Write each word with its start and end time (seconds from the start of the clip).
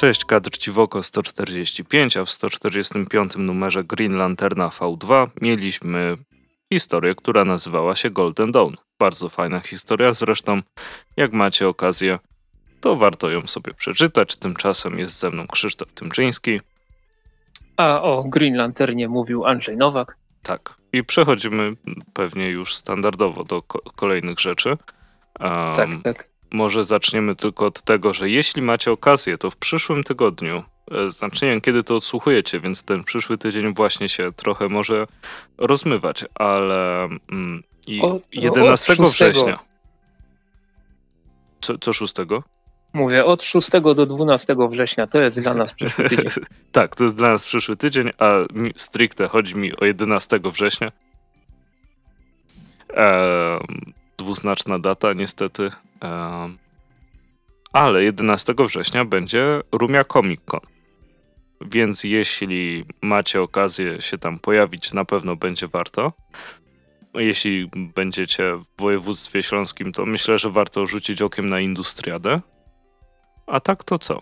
Cześć, 0.00 0.24
kadr 0.24 0.50
Ciwoko 0.58 1.02
145, 1.02 2.16
a 2.16 2.24
w 2.24 2.30
145 2.30 3.32
numerze 3.36 3.84
Green 3.84 4.16
Lanterna 4.16 4.68
V2 4.68 5.26
mieliśmy 5.40 6.16
historię, 6.72 7.14
która 7.14 7.44
nazywała 7.44 7.96
się 7.96 8.10
Golden 8.10 8.52
Dawn. 8.52 8.74
Bardzo 8.98 9.28
fajna 9.28 9.60
historia, 9.60 10.12
zresztą 10.12 10.62
jak 11.16 11.32
macie 11.32 11.68
okazję, 11.68 12.18
to 12.80 12.96
warto 12.96 13.30
ją 13.30 13.46
sobie 13.46 13.74
przeczytać. 13.74 14.36
Tymczasem 14.36 14.98
jest 14.98 15.18
ze 15.18 15.30
mną 15.30 15.46
Krzysztof 15.46 15.92
Tymczyński. 15.92 16.60
A 17.76 18.02
o 18.02 18.24
Green 18.24 18.54
Lanternie 18.56 19.08
mówił 19.08 19.44
Andrzej 19.44 19.76
Nowak. 19.76 20.16
Tak. 20.42 20.74
I 20.92 21.04
przechodzimy 21.04 21.76
pewnie 22.12 22.48
już 22.48 22.74
standardowo 22.74 23.44
do 23.44 23.62
ko 23.62 23.78
kolejnych 23.96 24.40
rzeczy. 24.40 24.68
Um, 24.68 24.78
tak, 25.76 25.90
tak. 26.02 26.29
Może 26.52 26.84
zaczniemy 26.84 27.36
tylko 27.36 27.66
od 27.66 27.82
tego, 27.82 28.12
że 28.12 28.30
jeśli 28.30 28.62
macie 28.62 28.92
okazję, 28.92 29.38
to 29.38 29.50
w 29.50 29.56
przyszłym 29.56 30.04
tygodniu, 30.04 30.62
e, 30.90 31.10
znaczy 31.10 31.44
nie 31.44 31.50
wiem 31.50 31.60
kiedy 31.60 31.82
to 31.82 31.96
odsłuchujecie, 31.96 32.60
więc 32.60 32.82
ten 32.82 33.04
przyszły 33.04 33.38
tydzień 33.38 33.74
właśnie 33.74 34.08
się 34.08 34.32
trochę 34.32 34.68
może 34.68 35.06
rozmywać, 35.58 36.24
ale 36.34 37.04
mm, 37.04 37.62
i 37.86 38.02
o, 38.02 38.20
11 38.32 38.92
o, 38.98 39.06
września. 39.06 39.58
Co, 41.60 41.78
co 41.78 41.92
6? 41.92 42.14
Mówię, 42.92 43.24
od 43.24 43.42
6 43.42 43.70
do 43.70 44.06
12 44.06 44.56
września 44.70 45.06
to 45.06 45.20
jest 45.20 45.40
dla 45.40 45.54
nas 45.54 45.74
przyszły 45.74 46.08
tydzień. 46.08 46.26
tak, 46.72 46.96
to 46.96 47.04
jest 47.04 47.16
dla 47.16 47.32
nas 47.32 47.44
przyszły 47.44 47.76
tydzień, 47.76 48.10
a 48.18 48.34
stricte 48.76 49.28
chodzi 49.28 49.56
mi 49.56 49.76
o 49.76 49.84
11 49.84 50.40
września. 50.44 50.92
Eee, 52.94 53.60
dwuznaczna 54.18 54.78
data, 54.78 55.12
niestety. 55.12 55.70
Ale 57.72 58.04
11 58.04 58.54
września 58.58 59.04
będzie 59.04 59.60
Rumia 59.72 60.04
Comic 60.04 60.40
Con. 60.44 60.60
Więc 61.60 62.04
jeśli 62.04 62.84
macie 63.02 63.42
okazję 63.42 64.02
się 64.02 64.18
tam 64.18 64.38
pojawić, 64.38 64.92
na 64.92 65.04
pewno 65.04 65.36
będzie 65.36 65.68
warto. 65.68 66.12
Jeśli 67.14 67.70
będziecie 67.74 68.56
w 68.56 68.64
województwie 68.82 69.42
śląskim, 69.42 69.92
to 69.92 70.06
myślę, 70.06 70.38
że 70.38 70.50
warto 70.50 70.86
rzucić 70.86 71.22
okiem 71.22 71.48
na 71.48 71.60
Industriadę. 71.60 72.40
A 73.46 73.60
tak 73.60 73.84
to 73.84 73.98
co? 73.98 74.20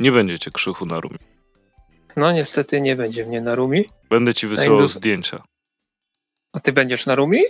Nie 0.00 0.12
będziecie 0.12 0.50
krzychu 0.50 0.86
na 0.86 1.00
Rumi. 1.00 1.18
No 2.16 2.32
niestety 2.32 2.80
nie 2.80 2.96
będzie 2.96 3.26
mnie 3.26 3.40
na 3.40 3.54
Rumi. 3.54 3.84
Będę 4.10 4.34
ci 4.34 4.46
wysyłał 4.46 4.86
zdjęcia. 4.86 5.42
A 6.52 6.60
ty 6.60 6.72
będziesz 6.72 7.06
na 7.06 7.14
Rumi? 7.14 7.42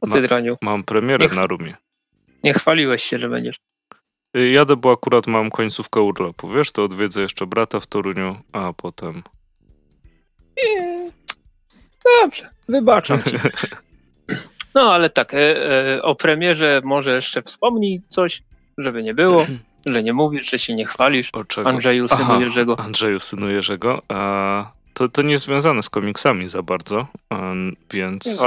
O 0.00 0.06
ty, 0.06 0.20
Ma, 0.20 0.26
Draniu. 0.26 0.56
Mam 0.62 0.84
premierę 0.84 1.26
nie, 1.26 1.36
na 1.36 1.46
Rumi. 1.46 1.74
Nie 2.44 2.54
chwaliłeś 2.54 3.02
się, 3.02 3.18
że 3.18 3.28
będziesz. 3.28 3.56
Y, 4.36 4.50
jadę, 4.50 4.76
bo 4.76 4.92
akurat 4.92 5.26
mam 5.26 5.50
końcówkę 5.50 6.00
urlopu. 6.00 6.48
Wiesz, 6.48 6.72
to 6.72 6.84
odwiedzę 6.84 7.20
jeszcze 7.20 7.46
brata 7.46 7.80
w 7.80 7.86
Toruniu, 7.86 8.36
a 8.52 8.72
potem... 8.72 9.22
Nie. 10.56 11.10
Dobrze, 12.04 12.50
wybaczam 12.68 13.22
ci. 13.22 13.36
No 14.74 14.94
ale 14.94 15.10
tak, 15.10 15.34
e, 15.34 15.38
e, 15.96 16.02
o 16.02 16.14
premierze 16.14 16.80
może 16.84 17.14
jeszcze 17.14 17.42
wspomnij 17.42 18.02
coś 18.08 18.42
żeby 18.82 19.02
nie 19.02 19.14
było, 19.14 19.46
że 19.92 20.02
nie 20.02 20.12
mówisz, 20.12 20.50
że 20.50 20.58
się 20.58 20.74
nie 20.74 20.86
chwalisz. 20.86 21.30
Andrzeju, 21.64 22.08
synu 22.08 22.22
Aha, 22.22 22.40
Jerzego. 22.40 22.78
Andrzeju, 22.78 23.20
synu 23.20 23.50
Jerzego. 23.50 24.02
To, 24.94 25.08
to 25.08 25.22
nie 25.22 25.32
jest 25.32 25.44
związane 25.44 25.82
z 25.82 25.90
komiksami 25.90 26.48
za 26.48 26.62
bardzo, 26.62 27.06
więc 27.90 28.42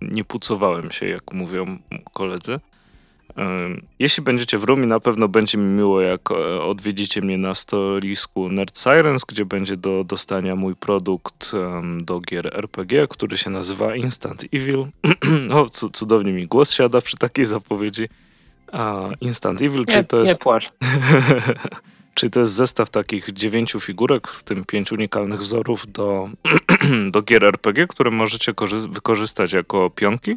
nie 0.00 0.24
pucowałem 0.24 0.90
się, 0.90 1.08
jak 1.08 1.32
mówią 1.32 1.78
koledzy. 2.12 2.60
Jeśli 3.98 4.22
będziecie 4.22 4.58
w 4.58 4.64
Rumi, 4.64 4.86
na 4.86 5.00
pewno 5.00 5.28
będzie 5.28 5.58
mi 5.58 5.64
miło, 5.64 6.00
jak 6.00 6.30
e, 6.30 6.62
odwiedzicie 6.62 7.22
mnie 7.22 7.38
na 7.38 7.54
stolisku 7.54 8.48
Nerd 8.48 8.78
Sirens, 8.78 9.24
gdzie 9.24 9.44
będzie 9.44 9.76
do 9.76 10.04
dostania 10.04 10.56
mój 10.56 10.74
produkt 10.74 11.52
do 12.00 12.20
gier 12.20 12.56
RPG, 12.58 13.08
który 13.08 13.36
się 13.36 13.50
nazywa 13.50 13.96
Instant 13.96 14.44
Evil. 14.52 14.86
o, 15.54 15.66
cudownie 15.70 16.32
mi 16.32 16.46
głos 16.46 16.72
siada 16.72 17.00
przy 17.00 17.16
takiej 17.16 17.44
zapowiedzi. 17.44 18.08
A 18.72 19.08
Instant 19.20 19.62
Evil, 19.62 19.80
nie, 19.80 19.86
czyli 19.86 20.04
to 20.04 20.20
jest... 20.20 20.32
Nie 20.32 20.38
płacz. 20.38 20.72
czyli 22.16 22.30
to 22.30 22.40
jest 22.40 22.52
zestaw 22.52 22.90
takich 22.90 23.32
dziewięciu 23.32 23.80
figurek, 23.80 24.28
w 24.28 24.42
tym 24.42 24.64
pięć 24.64 24.92
unikalnych 24.92 25.40
wzorów 25.40 25.92
do, 25.92 26.28
do 27.12 27.22
gier 27.22 27.44
RPG, 27.44 27.86
które 27.86 28.10
możecie 28.10 28.52
wykorzystać 28.88 29.52
jako 29.52 29.90
pionki. 29.90 30.36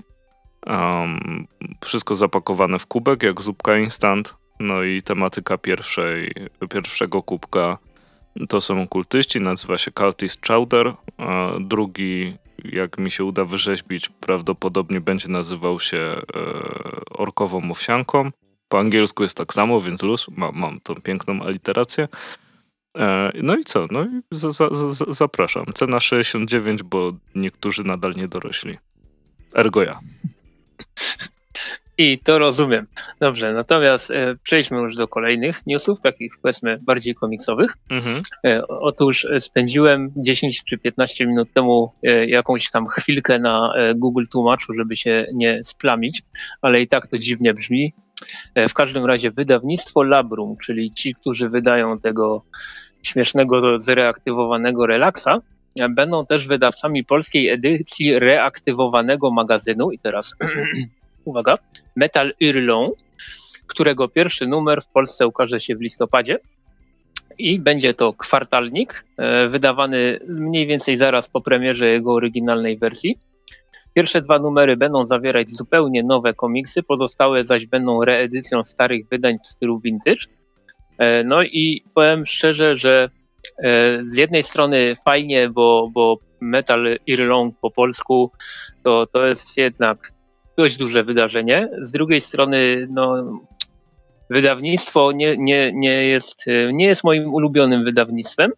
Um, 0.67 1.47
wszystko 1.83 2.15
zapakowane 2.15 2.79
w 2.79 2.85
kubek, 2.85 3.23
jak 3.23 3.41
zupka 3.41 3.77
instant. 3.77 4.35
No 4.59 4.83
i 4.83 5.01
tematyka 5.01 5.57
pierwszej, 5.57 6.33
pierwszego 6.69 7.23
kubka 7.23 7.77
to 8.49 8.61
są 8.61 8.81
okultyści, 8.81 9.41
nazywa 9.41 9.77
się 9.77 9.91
Cultist 9.91 10.47
Chowder. 10.47 10.93
A 11.17 11.49
drugi 11.59 12.33
jak 12.65 12.97
mi 12.97 13.11
się 13.11 13.23
uda 13.23 13.45
wyrzeźbić, 13.45 14.09
prawdopodobnie 14.09 15.01
będzie 15.01 15.27
nazywał 15.27 15.79
się 15.79 15.97
e, 15.97 16.21
orkową 17.09 17.71
owsianką. 17.71 18.31
Po 18.67 18.79
angielsku 18.79 19.23
jest 19.23 19.37
tak 19.37 19.53
samo, 19.53 19.81
więc 19.81 20.03
luz, 20.03 20.27
mam, 20.37 20.59
mam 20.59 20.79
tą 20.79 20.95
piękną 20.95 21.41
aliterację. 21.41 22.07
E, 22.97 23.31
no 23.43 23.57
i 23.57 23.63
co? 23.63 23.87
No 23.91 24.05
i 24.05 24.21
za, 24.31 24.51
za, 24.51 24.69
za, 24.69 25.05
zapraszam. 25.07 25.65
Cena 25.73 25.99
69, 25.99 26.83
bo 26.83 27.11
niektórzy 27.35 27.83
nadal 27.83 28.13
nie 28.15 28.27
dorośli. 28.27 28.77
Ergo 29.55 29.83
ja. 29.83 29.99
I 31.99 32.19
to 32.19 32.39
rozumiem. 32.39 32.87
Dobrze, 33.19 33.53
natomiast 33.53 34.11
e, 34.11 34.35
przejdźmy 34.43 34.77
już 34.77 34.95
do 34.95 35.07
kolejnych 35.07 35.67
newsów, 35.67 36.01
takich 36.01 36.33
powiedzmy 36.41 36.79
bardziej 36.81 37.15
komiksowych. 37.15 37.77
Mhm. 37.89 38.21
E, 38.45 38.67
otóż 38.67 39.27
spędziłem 39.39 40.11
10 40.15 40.63
czy 40.63 40.77
15 40.77 41.27
minut 41.27 41.53
temu 41.53 41.91
e, 42.03 42.25
jakąś 42.25 42.71
tam 42.71 42.87
chwilkę 42.87 43.39
na 43.39 43.73
e, 43.75 43.95
Google 43.95 44.23
Tłumaczu, 44.31 44.73
żeby 44.73 44.95
się 44.95 45.25
nie 45.33 45.63
splamić, 45.63 46.21
ale 46.61 46.81
i 46.81 46.87
tak 46.87 47.07
to 47.07 47.17
dziwnie 47.17 47.53
brzmi. 47.53 47.93
E, 48.55 48.69
w 48.69 48.73
każdym 48.73 49.05
razie 49.05 49.31
wydawnictwo 49.31 50.03
Labrum, 50.03 50.57
czyli 50.65 50.91
ci, 50.91 51.15
którzy 51.15 51.49
wydają 51.49 51.99
tego 51.99 52.43
śmiesznego, 53.03 53.79
zreaktywowanego 53.79 54.87
relaksa, 54.87 55.41
e, 55.79 55.89
będą 55.89 56.25
też 56.25 56.47
wydawcami 56.47 57.03
polskiej 57.03 57.49
edycji 57.49 58.19
reaktywowanego 58.19 59.31
magazynu. 59.31 59.91
I 59.91 59.99
teraz 59.99 60.35
uwaga, 61.25 61.57
Metal 61.95 62.33
Hurlon, 62.41 62.91
którego 63.67 64.07
pierwszy 64.07 64.47
numer 64.47 64.81
w 64.81 64.87
Polsce 64.87 65.27
ukaże 65.27 65.59
się 65.59 65.75
w 65.75 65.81
listopadzie. 65.81 66.39
I 67.37 67.59
będzie 67.59 67.93
to 67.93 68.13
kwartalnik, 68.13 69.05
e, 69.17 69.47
wydawany 69.47 70.19
mniej 70.27 70.67
więcej 70.67 70.97
zaraz 70.97 71.27
po 71.27 71.41
premierze 71.41 71.87
jego 71.87 72.13
oryginalnej 72.13 72.77
wersji. 72.77 73.17
Pierwsze 73.93 74.21
dwa 74.21 74.39
numery 74.39 74.77
będą 74.77 75.05
zawierać 75.05 75.49
zupełnie 75.49 76.03
nowe 76.03 76.33
komiksy, 76.33 76.83
pozostałe 76.83 77.45
zaś 77.45 77.65
będą 77.65 78.05
reedycją 78.05 78.63
starych 78.63 79.07
wydań 79.07 79.37
w 79.43 79.47
stylu 79.47 79.79
vintage. 79.79 80.25
E, 80.97 81.23
no 81.23 81.43
i 81.43 81.83
powiem 81.93 82.25
szczerze, 82.25 82.75
że 82.75 83.09
e, 83.63 83.99
z 84.03 84.17
jednej 84.17 84.43
strony 84.43 84.93
fajnie, 85.05 85.49
bo, 85.49 85.89
bo 85.93 86.17
Metal 86.41 86.97
Irlong 87.07 87.55
po 87.61 87.71
polsku 87.71 88.31
to, 88.83 89.07
to 89.07 89.25
jest 89.25 89.57
jednak 89.57 90.11
dość 90.59 90.77
duże 90.77 91.03
wydarzenie. 91.03 91.69
Z 91.81 91.91
drugiej 91.91 92.21
strony, 92.21 92.87
no, 92.91 93.39
wydawnictwo 94.29 95.11
nie, 95.11 95.37
nie, 95.37 95.71
nie, 95.73 96.03
jest, 96.03 96.45
nie 96.73 96.85
jest 96.85 97.03
moim 97.03 97.33
ulubionym 97.33 97.83
wydawnictwem. 97.83 98.51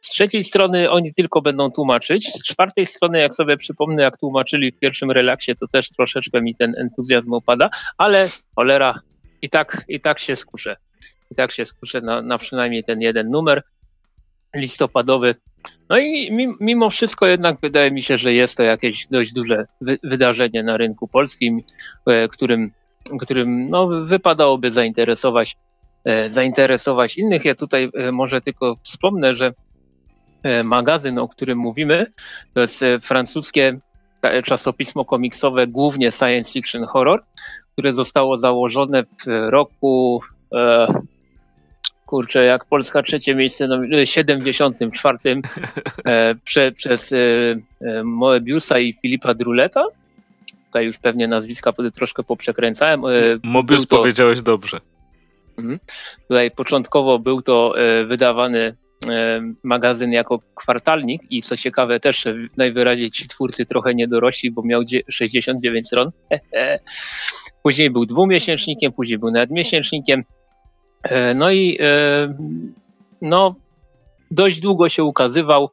Z 0.00 0.08
trzeciej 0.08 0.44
strony 0.44 0.90
oni 0.90 1.14
tylko 1.14 1.42
będą 1.42 1.70
tłumaczyć. 1.70 2.32
Z 2.32 2.42
czwartej 2.42 2.86
strony, 2.86 3.20
jak 3.20 3.34
sobie 3.34 3.56
przypomnę, 3.56 4.02
jak 4.02 4.18
tłumaczyli 4.18 4.72
w 4.72 4.78
pierwszym 4.78 5.10
relaksie, 5.10 5.56
to 5.56 5.66
też 5.68 5.90
troszeczkę 5.90 6.42
mi 6.42 6.54
ten 6.54 6.74
entuzjazm 6.78 7.32
opada, 7.32 7.70
ale 7.98 8.28
cholera, 8.54 9.00
i 9.42 9.48
tak, 9.48 9.84
i 9.88 10.00
tak 10.00 10.18
się 10.18 10.36
skuszę. 10.36 10.76
I 11.30 11.34
tak 11.34 11.50
się 11.50 11.64
skuszę 11.64 12.00
na, 12.00 12.22
na 12.22 12.38
przynajmniej 12.38 12.84
ten 12.84 13.00
jeden 13.00 13.30
numer 13.30 13.62
listopadowy. 14.54 15.34
No 15.88 15.98
i 15.98 16.30
mimo 16.60 16.90
wszystko 16.90 17.26
jednak 17.26 17.60
wydaje 17.62 17.90
mi 17.90 18.02
się, 18.02 18.18
że 18.18 18.32
jest 18.32 18.56
to 18.56 18.62
jakieś 18.62 19.06
dość 19.06 19.32
duże 19.32 19.66
wy 19.80 19.98
wydarzenie 20.02 20.62
na 20.62 20.76
rynku 20.76 21.08
polskim, 21.08 21.62
e, 22.06 22.28
którym, 22.28 22.70
którym 23.20 23.70
no, 23.70 23.88
wypadałoby 23.88 24.70
zainteresować, 24.70 25.56
e, 26.04 26.30
zainteresować 26.30 27.18
innych. 27.18 27.44
Ja 27.44 27.54
tutaj 27.54 27.90
e, 27.94 28.12
może 28.12 28.40
tylko 28.40 28.74
wspomnę, 28.82 29.34
że 29.34 29.54
magazyn, 30.64 31.18
o 31.18 31.28
którym 31.28 31.58
mówimy, 31.58 32.06
to 32.54 32.60
jest 32.60 32.84
francuskie 33.02 33.80
czasopismo 34.44 35.04
komiksowe, 35.04 35.66
głównie 35.66 36.12
science 36.12 36.52
fiction 36.52 36.84
horror, 36.84 37.24
które 37.72 37.92
zostało 37.92 38.38
założone 38.38 39.02
w 39.02 39.50
roku 39.50 40.20
kurczę, 42.08 42.44
jak 42.44 42.64
Polska 42.64 43.02
trzecie 43.02 43.34
miejsce, 43.34 43.68
no, 43.68 44.04
74 44.04 45.18
e, 46.04 46.34
prze, 46.44 46.72
przez 46.72 47.12
e, 47.12 47.16
e, 47.80 48.04
Moebiusa 48.04 48.78
i 48.78 48.94
Filipa 49.02 49.34
Druleta. 49.34 49.86
Tutaj 50.66 50.86
już 50.86 50.98
pewnie 50.98 51.28
nazwiska 51.28 51.72
troszkę 51.94 52.22
poprzekręcałem. 52.22 53.04
E, 53.04 53.08
Mobius 53.42 53.86
to, 53.86 53.96
powiedziałeś 53.96 54.42
dobrze. 54.42 54.80
Mhm. 55.58 55.78
Tutaj 56.28 56.50
początkowo 56.50 57.18
był 57.18 57.42
to 57.42 57.74
e, 57.78 58.04
wydawany 58.04 58.76
e, 59.08 59.42
magazyn 59.62 60.12
jako 60.12 60.40
kwartalnik 60.54 61.22
i 61.30 61.42
co 61.42 61.56
ciekawe 61.56 62.00
też 62.00 62.24
najwyraźniej 62.56 63.10
ci 63.10 63.28
twórcy 63.28 63.66
trochę 63.66 63.94
nie 63.94 64.08
dorośli, 64.08 64.50
bo 64.50 64.62
miał 64.62 64.82
69 65.10 65.86
stron. 65.86 66.10
Później 67.62 67.90
był 67.90 68.06
dwumiesięcznikiem, 68.06 68.92
później 68.92 69.18
był 69.18 69.30
nawet 69.30 69.50
miesięcznikiem. 69.50 70.24
No 71.34 71.52
i 71.52 71.78
no, 73.22 73.54
dość 74.30 74.60
długo 74.60 74.88
się 74.88 75.04
ukazywał, 75.04 75.70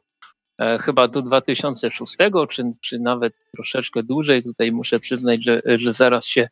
chyba 0.80 1.08
do 1.08 1.22
2006, 1.22 2.16
czy, 2.50 2.62
czy 2.80 2.98
nawet 2.98 3.34
troszeczkę 3.54 4.02
dłużej. 4.02 4.42
Tutaj 4.42 4.72
muszę 4.72 5.00
przyznać, 5.00 5.44
że, 5.44 5.62
że 5.64 5.92
zaraz 5.92 6.26
się 6.26 6.48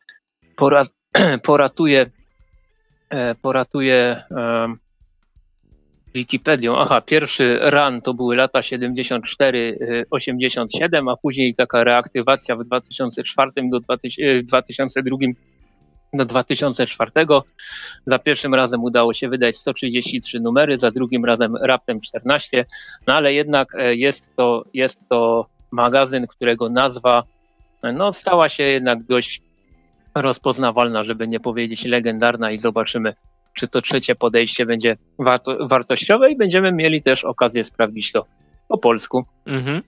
porat, 0.55 0.87
poratuje 1.43 2.11
E, 3.09 3.35
poratuje 3.35 4.23
Wikipedią. 6.13 6.77
Aha, 6.77 7.01
pierwszy 7.01 7.59
run 7.61 8.01
to 8.01 8.13
były 8.13 8.35
lata 8.35 8.59
74-87, 8.59 11.11
a 11.11 11.17
później 11.17 11.55
taka 11.55 11.83
reaktywacja 11.83 12.55
w 12.55 12.63
2004 12.63 13.51
do 13.71 13.79
2002 13.79 15.17
e, 15.21 15.27
do 16.17 16.25
2004. 16.25 17.11
Za 18.05 18.19
pierwszym 18.19 18.55
razem 18.55 18.83
udało 18.83 19.13
się 19.13 19.29
wydać 19.29 19.55
133 19.55 20.39
numery, 20.39 20.77
za 20.77 20.91
drugim 20.91 21.25
razem 21.25 21.55
raptem 21.55 21.99
14, 22.01 22.65
no 23.07 23.13
ale 23.13 23.33
jednak 23.33 23.75
e, 23.75 23.95
jest 23.95 24.35
to, 24.35 24.65
jest 24.73 25.09
to 25.09 25.45
magazyn, 25.71 26.27
którego 26.27 26.69
nazwa 26.69 27.23
no, 27.93 28.11
stała 28.11 28.49
się 28.49 28.63
jednak 28.63 29.03
dość 29.03 29.41
rozpoznawalna, 30.15 31.03
żeby 31.03 31.27
nie 31.27 31.39
powiedzieć 31.39 31.85
legendarna 31.85 32.51
i 32.51 32.57
zobaczymy, 32.57 33.13
czy 33.53 33.67
to 33.67 33.81
trzecie 33.81 34.15
podejście 34.15 34.65
będzie 34.65 34.97
warto, 35.19 35.67
wartościowe 35.67 36.31
i 36.31 36.37
będziemy 36.37 36.71
mieli 36.71 37.01
też 37.01 37.23
okazję 37.23 37.63
sprawdzić 37.63 38.11
to 38.11 38.25
po 38.67 38.77
polsku. 38.77 39.25
Mhm. 39.45 39.81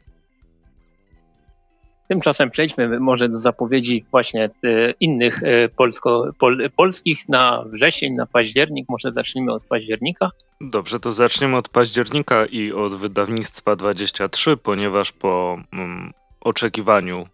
Tymczasem 2.08 2.50
przejdźmy 2.50 3.00
może 3.00 3.30
do 3.30 3.38
zapowiedzi 3.38 4.06
właśnie 4.12 4.44
e, 4.64 4.92
innych 5.00 5.44
e, 5.44 5.70
polsko, 5.70 6.32
pol, 6.40 6.70
polskich 6.76 7.30
na 7.30 7.64
wrzesień, 7.66 8.14
na 8.14 8.26
październik. 8.26 8.90
Może 8.90 9.12
zacznijmy 9.12 9.54
od 9.54 9.64
października. 9.64 10.32
Dobrze, 10.62 11.00
to 11.00 11.12
zaczniemy 11.12 11.58
od 11.58 11.70
października 11.70 12.46
i 12.46 12.72
od 12.72 12.96
wydawnictwa 12.96 13.76
23, 13.76 14.58
ponieważ 14.58 15.12
po 15.12 15.60
mm, 15.74 16.14
oczekiwaniu, 16.42 17.28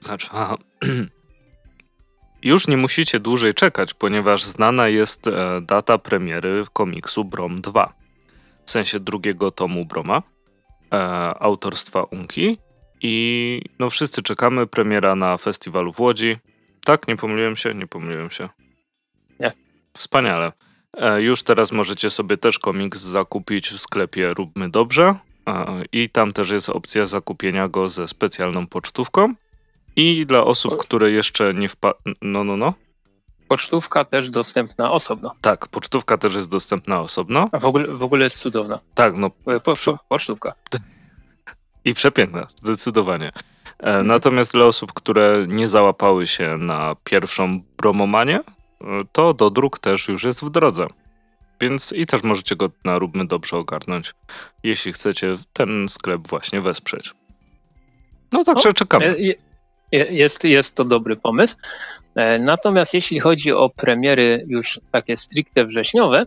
znaczy, 0.00 0.28
aha, 0.32 0.56
Już 2.42 2.68
nie 2.68 2.76
musicie 2.76 3.20
dłużej 3.20 3.54
czekać, 3.54 3.94
ponieważ 3.94 4.44
znana 4.44 4.88
jest 4.88 5.26
e, 5.26 5.60
data 5.62 5.98
premiery 5.98 6.64
komiksu 6.72 7.24
Brom 7.24 7.60
2. 7.60 7.92
W 8.64 8.70
sensie 8.70 9.00
drugiego 9.00 9.50
tomu 9.50 9.84
Broma, 9.84 10.22
e, 10.92 10.98
autorstwa 11.42 12.02
Unki. 12.02 12.58
I 13.02 13.62
no 13.78 13.90
wszyscy 13.90 14.22
czekamy, 14.22 14.66
premiera 14.66 15.14
na 15.14 15.36
festiwalu 15.36 15.92
w 15.92 16.00
Łodzi. 16.00 16.36
Tak, 16.84 17.08
nie 17.08 17.16
pomyliłem 17.16 17.56
się? 17.56 17.74
Nie 17.74 17.86
pomyliłem 17.86 18.30
się. 18.30 18.48
Nie. 19.40 19.52
Wspaniale. 19.92 20.52
E, 20.96 21.22
już 21.22 21.42
teraz 21.42 21.72
możecie 21.72 22.10
sobie 22.10 22.36
też 22.36 22.58
komiks 22.58 23.00
zakupić 23.00 23.68
w 23.68 23.78
sklepie 23.78 24.34
Róbmy 24.34 24.70
Dobrze. 24.70 25.14
E, 25.48 25.84
I 25.92 26.08
tam 26.08 26.32
też 26.32 26.50
jest 26.50 26.70
opcja 26.70 27.06
zakupienia 27.06 27.68
go 27.68 27.88
ze 27.88 28.08
specjalną 28.08 28.66
pocztówką. 28.66 29.34
I 29.96 30.26
dla 30.26 30.44
osób, 30.44 30.76
które 30.76 31.10
jeszcze 31.10 31.54
nie 31.54 31.68
wpadły. 31.68 32.14
No, 32.22 32.44
no, 32.44 32.56
no. 32.56 32.74
Pocztówka 33.48 34.04
też 34.04 34.30
dostępna 34.30 34.92
osobno. 34.92 35.34
Tak, 35.40 35.68
pocztówka 35.68 36.18
też 36.18 36.34
jest 36.34 36.48
dostępna 36.48 37.00
osobno. 37.00 37.48
A 37.52 37.58
w 37.58 37.64
ogóle, 37.64 37.86
w 37.86 38.02
ogóle 38.02 38.24
jest 38.24 38.38
cudowna. 38.38 38.80
Tak, 38.94 39.16
no. 39.16 39.30
Po, 39.30 39.60
po, 39.60 39.98
pocztówka. 40.08 40.54
I 41.84 41.94
przepiękna, 41.94 42.46
zdecydowanie. 42.54 43.32
E, 43.78 44.02
natomiast 44.02 44.52
dla 44.52 44.64
osób, 44.64 44.92
które 44.92 45.44
nie 45.48 45.68
załapały 45.68 46.26
się 46.26 46.56
na 46.56 46.96
pierwszą 47.04 47.60
bromomanię, 47.76 48.40
e, 48.80 48.84
to 49.12 49.34
do 49.34 49.50
druk 49.50 49.78
też 49.78 50.08
już 50.08 50.24
jest 50.24 50.44
w 50.44 50.50
drodze. 50.50 50.86
Więc 51.60 51.92
i 51.92 52.06
też 52.06 52.22
możecie 52.22 52.56
go 52.56 52.70
na 52.84 52.98
Róbmy 52.98 53.26
Dobrze 53.26 53.56
ogarnąć, 53.56 54.14
jeśli 54.62 54.92
chcecie 54.92 55.34
ten 55.52 55.88
sklep 55.88 56.28
właśnie 56.28 56.60
wesprzeć. 56.60 57.14
No 58.32 58.44
także 58.44 58.72
czekamy. 58.72 59.06
E, 59.06 59.34
jest, 59.92 60.44
jest 60.44 60.74
to 60.74 60.84
dobry 60.84 61.16
pomysł. 61.16 61.56
E, 62.14 62.38
natomiast 62.38 62.94
jeśli 62.94 63.20
chodzi 63.20 63.52
o 63.52 63.70
premiery 63.70 64.44
już 64.48 64.80
takie 64.92 65.16
stricte 65.16 65.66
wrześniowe, 65.66 66.26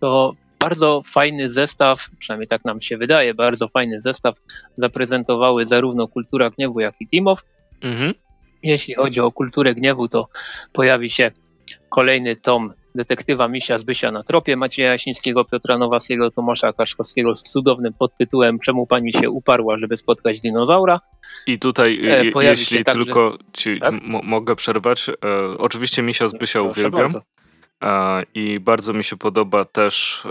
to 0.00 0.34
bardzo 0.64 1.02
fajny 1.04 1.50
zestaw, 1.50 2.10
przynajmniej 2.18 2.48
tak 2.48 2.64
nam 2.64 2.80
się 2.80 2.96
wydaje, 2.98 3.34
bardzo 3.34 3.68
fajny 3.68 4.00
zestaw 4.00 4.36
zaprezentowały 4.76 5.66
zarówno 5.66 6.08
Kultura 6.08 6.50
Gniewu, 6.50 6.80
jak 6.80 6.94
i 7.00 7.06
Timow. 7.08 7.42
Mhm. 7.82 8.14
Jeśli 8.62 8.94
chodzi 8.94 9.20
o 9.20 9.32
Kulturę 9.32 9.74
Gniewu, 9.74 10.08
to 10.08 10.28
pojawi 10.72 11.10
się 11.10 11.30
kolejny 11.88 12.36
tom 12.36 12.72
detektywa 12.94 13.48
Misia 13.48 13.78
Zbysia 13.78 14.12
na 14.12 14.22
tropie 14.22 14.56
Macieja 14.56 14.92
Jasińskiego, 14.92 15.44
Piotra 15.44 15.78
Nowackiego, 15.78 16.30
Tomasza 16.30 16.72
Kaszkowskiego 16.72 17.34
z 17.34 17.42
cudownym 17.42 17.92
podtytułem 17.98 18.58
Czemu 18.58 18.86
pani 18.86 19.12
się 19.12 19.30
uparła, 19.30 19.78
żeby 19.78 19.96
spotkać 19.96 20.40
dinozaura? 20.40 21.00
I 21.46 21.58
tutaj, 21.58 22.00
e, 22.36 22.44
jeśli 22.44 22.84
także... 22.84 23.04
tylko 23.04 23.38
ci 23.52 23.80
tak? 23.80 23.94
mogę 24.02 24.56
przerwać, 24.56 25.08
e, 25.08 25.14
oczywiście 25.58 26.02
Misia 26.02 26.28
Zbysia 26.28 26.58
Proszę 26.58 26.70
uwielbiam 26.70 27.12
bardzo. 27.12 27.33
E, 27.84 28.22
i 28.34 28.60
bardzo 28.60 28.92
mi 28.92 29.04
się 29.04 29.16
podoba 29.16 29.64
też 29.64 30.26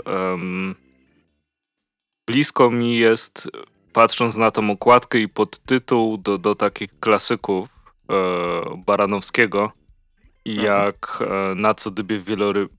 blisko 2.26 2.70
mi 2.70 2.96
jest, 2.96 3.50
patrząc 3.92 4.36
na 4.36 4.50
tą 4.50 4.70
okładkę 4.70 5.18
i 5.18 5.28
podtytuł 5.28 6.18
do, 6.18 6.38
do 6.38 6.54
takich 6.54 7.00
klasyków 7.00 7.68
e, 8.10 8.14
Baranowskiego, 8.86 9.72
Mhm. 10.46 10.66
jak 10.66 11.18
e, 11.20 11.54
na 11.54 11.74
co 11.74 11.90
dybie 11.90 12.18
wieloryb... 12.18 12.72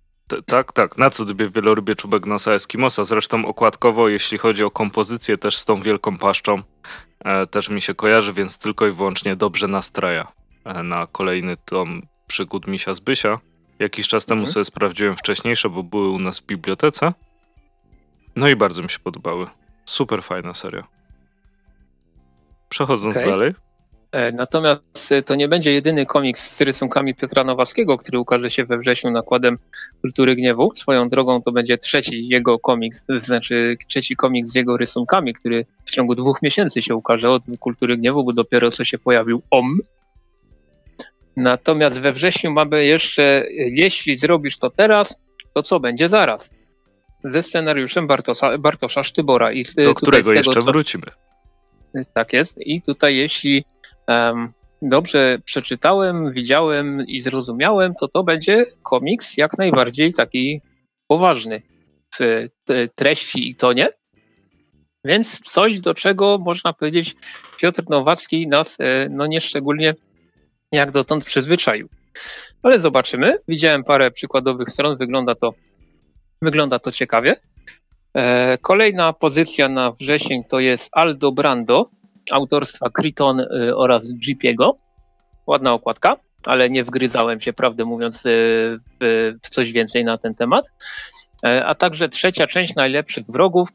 Tak, 0.46 0.74
tak, 0.74 0.98
na 0.98 1.10
co 1.10 1.26
dybie 1.26 1.50
wielorybie 1.50 1.96
czubek 1.96 2.26
nosa 2.26 2.52
Eskimosa. 2.52 3.04
Zresztą 3.04 3.46
okładkowo, 3.46 4.10
jeśli 4.10 4.38
chodzi 4.38 4.64
o 4.64 4.72
kompozycję 4.72 5.38
też 5.38 5.58
z 5.58 5.66
tą 5.66 5.82
wielką 5.82 6.18
paszczą, 6.18 6.62
e, 7.20 7.48
też 7.48 7.70
mi 7.70 7.82
się 7.82 7.94
kojarzy, 7.94 8.34
więc 8.34 8.60
tylko 8.60 8.88
i 8.88 8.92
wyłącznie 8.92 9.36
dobrze 9.36 9.68
nastraja 9.68 10.28
e, 10.64 10.84
na 10.84 11.08
kolejny 11.08 11.58
tom 11.58 12.02
przygód 12.28 12.68
Misia 12.68 12.94
z 12.94 13.00
Bysia. 13.00 13.40
Jakiś 13.80 14.08
czas 14.08 14.26
temu 14.26 14.40
mhm. 14.40 14.54
sobie 14.54 14.66
sprawdziłem 14.66 15.16
wcześniejsze, 15.16 15.70
bo 15.70 15.84
były 15.84 16.10
u 16.10 16.20
nas 16.20 16.40
w 16.40 16.46
bibliotece. 16.46 17.14
No 18.36 18.48
i 18.48 18.56
bardzo 18.56 18.82
mi 18.82 18.90
się 18.90 19.00
podobały. 19.00 19.48
Super 19.86 20.24
fajna 20.24 20.54
seria. 20.54 20.84
Przechodząc 22.70 23.18
okay. 23.18 23.30
dalej. 23.30 23.54
E, 24.12 24.32
natomiast 24.32 25.12
e, 25.12 25.24
to 25.24 25.36
nie 25.36 25.48
będzie 25.48 25.72
jedyny 25.74 26.06
komiks 26.06 26.56
z 26.56 26.62
rysunkami 26.62 27.16
Piotra 27.16 27.44
Nowackiego, 27.44 27.98
który 27.98 28.20
ukaże 28.20 28.52
się 28.52 28.66
we 28.66 28.78
wrześniu 28.78 29.12
nakładem 29.12 29.58
Kultury 30.02 30.36
Gniewu. 30.36 30.72
Swoją 30.74 31.10
drogą 31.10 31.42
to 31.42 31.52
będzie 31.52 31.78
trzeci 31.78 32.28
jego 32.28 32.60
komiks, 32.60 33.06
znaczy 33.10 33.78
trzeci 33.88 34.16
komiks 34.16 34.50
z 34.50 34.56
jego 34.56 34.78
rysunkami, 34.78 35.34
który 35.34 35.66
w 35.86 35.92
ciągu 35.92 36.16
dwóch 36.16 36.42
miesięcy 36.42 36.82
się 36.82 36.96
ukaże 36.96 37.32
od 37.32 37.44
Kultury 37.60 37.98
Gniewu, 37.98 38.24
bo 38.24 38.34
dopiero 38.34 38.72
co 38.72 38.86
się 38.86 38.98
pojawił 38.98 39.42
OM. 39.52 39.80
Natomiast 41.38 42.00
we 42.02 42.12
wrześniu 42.12 42.52
mamy 42.52 42.86
jeszcze, 42.86 43.46
jeśli 43.52 44.18
zrobisz 44.18 44.58
to 44.58 44.70
teraz, 44.70 45.18
to 45.54 45.62
co 45.62 45.80
będzie 45.80 46.10
zaraz? 46.10 46.50
Ze 47.24 47.44
scenariuszem 47.44 48.08
Bartosza, 48.08 48.58
Bartosza 48.58 49.04
Sztybora. 49.04 49.50
I 49.50 49.64
z, 49.64 49.76
Do 49.76 49.94
którego 49.94 50.30
tego, 50.30 50.38
jeszcze 50.38 50.60
co... 50.60 50.62
wrócimy. 50.62 51.04
Tak 52.14 52.34
jest. 52.34 52.58
I 52.62 52.82
tutaj 52.82 53.16
jeśli 53.16 53.66
um, 54.08 54.54
dobrze 54.82 55.40
przeczytałem, 55.46 56.32
widziałem 56.32 57.02
i 57.08 57.20
zrozumiałem, 57.20 57.94
to 58.00 58.08
to 58.08 58.24
będzie 58.24 58.66
komiks 58.84 59.38
jak 59.38 59.58
najbardziej 59.58 60.14
taki 60.14 60.62
poważny 61.08 61.62
w 62.20 62.48
treści 62.96 63.50
i 63.50 63.56
tonie. 63.56 63.90
Więc 65.06 65.40
coś, 65.40 65.80
do 65.80 65.94
czego 65.94 66.38
można 66.38 66.74
powiedzieć 66.74 67.16
Piotr 67.62 67.84
Nowacki 67.90 68.48
nas 68.48 68.78
e, 68.80 69.10
no 69.10 69.28
nieszczególnie 69.28 69.96
jak 70.72 70.92
dotąd 70.92 71.24
przyzwyczaił. 71.24 71.90
Ale 72.64 72.80
zobaczymy. 72.80 73.38
Widziałem 73.48 73.84
parę 73.84 74.12
przykładowych 74.12 74.70
stron, 74.70 74.98
wygląda 74.98 75.36
to, 75.36 75.54
wygląda 76.42 76.80
to 76.80 76.92
ciekawie. 76.92 77.36
E, 78.14 78.58
kolejna 78.58 79.14
pozycja 79.14 79.70
na 79.70 79.92
wrzesień 79.92 80.44
to 80.44 80.60
jest 80.60 80.90
Aldo 80.92 81.32
Brando, 81.32 81.90
autorstwa 82.32 82.90
Criton 82.90 83.40
y, 83.40 83.76
oraz 83.76 84.14
Jeepiego. 84.28 84.78
Ładna 85.48 85.74
okładka, 85.74 86.18
ale 86.46 86.70
nie 86.70 86.84
wgryzałem 86.84 87.42
się, 87.42 87.54
prawdę 87.54 87.86
mówiąc, 87.86 88.26
y, 88.26 88.80
w 89.44 89.50
coś 89.50 89.72
więcej 89.72 90.06
na 90.06 90.18
ten 90.18 90.36
temat. 90.36 90.72
E, 91.46 91.66
a 91.66 91.76
także 91.76 92.10
trzecia 92.10 92.48
część 92.48 92.76
najlepszych 92.76 93.26
wrogów 93.28 93.70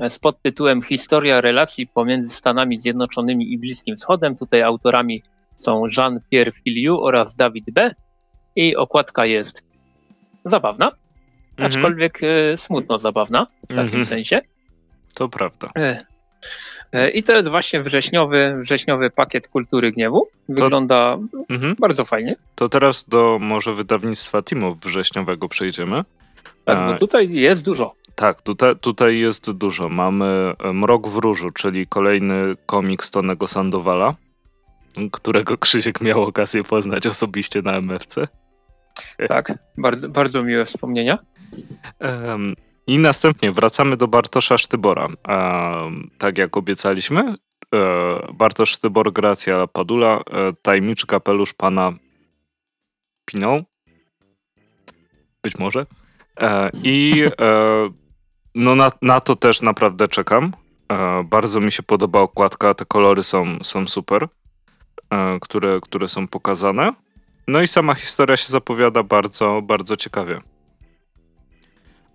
e, 0.00 0.10
z 0.10 0.18
podtytułem 0.18 0.82
Historia 0.82 1.40
relacji 1.40 1.86
pomiędzy 1.86 2.34
Stanami 2.34 2.78
Zjednoczonymi 2.78 3.52
i 3.52 3.58
Bliskim 3.58 3.96
Wschodem. 3.96 4.36
Tutaj 4.36 4.62
autorami 4.62 5.22
są 5.56 5.82
Jean-Pierre 5.96 6.52
Filiu 6.52 7.00
oraz 7.00 7.34
David 7.34 7.70
B. 7.70 7.94
I 8.56 8.76
okładka 8.76 9.26
jest 9.26 9.64
zabawna, 10.44 10.92
mhm. 11.50 11.66
aczkolwiek 11.66 12.20
e, 12.22 12.56
smutno 12.56 12.98
zabawna 12.98 13.46
w 13.64 13.68
takim 13.68 13.82
mhm. 13.84 14.04
sensie. 14.04 14.40
To 15.14 15.28
prawda. 15.28 15.70
E, 16.92 17.10
I 17.10 17.22
to 17.22 17.32
jest 17.32 17.48
właśnie 17.48 17.80
wrześniowy, 17.80 18.56
wrześniowy 18.60 19.10
pakiet 19.10 19.48
kultury 19.48 19.92
gniewu. 19.92 20.28
Wygląda 20.48 21.18
to, 21.32 21.54
mhm. 21.54 21.76
bardzo 21.78 22.04
fajnie. 22.04 22.36
To 22.54 22.68
teraz 22.68 23.08
do 23.08 23.38
może 23.40 23.74
wydawnictwa 23.74 24.42
Timo 24.42 24.74
wrześniowego 24.74 25.48
przejdziemy. 25.48 26.04
Tak, 26.64 26.92
bo 26.92 26.98
tutaj 26.98 27.32
jest 27.32 27.64
dużo. 27.64 27.94
Tak, 28.14 28.42
tutaj, 28.42 28.76
tutaj 28.76 29.18
jest 29.18 29.50
dużo. 29.50 29.88
Mamy 29.88 30.54
Mrok 30.72 31.08
w 31.08 31.16
Różu, 31.16 31.50
czyli 31.50 31.86
kolejny 31.86 32.56
komiks 32.66 33.10
Tonego 33.10 33.48
Sandowala, 33.48 34.14
którego 35.12 35.58
Krzysiek 35.58 36.00
miał 36.00 36.22
okazję 36.22 36.64
poznać 36.64 37.06
osobiście 37.06 37.62
na 37.62 37.72
MFC. 37.72 38.28
Tak, 39.28 39.52
bardzo, 39.78 40.08
bardzo 40.08 40.42
miłe 40.42 40.64
wspomnienia. 40.64 41.18
Um, 42.00 42.54
I 42.86 42.98
następnie 42.98 43.52
wracamy 43.52 43.96
do 43.96 44.08
Bartosza 44.08 44.58
Sztybora. 44.58 45.06
Um, 45.28 46.10
tak 46.18 46.38
jak 46.38 46.56
obiecaliśmy, 46.56 47.22
um, 47.22 47.36
Bartosz 48.36 48.70
Sztybor, 48.70 49.12
Gracja 49.12 49.66
Padula, 49.66 50.16
um, 50.16 50.54
tajemniczy 50.62 51.06
kapelusz 51.06 51.54
pana 51.54 51.92
Piną. 53.24 53.64
Być 55.42 55.58
może. 55.58 55.86
E, 56.40 56.70
I 56.82 57.24
e, 57.40 57.90
no 58.54 58.74
na, 58.74 58.90
na 59.02 59.20
to 59.20 59.36
też 59.36 59.62
naprawdę 59.62 60.08
czekam. 60.08 60.52
E, 60.92 61.24
bardzo 61.24 61.60
mi 61.60 61.72
się 61.72 61.82
podoba 61.82 62.20
okładka, 62.20 62.74
te 62.74 62.84
kolory 62.84 63.22
są, 63.22 63.58
są 63.62 63.86
super, 63.86 64.22
e, 64.22 64.28
które, 65.40 65.78
które 65.82 66.08
są 66.08 66.28
pokazane. 66.28 66.92
No 67.48 67.62
i 67.62 67.68
sama 67.68 67.94
historia 67.94 68.36
się 68.36 68.48
zapowiada 68.48 69.02
bardzo, 69.02 69.62
bardzo 69.62 69.96
ciekawie. 69.96 70.40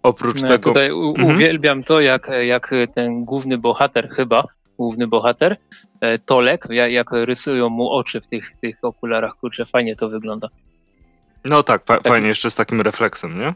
Oprócz 0.03 0.41
no, 0.41 0.47
tego. 0.47 0.69
Tutaj 0.69 0.91
u, 0.91 1.09
mhm. 1.09 1.35
uwielbiam 1.35 1.83
to, 1.83 2.01
jak, 2.01 2.31
jak 2.47 2.71
ten 2.95 3.25
główny 3.25 3.57
bohater, 3.57 4.09
chyba 4.09 4.43
główny 4.77 5.07
bohater, 5.07 5.57
e, 6.01 6.19
Tolek, 6.19 6.67
jak, 6.69 6.91
jak 6.91 7.11
rysują 7.11 7.69
mu 7.69 7.91
oczy 7.91 8.21
w 8.21 8.27
tych, 8.27 8.55
tych 8.55 8.75
okularach. 8.81 9.35
Kurczę, 9.35 9.65
fajnie 9.65 9.95
to 9.95 10.09
wygląda. 10.09 10.47
No 11.45 11.63
tak, 11.63 11.85
fa 11.85 11.99
fajnie, 11.99 12.27
jeszcze 12.27 12.51
z 12.51 12.55
takim 12.55 12.81
refleksem, 12.81 13.39
nie? 13.39 13.53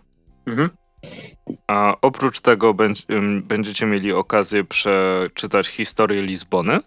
Mhm. 0.47 0.69
A 1.67 1.95
oprócz 2.01 2.41
tego 2.41 2.73
będziecie 3.43 3.85
mieli 3.85 4.13
okazję 4.13 4.63
przeczytać 4.63 5.67
historię 5.67 6.21
Lizbony. 6.21 6.79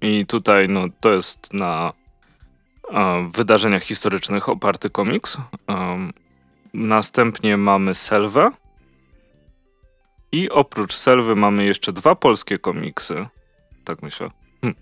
I 0.00 0.26
tutaj 0.26 0.68
no, 0.68 0.84
to 1.00 1.12
jest 1.12 1.52
na 1.52 1.92
wydarzeniach 3.30 3.82
historycznych 3.82 4.48
oparty 4.48 4.90
komiks. 4.90 5.38
następnie 6.74 7.56
mamy 7.56 7.94
Selwę. 7.94 8.50
I 10.32 10.50
oprócz 10.50 10.94
Selwy 10.94 11.36
mamy 11.36 11.64
jeszcze 11.64 11.92
dwa 11.92 12.14
polskie 12.14 12.58
komiksy. 12.58 13.26
Tak 13.84 14.02
myślę. 14.02 14.28
Hm. 14.64 14.74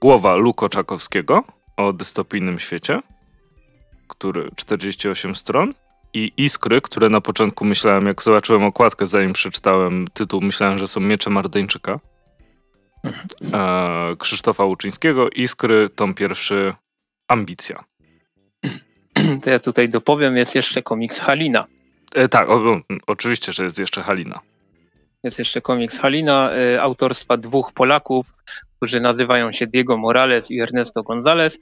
Głowa 0.00 0.36
Luko 0.36 0.68
Czakowskiego 0.68 1.44
o 1.76 1.92
dystopijnym 1.92 2.58
świecie, 2.58 3.02
który 4.08 4.50
48 4.56 5.34
stron 5.34 5.74
i 6.14 6.32
Iskry, 6.36 6.80
które 6.80 7.08
na 7.08 7.20
początku 7.20 7.64
myślałem, 7.64 8.06
jak 8.06 8.22
zobaczyłem 8.22 8.64
okładkę, 8.64 9.06
zanim 9.06 9.32
przeczytałem 9.32 10.08
tytuł, 10.08 10.40
myślałem, 10.40 10.78
że 10.78 10.88
są 10.88 11.00
Miecze 11.00 11.30
Mardeńczyka. 11.30 12.00
E, 13.54 14.16
Krzysztofa 14.18 14.64
Łuczyńskiego. 14.64 15.30
Iskry, 15.30 15.88
tom 15.88 16.14
pierwszy, 16.14 16.74
Ambicja. 17.28 17.84
To 19.42 19.50
ja 19.50 19.58
tutaj 19.58 19.88
dopowiem, 19.88 20.36
jest 20.36 20.54
jeszcze 20.54 20.82
komiks 20.82 21.18
Halina. 21.18 21.66
E, 22.14 22.28
tak, 22.28 22.50
o, 22.50 22.80
oczywiście, 23.06 23.52
że 23.52 23.64
jest 23.64 23.78
jeszcze 23.78 24.02
Halina. 24.02 24.40
Jest 25.22 25.38
jeszcze 25.38 25.60
komiks 25.60 25.98
Halina, 25.98 26.50
y, 26.56 26.80
autorstwa 26.80 27.36
dwóch 27.36 27.72
Polaków, 27.72 28.26
którzy 28.76 29.00
nazywają 29.00 29.52
się 29.52 29.66
Diego 29.66 29.96
Morales 29.96 30.50
i 30.50 30.60
Ernesto 30.60 31.02
González. 31.02 31.58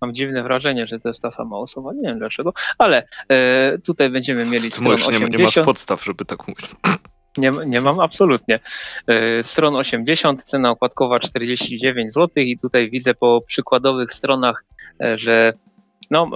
Mam 0.00 0.14
dziwne 0.14 0.42
wrażenie, 0.42 0.86
że 0.86 0.98
to 0.98 1.08
jest 1.08 1.22
ta 1.22 1.30
sama 1.30 1.58
osoba, 1.58 1.92
nie 1.92 2.08
wiem 2.08 2.18
dlaczego, 2.18 2.52
ale 2.78 3.02
y, 3.74 3.78
tutaj 3.86 4.10
będziemy 4.10 4.44
mieli 4.44 4.60
stronę 4.70 4.94
80. 4.94 5.32
Nie, 5.32 5.38
nie 5.38 5.44
masz 5.44 5.58
podstaw, 5.64 6.04
żeby 6.04 6.24
tak 6.24 6.48
mówić. 6.48 6.66
Nie, 7.38 7.52
nie 7.66 7.80
mam 7.80 8.00
absolutnie. 8.00 8.60
Y, 9.10 9.42
stron 9.42 9.76
80, 9.76 10.44
cena 10.44 10.70
okładkowa 10.70 11.20
49 11.20 12.12
zł 12.12 12.28
i 12.36 12.58
tutaj 12.58 12.90
widzę 12.90 13.14
po 13.14 13.40
przykładowych 13.46 14.12
stronach, 14.12 14.64
że 15.14 15.52
no, 16.10 16.30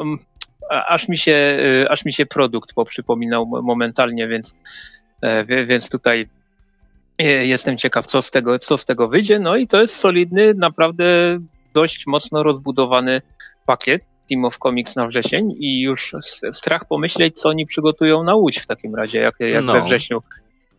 aż 0.70 1.08
mi 1.08 1.18
się, 1.18 1.58
aż 1.88 2.04
mi 2.04 2.12
się 2.12 2.26
produkt 2.26 2.74
poprzypominał 2.74 3.46
momentalnie, 3.46 4.28
więc, 4.28 4.56
więc 5.66 5.88
tutaj 5.90 6.28
Jestem 7.44 7.76
ciekaw, 7.76 8.06
co 8.06 8.22
z, 8.22 8.30
tego, 8.30 8.58
co 8.58 8.78
z 8.78 8.84
tego 8.84 9.08
wyjdzie. 9.08 9.38
No 9.38 9.56
i 9.56 9.66
to 9.66 9.80
jest 9.80 9.96
solidny, 9.96 10.54
naprawdę 10.54 11.38
dość 11.74 12.06
mocno 12.06 12.42
rozbudowany 12.42 13.22
pakiet 13.66 14.08
Team 14.30 14.44
of 14.44 14.58
Comics 14.58 14.96
na 14.96 15.06
wrzesień 15.06 15.52
i 15.58 15.80
już 15.80 16.14
strach 16.52 16.84
pomyśleć, 16.88 17.38
co 17.38 17.48
oni 17.48 17.66
przygotują 17.66 18.22
na 18.24 18.34
Łódź 18.34 18.58
w 18.58 18.66
takim 18.66 18.94
razie, 18.94 19.20
jak, 19.20 19.34
jak 19.40 19.64
no. 19.64 19.72
we 19.72 19.82
wrześniu 19.82 20.22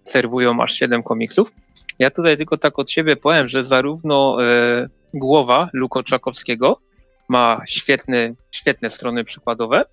serwują 0.03 0.61
aż 0.63 0.73
7 0.73 1.03
komiksów. 1.03 1.51
Ja 1.99 2.11
tutaj 2.11 2.37
tylko 2.37 2.57
tak 2.57 2.79
od 2.79 2.91
siebie 2.91 3.15
powiem, 3.15 3.47
że 3.47 3.63
zarówno 3.63 4.43
e, 4.43 4.89
głowa 5.13 5.69
Luko 5.73 6.03
Czakowskiego 6.03 6.79
ma 7.29 7.61
świetne, 7.67 8.33
świetne 8.51 8.89
strony 8.89 9.23
przykładowe, 9.23 9.85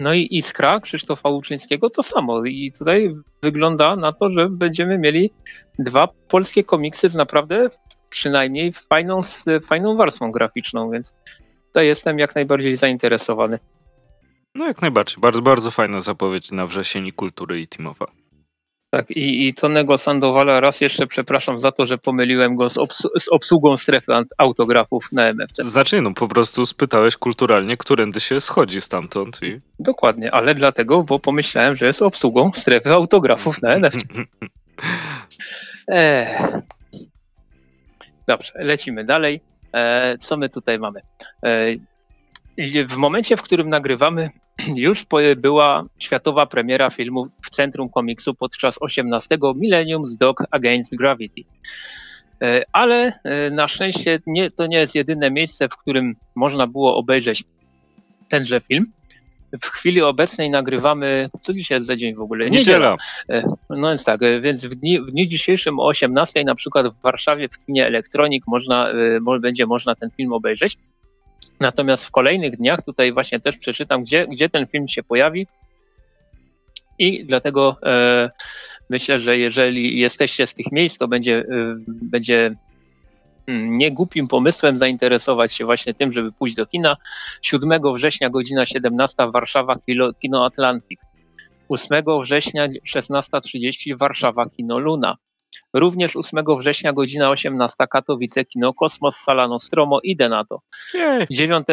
no 0.00 0.14
i 0.14 0.28
Iskra 0.30 0.80
Krzysztofa 0.80 1.28
Łuczyńskiego 1.28 1.90
to 1.90 2.02
samo. 2.02 2.44
I 2.44 2.72
tutaj 2.78 3.14
wygląda 3.42 3.96
na 3.96 4.12
to, 4.12 4.30
że 4.30 4.48
będziemy 4.48 4.98
mieli 4.98 5.30
dwa 5.78 6.08
polskie 6.28 6.64
komiksy 6.64 7.08
z 7.08 7.14
naprawdę 7.14 7.66
przynajmniej 8.10 8.72
fajną, 8.72 9.22
z 9.22 9.44
fajną 9.66 9.96
warstwą 9.96 10.32
graficzną, 10.32 10.90
więc 10.90 11.14
tutaj 11.66 11.86
jestem 11.86 12.18
jak 12.18 12.34
najbardziej 12.34 12.76
zainteresowany. 12.76 13.58
No 14.54 14.66
jak 14.66 14.82
najbardziej. 14.82 15.16
Bardzo, 15.20 15.42
bardzo 15.42 15.70
fajna 15.70 16.00
zapowiedź 16.00 16.52
na 16.52 16.66
wrzesień 16.66 17.12
kultury 17.12 17.60
i 17.60 17.68
teamowa. 17.68 18.06
Tak, 18.90 19.10
i, 19.10 19.48
i 19.48 19.54
Tonego 19.54 19.98
Sandowala 19.98 20.60
raz 20.60 20.80
jeszcze 20.80 21.06
przepraszam 21.06 21.58
za 21.58 21.72
to, 21.72 21.86
że 21.86 21.98
pomyliłem 21.98 22.56
go 22.56 22.68
z, 22.68 22.78
obs 22.78 23.08
z 23.18 23.28
obsługą 23.28 23.76
strefy 23.76 24.12
autografów 24.38 25.12
na 25.12 25.22
MFC. 25.22 25.64
Znaczy, 25.64 26.02
no 26.02 26.14
po 26.14 26.28
prostu 26.28 26.66
spytałeś 26.66 27.16
kulturalnie, 27.16 27.76
którędy 27.76 28.20
się 28.20 28.40
schodzi 28.40 28.80
stamtąd. 28.80 29.42
I... 29.42 29.60
Dokładnie, 29.78 30.30
ale 30.34 30.54
dlatego, 30.54 31.02
bo 31.02 31.18
pomyślałem, 31.18 31.76
że 31.76 31.86
jest 31.86 32.02
obsługą 32.02 32.50
strefy 32.54 32.90
autografów 32.90 33.62
na 33.62 33.74
MFC. 33.74 33.98
Eee. 35.88 36.26
Dobrze, 38.28 38.52
lecimy 38.56 39.04
dalej. 39.04 39.40
Eee, 39.72 40.18
co 40.18 40.36
my 40.36 40.48
tutaj 40.48 40.78
mamy? 40.78 41.00
Eee, 41.42 41.80
w 42.88 42.96
momencie, 42.96 43.36
w 43.36 43.42
którym 43.42 43.68
nagrywamy, 43.68 44.30
już 44.76 45.06
była 45.36 45.84
światowa 45.98 46.46
premiera 46.46 46.90
filmu 46.90 47.26
w 47.42 47.50
Centrum 47.50 47.88
Komiksu 47.88 48.34
podczas 48.34 48.78
18 48.80 49.38
Millennium's 49.38 50.16
Dog 50.18 50.42
Against 50.50 50.96
Gravity. 50.96 51.42
E, 52.42 52.64
ale 52.72 53.12
e, 53.24 53.50
na 53.50 53.68
szczęście 53.68 54.20
nie, 54.26 54.50
to 54.50 54.66
nie 54.66 54.76
jest 54.76 54.94
jedyne 54.94 55.30
miejsce, 55.30 55.68
w 55.68 55.76
którym 55.76 56.16
można 56.34 56.66
było 56.66 56.96
obejrzeć 56.96 57.44
tenże 58.28 58.60
film. 58.60 58.84
W 59.62 59.66
chwili 59.66 60.02
obecnej 60.02 60.50
nagrywamy, 60.50 61.30
co 61.40 61.54
dzisiaj 61.54 61.76
jest 61.76 61.86
za 61.86 61.96
dzień 61.96 62.14
w 62.14 62.20
ogóle? 62.20 62.50
Niedziela. 62.50 62.96
E, 63.28 63.42
no 63.70 63.88
więc 63.88 64.04
tak, 64.04 64.20
więc 64.42 64.66
w 64.66 64.74
dniu, 64.74 65.06
w 65.06 65.10
dniu 65.10 65.26
dzisiejszym 65.26 65.80
o 65.80 65.86
18 65.86 66.44
na 66.44 66.54
przykład 66.54 66.86
w 66.86 67.02
Warszawie 67.02 67.48
w 67.48 67.66
kinie 67.66 67.86
Elektronik 67.86 68.44
można, 68.46 68.88
będzie 69.40 69.66
można 69.66 69.94
ten 69.94 70.10
film 70.10 70.32
obejrzeć. 70.32 70.78
Natomiast 71.60 72.04
w 72.04 72.10
kolejnych 72.10 72.56
dniach, 72.56 72.82
tutaj 72.82 73.12
właśnie 73.12 73.40
też 73.40 73.58
przeczytam, 73.58 74.02
gdzie, 74.02 74.26
gdzie 74.26 74.48
ten 74.48 74.66
film 74.66 74.88
się 74.88 75.02
pojawi. 75.02 75.46
I 76.98 77.24
dlatego 77.24 77.76
e, 77.82 78.30
myślę, 78.90 79.18
że 79.18 79.38
jeżeli 79.38 79.98
jesteście 79.98 80.46
z 80.46 80.54
tych 80.54 80.72
miejsc, 80.72 80.98
to 80.98 81.08
będzie, 81.08 81.38
e, 81.38 81.44
będzie 81.86 82.56
hmm, 83.46 83.78
niegłupim 83.78 84.28
pomysłem 84.28 84.78
zainteresować 84.78 85.52
się 85.52 85.64
właśnie 85.64 85.94
tym, 85.94 86.12
żeby 86.12 86.32
pójść 86.32 86.54
do 86.54 86.66
kina. 86.66 86.96
7 87.42 87.80
września, 87.94 88.30
godzina 88.30 88.66
17, 88.66 89.30
Warszawa, 89.32 89.76
Kino 90.20 90.46
Atlantik. 90.46 91.00
8 91.68 92.04
września, 92.22 92.68
16.30, 92.68 93.98
Warszawa, 93.98 94.48
Kino 94.48 94.78
Luna. 94.78 95.16
Również 95.74 96.16
8 96.16 96.44
września 96.58 96.92
godzina 96.92 97.30
18 97.30 97.74
Katowice 97.90 98.44
Kino 98.44 98.74
Kosmos 98.74 99.16
Sala 99.16 99.48
Nostromo 99.48 100.00
idę 100.02 100.28
na 100.28 100.44
to. 100.44 100.60
9, 101.30 101.66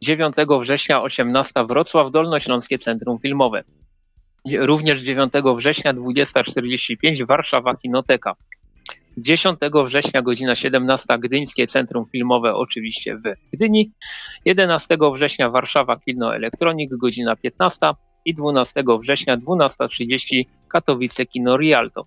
9 0.00 0.36
września 0.60 1.02
18 1.02 1.66
Wrocław 1.68 2.12
Dolnośląskie 2.12 2.78
Centrum 2.78 3.18
Filmowe. 3.18 3.64
Również 4.58 5.00
9 5.00 5.32
września 5.56 5.94
20.45 5.94 7.26
Warszawa 7.26 7.76
Kinoteka. 7.76 8.36
10 9.16 9.58
września 9.84 10.22
godzina 10.22 10.54
17 10.54 11.18
Gdyńskie 11.18 11.66
Centrum 11.66 12.06
Filmowe 12.12 12.54
oczywiście 12.54 13.16
w 13.16 13.22
Gdyni. 13.52 13.90
11 14.44 14.98
września 15.14 15.50
Warszawa 15.50 15.96
Kino 15.96 16.34
Elektronik 16.34 16.90
godzina 16.96 17.36
15. 17.36 17.90
i 18.24 18.34
12 18.34 18.82
września 19.00 19.36
12.30 19.36 20.44
Katowice 20.68 21.26
Kino 21.26 21.56
Rialto. 21.56 22.06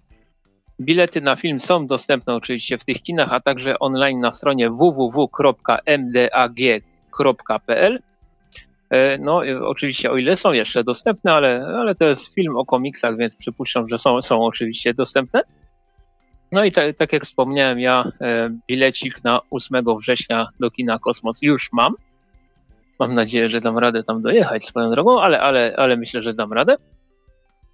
Bilety 0.83 1.21
na 1.21 1.35
film 1.35 1.59
są 1.59 1.87
dostępne 1.87 2.35
oczywiście 2.35 2.77
w 2.77 2.85
tych 2.85 3.01
kinach, 3.01 3.33
a 3.33 3.39
także 3.39 3.79
online 3.79 4.19
na 4.19 4.31
stronie 4.31 4.69
www.mdag.pl. 4.69 5.23
E, 8.89 9.17
no, 9.17 9.41
oczywiście, 9.61 10.11
o 10.11 10.17
ile 10.17 10.35
są 10.35 10.51
jeszcze 10.51 10.83
dostępne, 10.83 11.33
ale, 11.33 11.65
ale 11.77 11.95
to 11.95 12.05
jest 12.05 12.33
film 12.33 12.57
o 12.57 12.65
komiksach, 12.65 13.17
więc 13.17 13.35
przypuszczam, 13.35 13.87
że 13.87 13.97
są, 13.97 14.21
są 14.21 14.45
oczywiście 14.45 14.93
dostępne. 14.93 15.41
No 16.51 16.65
i 16.65 16.71
tak, 16.71 16.95
tak 16.95 17.13
jak 17.13 17.23
wspomniałem, 17.23 17.79
ja 17.79 18.11
e, 18.21 18.49
bilecik 18.67 19.23
na 19.23 19.39
8 19.51 19.85
września 19.99 20.47
do 20.59 20.71
kina 20.71 20.99
Kosmos 20.99 21.41
już 21.41 21.69
mam. 21.71 21.95
Mam 22.99 23.13
nadzieję, 23.13 23.49
że 23.49 23.61
dam 23.61 23.77
radę 23.77 24.03
tam 24.03 24.21
dojechać 24.21 24.65
swoją 24.65 24.89
drogą, 24.89 25.21
ale, 25.21 25.41
ale, 25.41 25.73
ale 25.77 25.97
myślę, 25.97 26.21
że 26.21 26.33
dam 26.33 26.53
radę. 26.53 26.75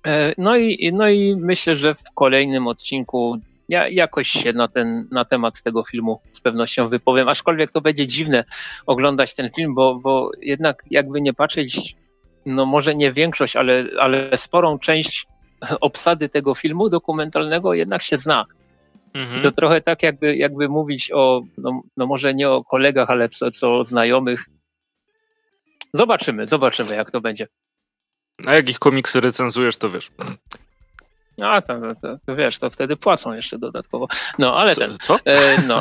E, 0.08 0.34
no 0.38 0.58
i, 0.58 0.92
no 0.94 1.10
i 1.10 1.36
myślę, 1.36 1.76
że 1.76 1.94
w 1.94 2.04
kolejnym 2.16 2.68
odcinku 2.68 3.40
ja 3.70 3.88
jakoś 3.88 4.28
się 4.28 4.54
na, 4.54 4.68
ten, 4.68 5.08
na 5.12 5.26
temat 5.26 5.62
tego 5.62 5.84
filmu 5.84 6.20
z 6.32 6.40
pewnością 6.40 6.88
wypowiem, 6.88 7.30
aczkolwiek 7.30 7.72
to 7.72 7.82
będzie 7.82 8.08
dziwne 8.08 8.44
oglądać 8.86 9.36
ten 9.36 9.50
film, 9.56 9.76
bo, 9.76 9.96
bo 9.96 10.32
jednak 10.42 10.84
jakby 10.92 11.22
nie 11.22 11.34
patrzeć, 11.34 11.96
no 12.46 12.66
może 12.66 12.96
nie 12.96 13.12
większość, 13.12 13.56
ale, 13.56 13.86
ale 14.00 14.38
sporą 14.38 14.80
część 14.80 15.28
obsady 15.82 16.30
tego 16.30 16.56
filmu 16.56 16.90
dokumentalnego 16.90 17.74
jednak 17.74 18.02
się 18.02 18.18
zna. 18.18 18.46
Mhm. 19.14 19.42
To 19.42 19.52
trochę 19.52 19.82
tak 19.82 20.04
jakby, 20.04 20.36
jakby 20.36 20.70
mówić 20.70 21.12
o, 21.14 21.42
no, 21.58 21.82
no 21.98 22.08
może 22.08 22.34
nie 22.34 22.50
o 22.50 22.64
kolegach, 22.64 23.10
ale 23.10 23.30
co, 23.30 23.52
co 23.52 23.78
o 23.78 23.84
znajomych. 23.84 24.46
Zobaczymy, 25.94 26.48
zobaczymy 26.48 26.96
jak 26.96 27.12
to 27.12 27.22
będzie. 27.22 27.48
A 28.48 28.54
jak 28.54 28.70
ich 28.70 28.80
komiksy 28.80 29.20
recenzujesz, 29.20 29.78
to 29.78 29.90
wiesz. 29.90 30.12
A, 31.42 31.62
to, 31.62 31.80
to, 32.02 32.18
to, 32.26 32.36
wiesz, 32.36 32.60
to 32.60 32.70
wtedy 32.70 32.96
płacą 32.96 33.34
jeszcze 33.34 33.58
dodatkowo. 33.58 34.08
No, 34.40 34.58
ale 34.58 34.74
co, 34.74 34.82
ten. 34.82 34.98
Co? 34.98 35.20
E, 35.26 35.62
no. 35.68 35.80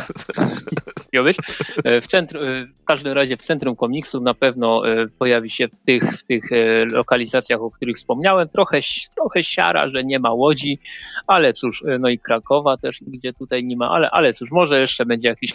być? 1.22 1.36
E, 1.84 2.00
w, 2.00 2.06
centrum, 2.06 2.44
e, 2.44 2.66
w 2.66 2.84
każdym 2.84 3.12
razie 3.12 3.36
w 3.36 3.42
centrum 3.42 3.76
komiksu 3.76 4.20
na 4.20 4.34
pewno 4.34 4.88
e, 4.88 5.08
pojawi 5.18 5.50
się 5.50 5.68
w 5.68 5.76
tych, 5.84 6.02
w 6.02 6.24
tych 6.24 6.44
lokalizacjach, 6.86 7.60
o 7.60 7.70
których 7.70 7.96
wspomniałem. 7.96 8.48
Trochę, 8.48 8.80
trochę 9.14 9.42
siara, 9.42 9.88
że 9.88 10.04
nie 10.04 10.18
ma 10.18 10.32
łodzi, 10.32 10.78
ale 11.26 11.52
cóż, 11.52 11.84
no 12.00 12.08
i 12.08 12.18
Krakowa 12.18 12.76
też, 12.76 13.00
gdzie 13.06 13.32
tutaj 13.32 13.64
nie 13.64 13.76
ma, 13.76 13.90
ale, 13.90 14.10
ale 14.10 14.32
cóż, 14.32 14.50
może 14.50 14.80
jeszcze 14.80 15.06
będzie 15.06 15.28
jakiś 15.28 15.52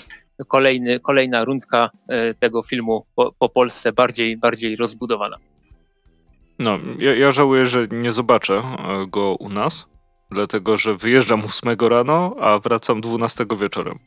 kolejny, 0.48 1.00
kolejna 1.00 1.46
rundka 1.46 1.90
tego 2.40 2.64
filmu 2.64 3.06
po, 3.16 3.32
po 3.40 3.50
Polsce 3.50 3.94
bardziej, 3.94 4.38
bardziej 4.38 4.76
rozbudowana. 4.76 5.38
No, 6.64 6.80
ja, 7.00 7.16
ja 7.16 7.32
żałuję, 7.32 7.66
że 7.66 7.88
nie 7.92 8.12
zobaczę 8.12 8.64
go 9.08 9.36
u 9.36 9.50
nas, 9.50 9.88
dlatego 10.32 10.78
że 10.78 10.96
wyjeżdżam 10.96 11.42
8 11.46 11.78
rano, 11.90 12.36
a 12.40 12.60
wracam 12.60 13.02
12 13.02 13.46
wieczorem. 13.58 14.00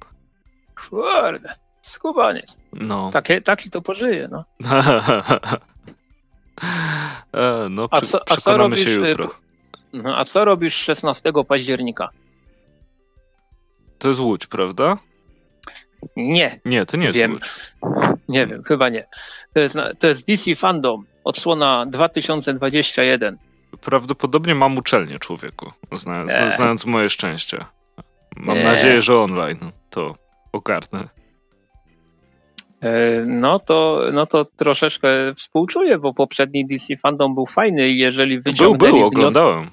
Kurde, 0.89 1.55
skubaniec. 1.81 2.59
No. 2.73 3.11
Takie, 3.13 3.41
taki 3.41 3.71
to 3.71 3.83
pożyje, 3.83 4.29
no. 4.31 4.45
e, 7.33 7.69
no, 7.71 7.89
przy, 7.89 7.99
a 7.99 8.01
co, 8.01 8.29
a 8.29 8.37
co 8.37 8.57
robisz, 8.57 8.85
się 8.85 8.91
y, 8.91 9.09
jutro. 9.09 9.31
No, 9.93 10.19
a 10.19 10.25
co 10.25 10.45
robisz 10.45 10.75
16 10.75 11.33
października? 11.49 12.09
To 13.99 14.09
jest 14.09 14.21
Łódź, 14.21 14.47
prawda? 14.47 14.97
Nie. 16.17 16.61
Nie, 16.65 16.87
to 16.87 16.97
nie 16.97 17.07
jest 17.07 17.19
wiem. 17.19 17.33
Łódź. 17.33 17.75
Nie 18.29 18.47
wiem, 18.47 18.63
chyba 18.63 18.89
nie. 18.89 19.07
To 19.55 19.61
jest, 19.61 19.77
to 19.99 20.07
jest 20.07 20.27
DC 20.27 20.55
Fandom, 20.55 21.07
odsłona 21.27 21.87
2021. 21.87 23.39
Prawdopodobnie 23.81 24.55
mam 24.55 24.79
uczelnię, 24.79 25.19
człowieku, 25.19 25.71
znając, 25.93 26.33
znając 26.49 26.87
moje 26.87 27.11
szczęście. 27.11 27.65
Mam 28.37 28.59
nadzieję, 28.63 29.03
że 29.03 29.17
online 29.17 29.59
to 29.91 30.15
ogarnę. 30.53 31.09
E, 32.81 33.25
no 33.27 33.59
to, 33.59 34.03
no 34.13 34.27
to 34.27 34.45
troszeczkę 34.45 35.09
współczuję, 35.35 35.99
bo 35.99 36.15
poprzedni 36.15 36.67
DC 36.67 36.97
Fandom 36.97 37.35
był 37.35 37.47
fajny 37.47 37.89
i 37.89 37.99
jeżeli 37.99 38.41
wyciągnęli... 38.41 38.93
Był, 38.93 38.99
był, 38.99 39.07
oglądałem. 39.07 39.71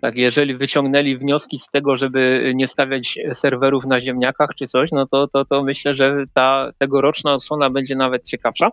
tak, 0.00 0.16
jeżeli 0.16 0.56
wyciągnęli 0.56 1.16
wnioski 1.16 1.58
z 1.58 1.70
tego, 1.70 1.96
żeby 1.96 2.52
nie 2.54 2.66
stawiać 2.66 3.18
serwerów 3.32 3.86
na 3.86 4.00
ziemniakach 4.00 4.50
czy 4.56 4.66
coś, 4.66 4.92
no 4.92 5.06
to, 5.06 5.28
to, 5.28 5.44
to 5.44 5.62
myślę, 5.62 5.94
że 5.94 6.24
ta 6.34 6.72
tegoroczna 6.78 7.34
odsłona 7.34 7.70
będzie 7.70 7.96
nawet 7.96 8.28
ciekawsza. 8.28 8.70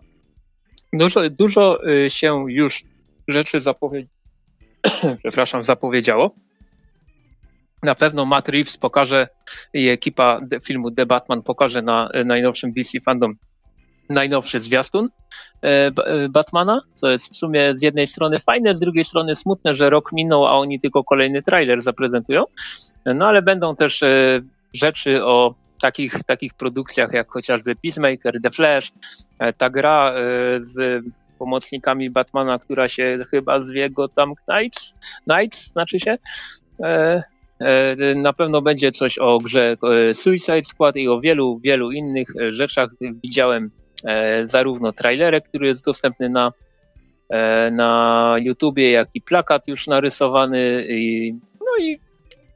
Dużo, 0.93 1.30
dużo 1.30 1.88
y, 1.89 2.10
się 2.10 2.45
już 2.51 2.84
rzeczy 3.27 3.62
zapowiedzi... 3.62 4.10
przepraszam, 5.23 5.63
zapowiedziało. 5.63 6.36
Na 7.84 7.95
pewno 7.95 8.25
Matt 8.25 8.49
Reeves 8.49 8.77
pokaże 8.77 9.27
i 9.73 9.89
ekipa 9.89 10.39
filmu 10.63 10.91
The 10.91 11.06
Batman 11.06 11.41
pokaże 11.41 11.82
na 11.82 12.10
najnowszym 12.25 12.73
DC 12.73 12.99
Fandom 13.06 13.36
najnowszy 14.12 14.60
zwiastun 14.60 15.10
e, 15.63 15.67
e, 15.67 16.30
Batmana, 16.30 16.82
co 16.95 17.10
jest 17.10 17.34
w 17.34 17.36
sumie 17.36 17.75
z 17.75 17.82
jednej 17.82 18.08
strony 18.08 18.39
fajne, 18.39 18.75
z 18.75 18.80
drugiej 18.80 19.04
strony 19.04 19.36
smutne, 19.36 19.75
że 19.75 19.89
rok 19.89 20.12
minął, 20.13 20.45
a 20.45 20.51
oni 20.51 20.80
tylko 20.80 21.04
kolejny 21.04 21.41
trailer 21.41 21.82
zaprezentują. 21.82 22.43
No 23.06 23.27
ale 23.27 23.41
będą 23.41 23.75
też 23.75 24.04
e, 24.04 24.41
rzeczy 24.73 25.25
o 25.25 25.56
takich, 25.81 26.23
takich 26.23 26.53
produkcjach 26.53 27.13
jak 27.13 27.29
chociażby 27.29 27.75
Peacemaker, 27.75 28.41
The 28.43 28.51
Flash, 28.51 28.91
ta 29.57 29.69
gra 29.69 30.13
z 30.57 31.03
pomocnikami 31.39 32.09
Batmana, 32.09 32.59
która 32.59 32.87
się 32.87 33.19
chyba 33.31 33.61
zwie 33.61 33.89
Gotham 33.89 34.33
Knights, 34.35 34.95
Knights 35.25 35.71
znaczy 35.71 35.99
się, 35.99 36.17
E, 37.61 38.15
na 38.15 38.33
pewno 38.33 38.61
będzie 38.61 38.91
coś 38.91 39.17
o 39.17 39.37
grze 39.37 39.77
e, 39.83 40.13
Suicide 40.13 40.63
Squad 40.63 40.95
i 40.95 41.07
o 41.07 41.19
wielu, 41.19 41.59
wielu 41.59 41.91
innych 41.91 42.27
e, 42.41 42.51
rzeczach. 42.51 42.89
Widziałem 43.23 43.71
zarówno 44.43 44.91
trailerek, 44.91 45.47
który 45.49 45.67
jest 45.67 45.85
dostępny 45.85 46.29
na, 46.29 46.51
na 47.71 48.35
YouTubie, 48.39 48.91
jak 48.91 49.09
i 49.13 49.21
plakat 49.21 49.67
już 49.67 49.87
narysowany. 49.87 50.85
I, 50.89 51.33
no 51.59 51.85
i 51.85 51.99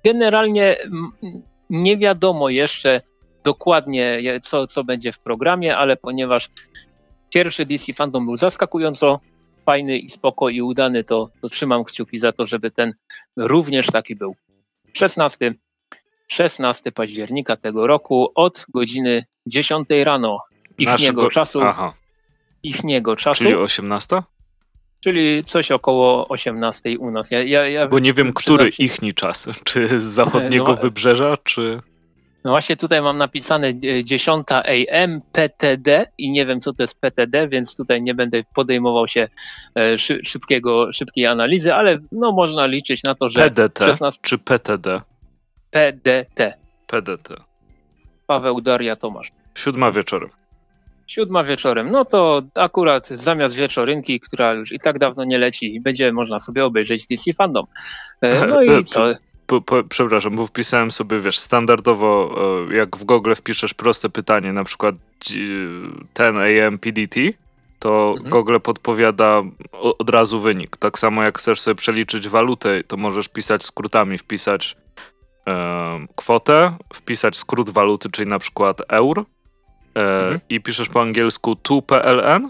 generalnie 0.04 0.78
nie 1.70 1.98
wiadomo 1.98 2.50
jeszcze 2.50 3.02
dokładnie, 3.46 4.22
co, 4.42 4.68
co 4.68 4.84
będzie 4.84 5.12
w 5.12 5.20
programie, 5.20 5.78
ale 5.78 5.98
ponieważ 5.98 6.50
pierwszy 7.30 7.66
DC 7.66 7.94
Fandom 7.94 8.26
był 8.26 8.38
zaskakująco 8.38 9.20
fajny 9.66 9.98
i 9.98 10.10
spoko 10.10 10.50
i 10.50 10.62
udany, 10.62 11.04
to, 11.04 11.30
to 11.42 11.50
trzymam 11.50 11.84
kciuki 11.84 12.20
za 12.20 12.32
to, 12.32 12.46
żeby 12.46 12.72
ten 12.72 12.94
również 13.38 13.88
taki 13.88 14.16
był. 14.16 14.36
16, 14.94 15.54
16 16.28 16.92
października 16.92 17.56
tego 17.56 17.88
roku 17.88 18.32
od 18.36 18.66
godziny 18.74 19.26
10 19.48 19.88
rano 20.04 20.40
ichniego 20.78 21.30
czasu. 21.30 21.62
Aha. 21.62 21.94
Ichniego 22.64 23.16
czasu. 23.16 23.44
Czyli 23.44 23.56
18? 23.56 24.22
Czyli 25.00 25.44
coś 25.44 25.72
około 25.72 26.28
18 26.28 27.00
u 27.00 27.12
nas. 27.12 27.32
Ja, 27.32 27.44
ja, 27.44 27.68
ja 27.68 27.88
Bo 27.88 28.00
nie 28.00 28.14
wiem, 28.14 28.34
który 28.34 28.72
się... 28.72 28.84
ichni 28.84 29.14
czas. 29.14 29.48
Czy 29.64 30.00
z 30.00 30.04
zachodniego 30.04 30.72
no, 30.72 30.78
wybrzeża, 30.78 31.38
czy... 31.38 31.82
No 32.46 32.52
właśnie 32.52 32.78
tutaj 32.78 33.02
mam 33.02 33.18
napisane 33.18 33.74
10 34.04 34.48
AM 34.52 35.22
PTD 35.32 36.06
i 36.18 36.32
nie 36.32 36.46
wiem 36.46 36.62
co 36.62 36.74
to 36.74 36.84
jest 36.84 37.00
PTD, 37.00 37.48
więc 37.48 37.76
tutaj 37.76 38.02
nie 38.02 38.16
będę 38.16 38.44
podejmował 38.56 39.08
się 39.08 39.28
e, 39.76 39.98
szybkiego, 40.24 40.92
szybkiej 40.92 41.26
analizy, 41.26 41.74
ale 41.74 42.00
no 42.12 42.32
można 42.32 42.66
liczyć 42.66 43.04
na 43.04 43.16
to, 43.16 43.30
że 43.30 43.40
PDT 43.40 43.86
16... 43.86 44.22
czy 44.24 44.38
PTD? 44.38 45.02
PDT. 45.72 46.54
PDT. 46.88 47.36
Paweł 48.28 48.62
Daria 48.62 48.96
Tomasz. 48.96 49.32
Siódma 49.56 49.92
wieczorem. 49.92 50.30
Siódma 51.08 51.44
wieczorem. 51.44 51.92
No 51.92 52.06
to 52.06 52.42
akurat 52.56 53.08
zamiast 53.08 53.56
wieczorynki, 53.56 54.20
która 54.20 54.54
już 54.54 54.72
i 54.72 54.80
tak 54.80 55.00
dawno 55.00 55.24
nie 55.24 55.38
leci, 55.38 55.82
będzie 55.82 56.14
można 56.14 56.40
sobie 56.40 56.66
obejrzeć 56.66 57.08
DC 57.08 57.34
Fandom. 57.34 57.66
E, 58.22 58.48
no 58.48 58.62
i 58.62 58.84
co? 58.84 59.06
Po, 59.48 59.62
po, 59.62 59.84
przepraszam, 59.84 60.36
bo 60.36 60.48
wpisałem 60.48 60.92
sobie, 60.92 61.20
wiesz, 61.20 61.40
standardowo, 61.40 62.36
e, 62.70 62.76
jak 62.76 62.98
w 62.98 63.04
Google 63.04 63.34
wpiszesz 63.36 63.74
proste 63.74 64.10
pytanie, 64.10 64.54
na 64.54 64.64
przykład 64.64 64.96
10 65.22 65.50
AM 66.20 66.80
PDT, 66.80 67.20
to 67.80 68.14
mhm. 68.18 68.30
Google 68.30 68.60
podpowiada 68.60 69.44
od 69.72 70.10
razu 70.10 70.42
wynik. 70.42 70.78
Tak 70.78 71.00
samo 71.00 71.24
jak 71.24 71.38
chcesz 71.38 71.62
sobie 71.62 71.76
przeliczyć 71.76 72.30
walutę, 72.30 72.84
to 72.84 72.98
możesz 72.98 73.28
pisać 73.28 73.66
skrótami, 73.66 74.18
wpisać 74.18 74.78
e, 75.48 76.06
kwotę, 76.16 76.78
wpisać 76.94 77.38
skrót 77.38 77.70
waluty, 77.70 78.10
czyli 78.12 78.30
na 78.30 78.40
przykład 78.40 78.82
euro 78.88 79.26
e, 79.96 80.02
mhm. 80.02 80.40
i 80.50 80.62
piszesz 80.62 80.90
po 80.90 81.02
angielsku 81.02 81.54
2PLN 81.54 82.48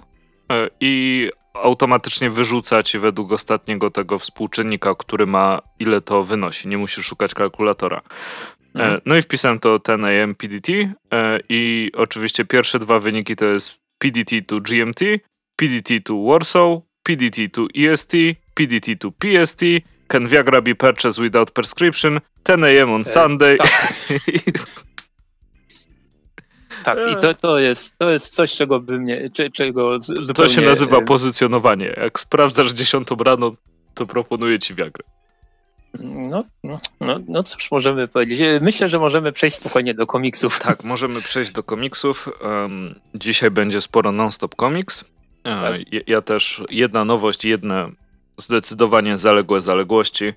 e, 0.52 0.70
i 0.80 1.30
automatycznie 1.64 2.30
wyrzuca 2.30 2.84
ci 2.84 3.00
według 3.00 3.32
ostatniego 3.32 3.92
tego 3.92 4.20
współczynnika, 4.20 4.96
który 4.96 5.26
ma 5.26 5.62
ile 5.80 6.02
to 6.02 6.24
wynosi. 6.24 6.68
Nie 6.68 6.78
musisz 6.78 7.06
szukać 7.06 7.34
kalkulatora. 7.34 8.02
E, 8.76 8.80
mhm. 8.80 9.02
No 9.06 9.16
i 9.16 9.22
wpisałem 9.22 9.60
to 9.60 9.80
ten 9.80 10.06
AM 10.06 10.36
PDT 10.36 10.70
e, 10.70 11.40
i 11.50 11.92
oczywiście 11.98 12.46
pierwsze 12.46 12.80
dwa 12.80 13.00
wyniki 13.00 13.36
to 13.36 13.46
jest 13.46 13.80
PDT 13.98 14.42
to 14.48 14.60
GMT, 14.60 15.00
PDT 15.56 15.90
to 16.04 16.24
Warsaw, 16.24 16.82
PDT 17.04 17.50
to 17.52 17.68
EST 17.78 18.14
PDT 18.56 18.96
to 18.96 19.12
PST, 19.12 19.62
Can 20.08 20.28
Viagra 20.28 20.62
be 20.62 20.76
purchased 20.76 21.20
without 21.20 21.52
prescription, 21.52 22.22
10 22.46 22.64
a.m. 22.64 22.92
on 22.92 23.02
e, 23.02 23.04
Sunday. 23.04 23.58
Tak. 23.58 23.70
tak, 26.86 26.98
i 27.12 27.22
to, 27.22 27.34
to, 27.34 27.60
jest, 27.60 27.94
to 27.98 28.10
jest 28.10 28.34
coś, 28.34 28.56
czego 28.56 28.80
by 28.80 29.00
mnie, 29.00 29.30
czego 29.54 30.00
zupełnie... 30.00 30.34
To 30.34 30.48
się 30.48 30.62
nazywa 30.62 31.02
pozycjonowanie. 31.02 31.96
Jak 31.98 32.20
sprawdzasz 32.20 32.74
dziesiątą 32.74 33.16
rano, 33.16 33.52
to 33.94 34.06
proponuję 34.06 34.60
ci 34.60 34.76
Viagrę. 34.76 35.04
No, 36.00 36.44
no, 36.64 36.80
no, 37.00 37.20
no 37.28 37.44
cóż 37.44 37.72
możemy 37.72 38.08
powiedzieć. 38.08 38.40
Myślę, 38.62 38.90
że 38.90 39.00
możemy 39.00 39.32
przejść 39.32 39.58
spokojnie 39.58 39.94
do 39.94 40.08
komiksów. 40.08 40.60
Tak, 40.60 40.84
możemy 40.84 41.22
przejść 41.22 41.52
do 41.52 41.64
komiksów. 41.64 42.30
Um, 42.42 43.00
dzisiaj 43.16 43.52
będzie 43.52 43.82
sporo 43.82 44.12
non-stop 44.12 44.56
komiks. 44.56 45.06
E, 45.44 45.62
tak. 45.62 45.94
Ja, 45.94 46.00
ja, 46.08 46.22
też 46.22 46.64
jedna 46.70 47.06
nowość, 47.06 47.46
jedne 47.46 47.92
zdecydowanie 48.38 49.18
zaległe 49.18 49.62
zaległości. 49.62 50.34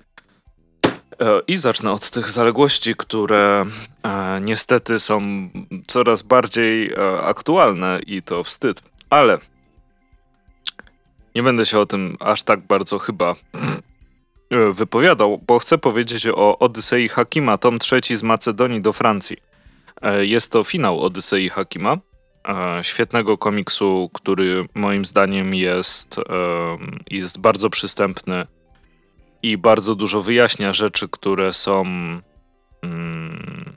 E, 1.19 1.41
I 1.47 1.57
zacznę 1.57 1.91
od 1.91 2.09
tych 2.09 2.31
zaległości, 2.31 2.95
które 2.95 3.65
e, 4.03 4.39
niestety 4.41 4.99
są 4.99 5.21
coraz 5.87 6.21
bardziej 6.21 6.91
e, 6.91 7.21
aktualne 7.21 7.99
i 8.07 8.21
to 8.21 8.43
wstyd. 8.43 8.81
Ale 9.09 9.37
nie 11.35 11.43
będę 11.43 11.65
się 11.65 11.79
o 11.79 11.85
tym 11.85 12.17
aż 12.19 12.43
tak 12.43 12.59
bardzo 12.59 12.99
chyba 12.99 13.35
wypowiadał, 14.71 15.41
bo 15.47 15.59
chcę 15.59 15.77
powiedzieć 15.77 16.27
o 16.27 16.59
Odysei 16.59 17.09
Hakima, 17.09 17.57
tom 17.57 17.79
trzeci 17.79 18.17
z 18.17 18.23
Macedonii 18.23 18.81
do 18.81 18.93
Francji. 18.93 19.37
Jest 20.19 20.51
to 20.51 20.63
finał 20.63 21.01
Odysei 21.01 21.49
Hakima, 21.49 21.97
świetnego 22.81 23.37
komiksu, 23.37 24.09
który 24.13 24.65
moim 24.73 25.05
zdaniem 25.05 25.55
jest, 25.55 26.15
jest 27.11 27.39
bardzo 27.39 27.69
przystępny 27.69 28.45
i 29.43 29.57
bardzo 29.57 29.95
dużo 29.95 30.21
wyjaśnia 30.21 30.73
rzeczy, 30.73 31.09
które 31.09 31.53
są. 31.53 31.83
Mm, 32.81 33.75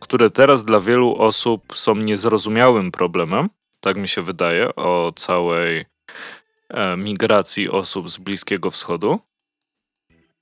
które 0.00 0.30
teraz 0.30 0.64
dla 0.64 0.80
wielu 0.80 1.16
osób 1.16 1.62
są 1.74 1.94
niezrozumiałym 1.94 2.92
problemem, 2.92 3.48
tak 3.80 3.96
mi 3.96 4.08
się 4.08 4.22
wydaje, 4.22 4.74
o 4.74 5.12
całej 5.16 5.84
migracji 6.96 7.70
osób 7.70 8.10
z 8.10 8.18
Bliskiego 8.18 8.70
Wschodu. 8.70 9.20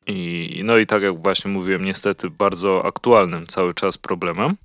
I, 0.06 0.60
no 0.64 0.78
i 0.78 0.86
tak 0.86 1.02
jak 1.02 1.18
właśnie 1.18 1.50
mówiłem, 1.50 1.84
niestety 1.84 2.30
bardzo 2.30 2.84
aktualnym 2.84 3.46
cały 3.46 3.74
czas 3.74 3.98
problemem. 3.98 4.56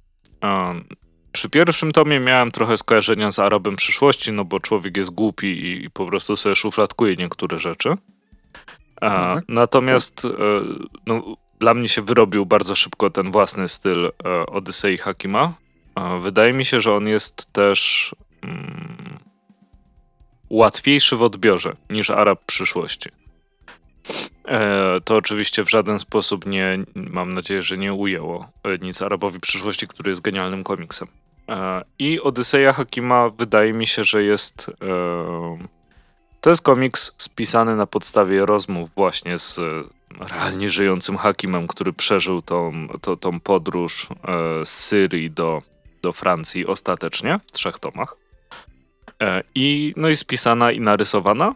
Przy 1.32 1.50
pierwszym 1.50 1.92
tomie 1.92 2.20
miałem 2.20 2.52
trochę 2.52 2.78
skojarzenia 2.78 3.32
z 3.32 3.40
Arabem 3.40 3.76
przyszłości, 3.76 4.32
no 4.32 4.46
bo 4.46 4.60
człowiek 4.60 4.98
jest 4.98 5.10
głupi 5.10 5.48
i, 5.48 5.86
i 5.86 5.90
po 5.90 6.06
prostu 6.06 6.36
sobie 6.36 6.56
szufladkuje 6.56 7.16
niektóre 7.16 7.60
rzeczy. 7.60 7.96
Mhm. 9.02 9.42
Natomiast 9.48 10.26
e, 10.26 10.30
no, 11.06 11.36
dla 11.60 11.74
mnie 11.74 11.90
się 11.90 12.02
wyrobił 12.02 12.46
bardzo 12.46 12.76
szybko 12.76 13.10
ten 13.10 13.32
własny 13.32 13.68
styl 13.68 14.06
e, 14.06 14.46
Odysei 14.46 14.98
Hakima. 14.98 15.54
Wydaje 16.22 16.54
mi 16.54 16.66
się, 16.66 16.82
że 16.82 16.94
on 16.94 17.08
jest 17.08 17.54
też 17.54 18.12
mm, 18.42 19.20
łatwiejszy 20.50 21.16
w 21.16 21.24
odbiorze 21.24 21.76
niż 21.90 22.10
Arab 22.10 22.46
przyszłości. 22.46 23.10
E, 24.46 25.02
to 25.06 25.16
oczywiście 25.16 25.64
w 25.64 25.70
żaden 25.70 26.00
sposób 26.00 26.46
nie, 26.46 26.78
mam 26.96 27.34
nadzieję, 27.34 27.62
że 27.62 27.78
nie 27.78 27.94
ujęło 27.94 28.50
nic 28.82 29.02
Arabowi 29.02 29.40
przyszłości, 29.40 29.88
który 29.88 30.10
jest 30.10 30.22
genialnym 30.22 30.64
komiksem. 30.64 31.08
I 32.00 32.22
Odyseja 32.22 32.74
Hakima 32.74 33.30
wydaje 33.30 33.74
mi 33.74 33.88
się, 33.88 34.04
że 34.04 34.24
jest. 34.24 34.72
E, 36.46 36.48
to 36.48 36.50
jest 36.50 36.62
komiks 36.62 37.12
spisany 37.18 37.76
na 37.76 37.88
podstawie 37.88 38.46
rozmów 38.46 38.90
właśnie 38.96 39.40
z 39.40 39.60
realnie 40.20 40.70
żyjącym 40.70 41.18
Hakimem, 41.18 41.68
który 41.68 41.94
przeżył 41.94 42.42
tą, 42.42 42.88
to, 43.02 43.18
tą 43.18 43.40
podróż 43.40 44.08
z 44.66 44.70
Syrii 44.70 45.32
do, 45.32 45.62
do 46.02 46.14
Francji 46.14 46.68
ostatecznie 46.68 47.40
w 47.48 47.52
trzech 47.52 47.80
tomach. 47.80 48.18
I, 49.56 49.94
no 49.98 50.10
i 50.10 50.16
spisana 50.16 50.72
i 50.72 50.80
narysowana 50.80 51.56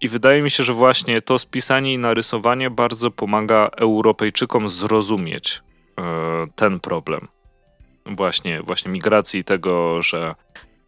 i 0.00 0.08
wydaje 0.08 0.42
mi 0.42 0.50
się, 0.50 0.64
że 0.64 0.72
właśnie 0.72 1.22
to 1.22 1.38
spisanie 1.38 1.92
i 1.94 1.98
narysowanie 1.98 2.70
bardzo 2.70 3.10
pomaga 3.10 3.70
Europejczykom 3.76 4.68
zrozumieć 4.68 5.62
e, 5.98 6.02
ten 6.54 6.80
problem. 6.80 7.28
Właśnie, 8.06 8.62
właśnie 8.62 8.90
migracji 8.90 9.44
tego, 9.44 10.02
że 10.02 10.34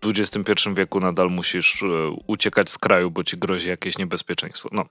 XXI 0.04 0.52
wieku 0.76 1.00
nadal 1.00 1.30
musisz 1.30 1.82
e, 1.82 1.86
uciekać 2.26 2.70
z 2.70 2.78
kraju, 2.78 3.10
bo 3.10 3.24
ci 3.24 3.38
grozi 3.38 3.68
jakieś 3.68 3.98
niebezpieczeństwo. 3.98 4.68
No. 4.72 4.84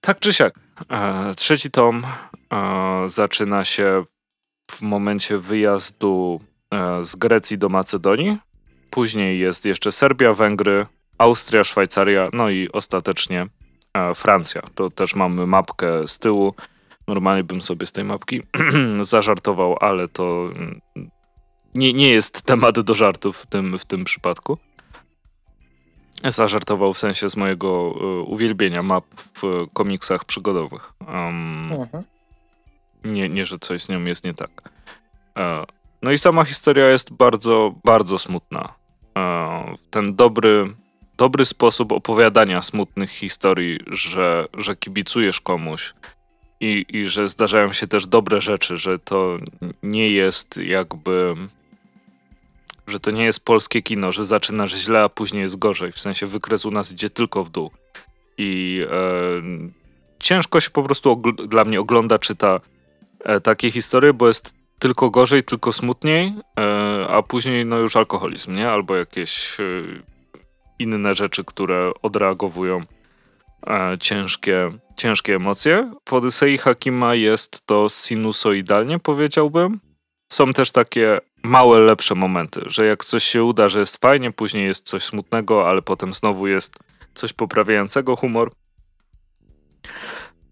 Tak 0.00 0.18
czy 0.18 0.32
siak. 0.32 0.54
E, 0.90 1.34
trzeci 1.34 1.70
tom 1.70 2.02
zaczyna 3.06 3.64
się 3.64 4.04
w 4.70 4.82
momencie 4.82 5.38
wyjazdu 5.38 6.40
z 7.02 7.16
Grecji 7.16 7.58
do 7.58 7.68
Macedonii. 7.68 8.38
Później 8.90 9.38
jest 9.38 9.66
jeszcze 9.66 9.92
Serbia, 9.92 10.32
Węgry, 10.32 10.86
Austria, 11.18 11.64
Szwajcaria, 11.64 12.28
no 12.32 12.50
i 12.50 12.68
ostatecznie 12.72 13.46
e, 13.94 14.14
Francja. 14.14 14.62
To 14.74 14.90
też 14.90 15.14
mamy 15.14 15.46
mapkę 15.46 16.08
z 16.08 16.18
tyłu. 16.18 16.54
Normalnie 17.08 17.44
bym 17.44 17.60
sobie 17.60 17.86
z 17.86 17.92
tej 17.92 18.04
mapki 18.04 18.42
zażartował, 19.00 19.76
ale 19.80 20.08
to 20.08 20.50
mm, 20.54 20.80
nie, 21.74 21.92
nie 21.92 22.10
jest 22.10 22.42
temat 22.42 22.80
do 22.80 22.94
żartów 22.94 23.36
w 23.38 23.46
tym, 23.46 23.78
w 23.78 23.84
tym 23.84 24.04
przypadku. 24.04 24.58
Zażartował 26.24 26.92
w 26.92 26.98
sensie 26.98 27.30
z 27.30 27.36
mojego 27.36 27.94
y, 28.00 28.22
uwielbienia 28.22 28.82
map 28.82 29.04
w 29.16 29.66
komiksach 29.72 30.24
przygodowych. 30.24 30.92
Um, 31.08 31.70
nie, 33.04 33.28
nie, 33.28 33.46
że 33.46 33.58
coś 33.58 33.82
z 33.82 33.88
nią 33.88 34.04
jest 34.04 34.24
nie 34.24 34.34
tak. 34.34 34.70
E, 35.38 35.64
no 36.02 36.10
i 36.10 36.18
sama 36.18 36.44
historia 36.44 36.88
jest 36.88 37.12
bardzo, 37.12 37.74
bardzo 37.84 38.18
smutna. 38.18 38.74
E, 39.18 39.74
ten 39.90 40.14
dobry 40.14 40.74
dobry 41.20 41.44
sposób 41.44 41.92
opowiadania 41.92 42.62
smutnych 42.62 43.10
historii, 43.10 43.78
że, 43.86 44.48
że 44.58 44.76
kibicujesz 44.76 45.40
komuś 45.40 45.94
i, 46.60 46.86
i 46.88 47.04
że 47.04 47.28
zdarzają 47.28 47.72
się 47.72 47.86
też 47.86 48.06
dobre 48.06 48.40
rzeczy, 48.40 48.76
że 48.76 48.98
to 48.98 49.36
nie 49.82 50.10
jest 50.10 50.56
jakby. 50.56 51.34
Że 52.90 53.00
to 53.00 53.10
nie 53.10 53.24
jest 53.24 53.44
polskie 53.44 53.82
kino, 53.82 54.12
że 54.12 54.24
zaczynasz 54.24 54.74
źle, 54.74 55.02
a 55.02 55.08
później 55.08 55.42
jest 55.42 55.58
gorzej. 55.58 55.92
W 55.92 56.00
sensie 56.00 56.26
wykres 56.26 56.64
u 56.64 56.70
nas 56.70 56.92
idzie 56.92 57.10
tylko 57.10 57.44
w 57.44 57.50
dół. 57.50 57.70
I 58.38 58.80
e, 58.90 58.90
ciężko 60.18 60.60
się 60.60 60.70
po 60.70 60.82
prostu 60.82 61.22
dla 61.48 61.64
mnie 61.64 61.80
ogląda, 61.80 62.18
czyta 62.18 62.60
e, 63.24 63.40
takie 63.40 63.70
historie, 63.70 64.12
bo 64.12 64.28
jest 64.28 64.54
tylko 64.78 65.10
gorzej, 65.10 65.42
tylko 65.42 65.72
smutniej, 65.72 66.34
e, 66.60 67.06
a 67.08 67.22
później 67.22 67.66
no 67.66 67.78
już 67.78 67.96
alkoholizm, 67.96 68.56
nie? 68.56 68.70
Albo 68.70 68.96
jakieś 68.96 69.60
e, 69.60 69.64
inne 70.78 71.14
rzeczy, 71.14 71.44
które 71.44 71.90
odreagowują 72.02 72.82
e, 73.66 73.96
ciężkie, 74.00 74.70
ciężkie 74.96 75.34
emocje. 75.34 75.92
W 76.08 76.12
Odysei 76.12 76.58
Hakima 76.58 77.14
jest 77.14 77.66
to 77.66 77.88
sinusoidalnie, 77.88 78.98
powiedziałbym. 78.98 79.80
Są 80.32 80.52
też 80.52 80.72
takie 80.72 81.18
małe, 81.42 81.78
lepsze 81.78 82.14
momenty, 82.14 82.60
że 82.66 82.86
jak 82.86 83.04
coś 83.04 83.24
się 83.24 83.44
uda, 83.44 83.68
że 83.68 83.80
jest 83.80 84.00
fajnie, 84.00 84.32
później 84.32 84.66
jest 84.66 84.86
coś 84.86 85.02
smutnego, 85.02 85.68
ale 85.68 85.82
potem 85.82 86.14
znowu 86.14 86.46
jest 86.46 86.78
coś 87.14 87.32
poprawiającego 87.32 88.16
humor. 88.16 88.52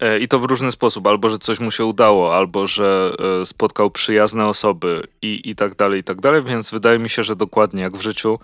E, 0.00 0.18
I 0.18 0.28
to 0.28 0.38
w 0.38 0.44
różny 0.44 0.72
sposób, 0.72 1.06
albo 1.06 1.28
że 1.28 1.38
coś 1.38 1.60
mu 1.60 1.70
się 1.70 1.84
udało, 1.84 2.36
albo 2.36 2.66
że 2.66 3.12
e, 3.42 3.46
spotkał 3.46 3.90
przyjazne 3.90 4.46
osoby 4.46 5.02
i, 5.22 5.40
i 5.44 5.54
tak 5.54 5.74
dalej, 5.74 6.00
i 6.00 6.04
tak 6.04 6.20
dalej, 6.20 6.42
więc 6.42 6.70
wydaje 6.70 6.98
mi 6.98 7.08
się, 7.08 7.22
że 7.22 7.36
dokładnie 7.36 7.82
jak 7.82 7.96
w 7.96 8.02
życiu 8.02 8.38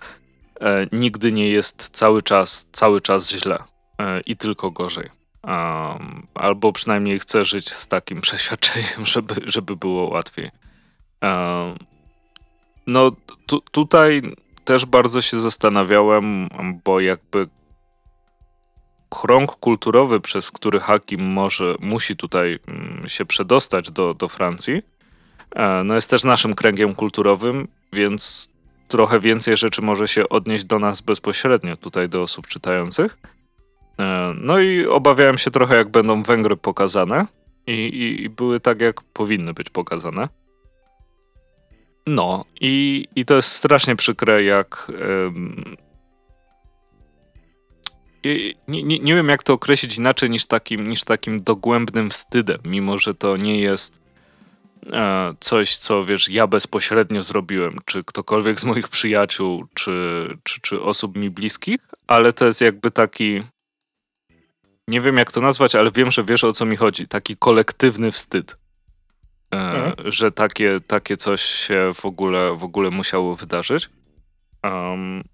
e, 0.61 0.87
nigdy 0.93 1.33
nie 1.33 1.51
jest 1.51 1.89
cały 1.89 2.23
czas, 2.23 2.67
cały 2.73 3.01
czas 3.01 3.31
źle 3.31 3.59
e, 3.99 4.21
i 4.21 4.37
tylko 4.37 4.71
gorzej. 4.71 5.11
Um, 5.45 6.27
albo 6.35 6.73
przynajmniej 6.73 7.19
chcę 7.19 7.45
żyć 7.45 7.73
z 7.73 7.89
takim 7.89 8.21
przeświadczeniem, 8.27 9.07
żeby, 9.07 9.35
żeby 9.45 9.77
było 9.77 10.09
łatwiej. 10.09 10.51
Um, 11.23 11.94
no 12.87 13.13
tu, 13.47 13.61
tutaj 13.61 14.23
też 14.65 14.87
bardzo 14.87 15.21
się 15.21 15.41
zastanawiałem, 15.41 16.49
bo 16.85 17.01
jakby 17.01 17.49
krąg 19.09 19.51
kulturowy, 19.51 20.21
przez 20.21 20.51
który 20.51 20.81
Hakim 20.81 21.25
może, 21.25 21.75
musi 21.81 22.17
tutaj 22.17 22.59
mm, 22.67 23.09
się 23.09 23.25
przedostać 23.25 23.91
do, 23.91 24.15
do 24.15 24.29
Francji, 24.29 24.83
e, 25.57 25.83
no 25.85 25.95
jest 25.95 26.11
też 26.11 26.25
naszym 26.25 26.55
kręgiem 26.55 26.95
kulturowym, 26.95 27.69
więc 27.93 28.51
trochę 28.89 29.21
więcej 29.21 29.57
rzeczy 29.57 29.83
może 29.83 30.09
się 30.09 30.29
odnieść 30.29 30.65
do 30.65 30.79
nas 30.79 31.01
bezpośrednio, 31.01 31.77
tutaj 31.77 32.09
do 32.09 32.23
osób 32.23 32.47
czytających. 32.47 33.19
E, 33.99 34.35
no 34.37 34.59
i 34.59 34.87
obawiałem 34.87 35.39
się 35.39 35.51
trochę, 35.51 35.77
jak 35.77 35.89
będą 35.89 36.23
Węgry 36.23 36.57
pokazane 36.57 37.27
i, 37.67 37.73
i, 37.73 38.23
i 38.23 38.31
były 38.31 38.61
tak, 38.61 38.81
jak 38.81 39.01
powinny 39.01 39.55
być 39.55 39.71
pokazane. 39.71 40.29
No 42.07 42.45
i, 42.61 43.05
i 43.17 43.25
to 43.25 43.35
jest 43.35 43.53
strasznie 43.53 43.97
przykre, 43.97 44.45
jak 44.45 44.93
nie, 48.69 48.83
nie, 48.83 48.99
nie 48.99 49.15
wiem 49.15 49.29
jak 49.29 49.43
to 49.43 49.53
określić 49.53 49.99
inaczej 49.99 50.31
niż 50.31 50.47
takim, 50.47 50.87
niż 50.87 51.05
takim 51.05 51.43
dogłębnym 51.43 52.11
wstydem, 52.11 52.59
mimo 52.65 52.99
że 52.99 53.15
to 53.15 53.37
nie 53.37 53.61
jest 53.61 53.99
e, 54.93 55.35
coś, 55.41 55.77
co 55.77 56.05
wiesz, 56.05 56.29
ja 56.29 56.47
bezpośrednio 56.47 57.23
zrobiłem, 57.23 57.79
czy 57.85 58.05
ktokolwiek 58.05 58.61
z 58.61 58.65
moich 58.65 58.89
przyjaciół, 58.89 59.65
czy, 59.75 60.27
czy, 60.43 60.61
czy 60.61 60.81
osób 60.81 61.17
mi 61.17 61.31
bliskich, 61.31 61.81
ale 62.07 62.33
to 62.33 62.47
jest 62.47 62.61
jakby 62.61 62.91
taki 62.91 63.41
nie 64.89 65.01
wiem 65.01 65.17
jak 65.17 65.33
to 65.33 65.41
nazwać, 65.41 65.75
ale 65.75 65.91
wiem, 65.91 66.11
że 66.11 66.25
wiesz 66.25 66.45
o 66.45 66.53
co 66.53 66.67
mi 66.67 66.77
chodzi. 66.77 67.09
Taki 67.09 67.37
kolektywny 67.37 68.11
wstyd. 68.11 68.57
E, 69.55 69.57
mhm. 69.57 70.13
Że 70.13 70.33
takie, 70.33 70.81
takie 70.87 71.17
coś 71.17 71.41
się 71.41 71.91
w 71.95 72.05
ogóle, 72.05 72.57
w 72.57 72.65
ogóle 72.65 72.91
musiało 72.91 73.35
wydarzyć. 73.35 73.91
Um, 74.63 75.25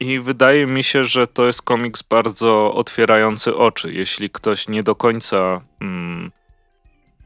I 0.00 0.20
wydaje 0.20 0.66
mi 0.66 0.84
się, 0.84 1.04
że 1.04 1.26
to 1.26 1.46
jest 1.46 1.62
komiks 1.62 2.02
bardzo 2.02 2.74
otwierający 2.74 3.56
oczy. 3.56 3.92
Jeśli 3.92 4.30
ktoś 4.30 4.68
nie 4.68 4.82
do 4.82 4.94
końca 4.94 5.60
mm, 5.80 6.30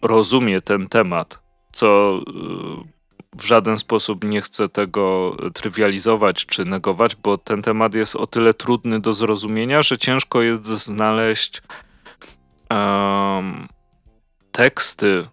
rozumie 0.02 0.60
ten 0.60 0.88
temat, 0.88 1.42
co 1.72 2.20
y, 2.28 3.38
w 3.38 3.44
żaden 3.44 3.78
sposób 3.78 4.24
nie 4.24 4.40
chcę 4.40 4.68
tego 4.68 5.36
trywializować 5.54 6.46
czy 6.46 6.64
negować, 6.64 7.16
bo 7.16 7.38
ten 7.38 7.62
temat 7.62 7.94
jest 7.94 8.16
o 8.16 8.26
tyle 8.26 8.54
trudny 8.54 9.00
do 9.00 9.12
zrozumienia, 9.12 9.82
że 9.82 9.98
ciężko 9.98 10.42
jest 10.42 10.64
znaleźć 10.64 11.62
um, 12.70 13.68
teksty 14.52 15.26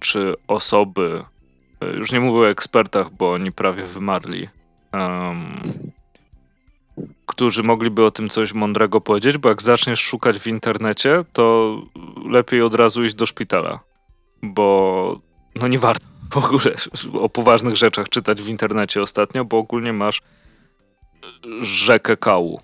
czy 0.00 0.34
osoby, 0.48 1.24
już 1.96 2.12
nie 2.12 2.20
mówię 2.20 2.38
o 2.38 2.48
ekspertach, 2.48 3.10
bo 3.10 3.32
oni 3.32 3.52
prawie 3.52 3.84
wymarli, 3.84 4.48
um, 4.92 5.60
którzy 7.26 7.62
mogliby 7.62 8.04
o 8.04 8.10
tym 8.10 8.28
coś 8.28 8.54
mądrego 8.54 9.00
powiedzieć, 9.00 9.38
bo 9.38 9.48
jak 9.48 9.62
zaczniesz 9.62 10.00
szukać 10.00 10.38
w 10.38 10.46
internecie, 10.46 11.24
to 11.32 11.76
lepiej 12.30 12.62
od 12.62 12.74
razu 12.74 13.04
iść 13.04 13.14
do 13.14 13.26
szpitala, 13.26 13.80
bo 14.42 15.20
no 15.54 15.68
nie 15.68 15.78
warto 15.78 16.06
w 16.32 16.36
ogóle 16.36 16.74
o 17.12 17.28
poważnych 17.28 17.76
rzeczach 17.76 18.08
czytać 18.08 18.42
w 18.42 18.48
internecie 18.48 19.02
ostatnio, 19.02 19.44
bo 19.44 19.58
ogólnie 19.58 19.92
masz 19.92 20.22
rzekę 21.60 22.16
kału, 22.16 22.60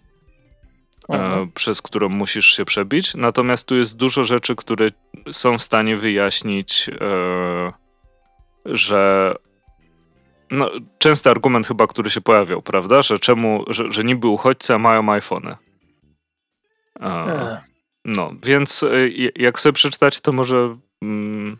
e, 1.10 1.48
przez 1.54 1.82
którą 1.82 2.08
musisz 2.08 2.56
się 2.56 2.64
przebić. 2.64 3.14
Natomiast 3.14 3.66
tu 3.66 3.76
jest 3.76 3.96
dużo 3.96 4.24
rzeczy, 4.24 4.56
które 4.56 4.88
są 5.32 5.58
w 5.58 5.62
stanie 5.62 5.96
wyjaśnić, 5.96 6.90
e, 7.00 7.72
że 8.64 9.34
no, 10.50 10.70
częsty 10.98 11.30
argument 11.30 11.66
chyba, 11.66 11.86
który 11.86 12.10
się 12.10 12.20
pojawiał, 12.20 12.62
prawda? 12.62 13.02
Że 13.02 13.18
czemu, 13.18 13.64
że, 13.68 13.92
że 13.92 14.04
niby 14.04 14.26
uchodźcy, 14.26 14.78
mają 14.78 15.12
iPhony. 15.12 15.56
E, 17.00 17.60
no, 18.04 18.32
więc 18.44 18.82
e, 18.82 19.08
jak 19.36 19.60
sobie 19.60 19.72
przeczytać, 19.72 20.20
to 20.20 20.32
może 20.32 20.76
mm, 21.02 21.56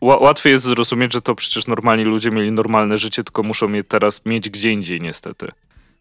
łatwiej 0.00 0.52
jest 0.52 0.64
zrozumieć, 0.64 1.12
że 1.12 1.20
to 1.20 1.34
przecież 1.34 1.66
normalni 1.66 2.04
ludzie 2.04 2.30
mieli 2.30 2.52
normalne 2.52 2.98
życie, 2.98 3.24
tylko 3.24 3.42
muszą 3.42 3.72
je 3.72 3.84
teraz 3.84 4.26
mieć 4.26 4.50
gdzie 4.50 4.70
indziej, 4.72 5.00
niestety. 5.00 5.52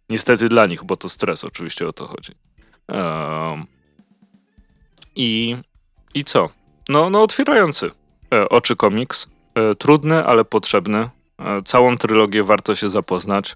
Niestety 0.09 0.49
dla 0.49 0.65
nich, 0.65 0.83
bo 0.83 0.97
to 0.97 1.09
stres, 1.09 1.43
oczywiście 1.43 1.87
o 1.87 1.93
to 1.93 2.05
chodzi. 2.05 2.31
Um, 2.87 3.65
I, 5.15 5.57
I 6.13 6.23
co? 6.23 6.49
No, 6.89 7.09
no 7.09 7.23
otwierający 7.23 7.91
e, 8.33 8.49
oczy 8.49 8.75
komiks. 8.75 9.27
E, 9.57 9.75
trudny, 9.75 10.25
ale 10.25 10.45
potrzebny. 10.45 11.09
E, 11.39 11.61
całą 11.61 11.97
trylogię 11.97 12.43
warto 12.43 12.75
się 12.75 12.89
zapoznać. 12.89 13.55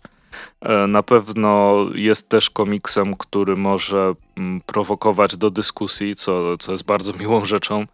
E, 0.61 0.87
na 0.87 1.03
pewno 1.03 1.85
jest 1.95 2.29
też 2.29 2.49
komiksem, 2.49 3.15
który 3.15 3.55
może 3.55 3.99
m, 4.07 4.15
mm, 4.37 4.61
prowokować 4.61 5.37
do 5.37 5.49
dyskusji, 5.49 6.15
co, 6.15 6.57
co 6.57 6.71
jest 6.71 6.85
bardzo 6.85 7.13
miłą 7.13 7.45
rzeczą 7.45 7.85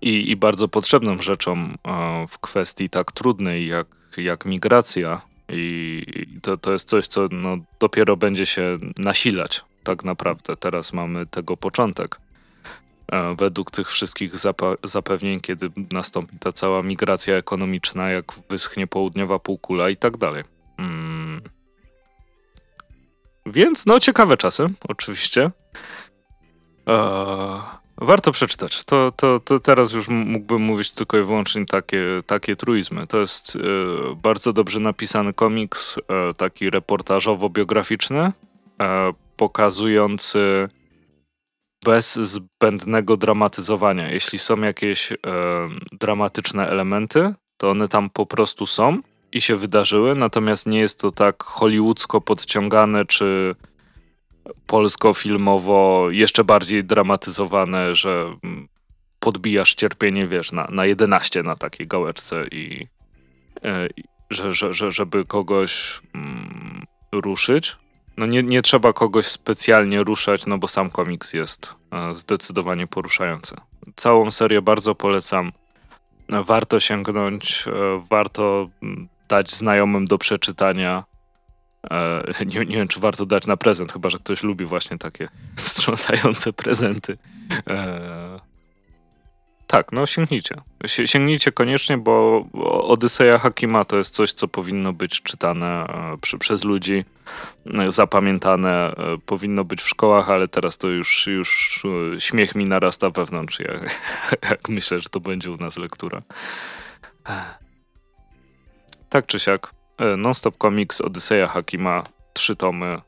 i, 0.00 0.30
i 0.30 0.36
bardzo 0.36 0.68
potrzebną 0.68 1.22
rzeczą 1.22 1.68
w 2.28 2.38
kwestii 2.38 2.90
tak 2.90 3.12
trudnej 3.12 3.66
jak, 3.66 3.86
jak 4.16 4.44
migracja. 4.44 5.20
I 5.48 6.02
to, 6.42 6.56
to 6.56 6.72
jest 6.72 6.88
coś, 6.88 7.06
co 7.06 7.28
no, 7.30 7.56
dopiero 7.80 8.16
będzie 8.16 8.46
się 8.46 8.78
nasilać 8.98 9.64
tak 9.84 10.04
naprawdę. 10.04 10.56
Teraz 10.56 10.92
mamy 10.92 11.26
tego 11.26 11.56
początek. 11.56 12.20
Według 13.36 13.70
tych 13.70 13.90
wszystkich 13.90 14.32
zapewnień, 14.84 15.40
kiedy 15.40 15.70
nastąpi 15.92 16.38
ta 16.38 16.52
cała 16.52 16.82
migracja 16.82 17.36
ekonomiczna, 17.36 18.10
jak 18.10 18.24
wyschnie 18.50 18.86
południowa 18.86 19.38
półkula 19.38 19.90
i 19.90 19.96
tak 19.96 20.16
dalej. 20.16 20.44
Mm. 20.78 21.42
Więc 23.46 23.86
no 23.86 24.00
ciekawe 24.00 24.36
czasy, 24.36 24.66
oczywiście. 24.88 25.50
Eee, 26.86 27.60
Warto 27.98 28.32
przeczytać. 28.32 28.84
To, 28.84 29.12
to, 29.16 29.40
to 29.40 29.60
teraz 29.60 29.92
już 29.92 30.08
mógłbym 30.08 30.62
mówić 30.62 30.92
tylko 30.92 31.18
i 31.18 31.22
wyłącznie 31.22 31.66
takie, 31.66 32.04
takie 32.26 32.56
truizmy. 32.56 33.06
To 33.06 33.18
jest 33.18 33.56
e, 33.56 33.60
bardzo 34.14 34.52
dobrze 34.52 34.80
napisany 34.80 35.32
komiks, 35.32 35.98
e, 35.98 36.32
taki 36.34 36.70
reportażowo-biograficzny, 36.70 38.32
e, 38.80 39.12
pokazujący 39.36 40.68
bez 41.84 42.14
zbędnego 42.14 43.16
dramatyzowania. 43.16 44.10
Jeśli 44.10 44.38
są 44.38 44.60
jakieś 44.60 45.12
dramatyczne 45.92 46.68
elementy, 46.68 47.34
to 47.56 47.70
one 47.70 47.88
tam 47.88 48.10
po 48.10 48.26
prostu 48.26 48.66
są 48.66 48.98
i 49.32 49.40
się 49.40 49.56
wydarzyły, 49.56 50.14
natomiast 50.14 50.66
nie 50.66 50.78
jest 50.78 51.00
to 51.00 51.10
tak 51.10 51.42
hollywoodzko 51.42 52.20
podciągane 52.20 53.04
czy 53.04 53.54
polsko-filmowo 54.66 56.10
jeszcze 56.10 56.44
bardziej 56.44 56.84
dramatyzowane, 56.84 57.94
że 57.94 58.36
podbijasz 59.20 59.74
cierpienie, 59.74 60.26
wiesz, 60.26 60.52
na, 60.52 60.68
na 60.70 60.86
11 60.86 61.42
na 61.42 61.56
takiej 61.56 61.86
gałeczce 61.86 62.46
i 62.46 62.86
e, 63.64 63.88
że, 64.30 64.52
że, 64.52 64.74
że, 64.74 64.92
żeby 64.92 65.24
kogoś 65.24 66.00
mm, 66.14 66.84
ruszyć. 67.12 67.76
No 68.16 68.26
nie, 68.26 68.42
nie 68.42 68.62
trzeba 68.62 68.92
kogoś 68.92 69.26
specjalnie 69.26 70.02
ruszać, 70.02 70.46
no 70.46 70.58
bo 70.58 70.68
sam 70.68 70.90
komiks 70.90 71.32
jest 71.32 71.74
e, 71.92 72.14
zdecydowanie 72.14 72.86
poruszający. 72.86 73.56
Całą 73.96 74.30
serię 74.30 74.62
bardzo 74.62 74.94
polecam. 74.94 75.52
Warto 76.28 76.80
sięgnąć, 76.80 77.64
e, 77.66 78.04
warto 78.10 78.68
mm, 78.82 79.08
dać 79.28 79.50
znajomym 79.50 80.04
do 80.04 80.18
przeczytania. 80.18 81.04
E, 81.90 82.44
nie, 82.46 82.60
nie, 82.60 82.76
wiem, 82.76 82.88
czy 82.88 83.00
warto 83.00 83.26
dać 83.26 83.46
na 83.46 83.56
prezent, 83.56 83.92
chyba 83.92 84.10
że 84.10 84.18
ktoś 84.18 84.42
lubi 84.42 84.64
właśnie 84.64 84.98
takie 84.98 85.28
wstrząsające 85.56 86.52
prezenty. 86.52 87.18
E, 87.68 88.40
tak, 89.66 89.92
no 89.92 90.06
sięgnijcie. 90.06 90.54
Sięgnijcie 90.86 91.52
koniecznie, 91.52 91.98
bo 91.98 92.46
Odyseja 92.82 93.38
Hakima 93.38 93.84
to 93.84 93.96
jest 93.96 94.14
coś, 94.14 94.32
co 94.32 94.48
powinno 94.48 94.92
być 94.92 95.22
czytane 95.22 95.86
e, 95.86 96.18
przy, 96.20 96.38
przez 96.38 96.64
ludzi, 96.64 97.04
zapamiętane, 97.88 98.94
powinno 99.26 99.64
być 99.64 99.82
w 99.82 99.88
szkołach, 99.88 100.30
ale 100.30 100.48
teraz 100.48 100.78
to 100.78 100.88
już, 100.88 101.26
już 101.26 101.82
śmiech 102.18 102.54
mi 102.54 102.64
narasta 102.64 103.10
wewnątrz, 103.10 103.60
jak, 103.60 104.00
jak 104.50 104.68
myślę, 104.68 104.98
że 104.98 105.08
to 105.08 105.20
będzie 105.20 105.50
u 105.50 105.56
nas 105.56 105.76
lektura. 105.76 106.22
Tak 109.08 109.26
czy 109.26 109.40
siak, 109.40 109.74
Non-Stop 110.16 110.56
Comics 110.58 111.00
Odyseja 111.00 111.48
Hakima, 111.48 112.04
trzy 112.32 112.56
tomy. 112.56 113.00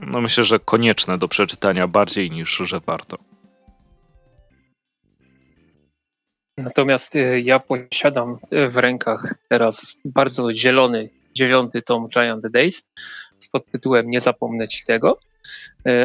No 0.00 0.20
myślę, 0.20 0.44
że 0.44 0.58
konieczne 0.58 1.18
do 1.18 1.28
przeczytania 1.28 1.88
bardziej 1.88 2.30
niż 2.30 2.56
że 2.56 2.80
warto. 2.80 3.16
Natomiast 6.58 7.16
e, 7.16 7.40
ja 7.40 7.58
posiadam 7.58 8.38
e, 8.52 8.68
w 8.68 8.76
rękach 8.76 9.34
teraz 9.48 9.96
bardzo 10.04 10.54
zielony 10.54 11.08
dziewiąty 11.34 11.82
tom 11.82 12.08
Giant 12.08 12.46
Days 12.46 12.82
z 13.38 13.48
pod 13.48 13.66
tytułem 13.70 14.10
Nie 14.10 14.20
zapomnę 14.20 14.68
ci 14.68 14.84
tego. 14.86 15.18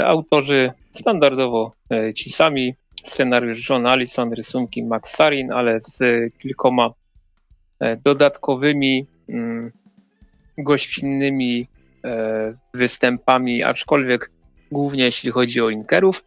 Autorzy 0.06 0.72
standardowo 0.92 1.74
ci 2.16 2.30
sami, 2.30 2.76
scenariusz 3.04 3.70
John 3.70 3.86
Allison, 3.86 4.34
rysunki 4.34 4.84
Max 4.84 5.16
Sarin, 5.16 5.52
ale 5.52 5.82
z 5.82 6.02
kilkoma 6.38 6.90
dodatkowymi 8.04 9.08
gościnnymi 10.58 11.68
e, 12.06 12.54
występami, 12.74 13.64
aczkolwiek 13.64 14.32
głównie 14.72 15.04
jeśli 15.04 15.32
chodzi 15.32 15.62
o 15.62 15.70
Inkerów. 15.70 16.26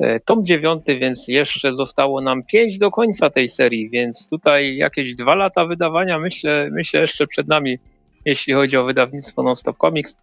E, 0.00 0.20
tom 0.20 0.44
dziewiąty, 0.44 0.98
więc 0.98 1.28
jeszcze 1.28 1.74
zostało 1.74 2.20
nam 2.20 2.42
pięć 2.42 2.78
do 2.78 2.90
końca 2.90 3.30
tej 3.30 3.48
serii, 3.48 3.90
więc 3.90 4.28
tutaj 4.28 4.76
jakieś 4.76 5.14
dwa 5.14 5.34
lata 5.34 5.66
wydawania 5.66 6.18
myślę, 6.18 6.68
myślę 6.72 7.00
jeszcze 7.00 7.26
przed 7.26 7.48
nami, 7.48 7.78
jeśli 8.24 8.54
chodzi 8.54 8.76
o 8.76 8.84
wydawnictwo 8.84 9.42
Nonstop 9.42 9.76
Comics. 9.78 10.16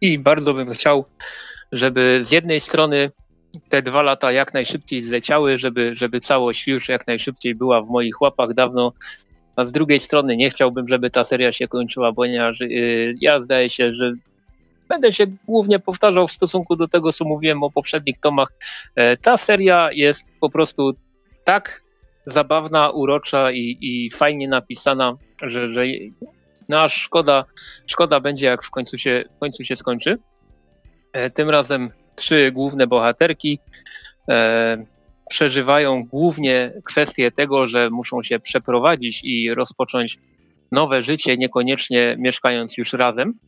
I 0.00 0.18
bardzo 0.18 0.54
bym 0.54 0.70
chciał, 0.70 1.04
żeby 1.72 2.18
z 2.22 2.32
jednej 2.32 2.60
strony 2.60 3.10
te 3.68 3.82
dwa 3.82 4.02
lata 4.02 4.32
jak 4.32 4.54
najszybciej 4.54 5.00
zleciały, 5.00 5.58
żeby, 5.58 5.96
żeby 5.96 6.20
całość 6.20 6.66
już 6.66 6.88
jak 6.88 7.06
najszybciej 7.06 7.54
była 7.54 7.82
w 7.82 7.88
moich 7.88 8.20
łapach. 8.20 8.54
Dawno 8.54 8.92
a 9.60 9.64
z 9.64 9.72
drugiej 9.72 10.00
strony 10.00 10.36
nie 10.36 10.50
chciałbym, 10.50 10.88
żeby 10.88 11.10
ta 11.10 11.24
seria 11.24 11.52
się 11.52 11.68
kończyła, 11.68 12.12
ponieważ 12.12 12.60
yy, 12.60 13.14
ja 13.20 13.40
zdaje 13.40 13.70
się, 13.70 13.94
że 13.94 14.12
będę 14.88 15.12
się 15.12 15.26
głównie 15.46 15.78
powtarzał 15.78 16.26
w 16.26 16.32
stosunku 16.32 16.76
do 16.76 16.88
tego, 16.88 17.12
co 17.12 17.24
mówiłem 17.24 17.62
o 17.62 17.70
poprzednich 17.70 18.18
tomach. 18.18 18.52
Ta 19.22 19.36
seria 19.36 19.92
jest 19.92 20.32
po 20.40 20.50
prostu 20.50 20.92
tak 21.44 21.82
zabawna, 22.26 22.90
urocza 22.90 23.50
i, 23.50 23.78
i 23.80 24.10
fajnie 24.10 24.48
napisana, 24.48 25.16
że, 25.42 25.68
że 25.68 25.84
no 26.68 26.80
aż 26.80 26.94
szkoda, 26.94 27.44
szkoda 27.86 28.20
będzie, 28.20 28.46
jak 28.46 28.64
w 28.64 28.70
końcu 28.70 28.98
się, 28.98 29.24
w 29.36 29.38
końcu 29.38 29.64
się 29.64 29.76
skończy. 29.76 30.18
Tym 31.34 31.50
razem 31.50 31.90
trzy 32.16 32.52
główne 32.52 32.86
bohaterki 32.86 33.58
e, 34.28 34.84
przeżywają 35.30 36.04
głównie 36.04 36.72
kwestię 36.84 37.30
tego, 37.30 37.66
że 37.66 37.90
muszą 37.90 38.22
się 38.22 38.40
przeprowadzić 38.40 39.20
i 39.24 39.54
rozpocząć 39.54 40.18
nowe 40.72 41.02
życie, 41.02 41.36
niekoniecznie 41.36 42.16
mieszkając 42.18 42.78
już 42.78 42.92
razem. 42.92 43.38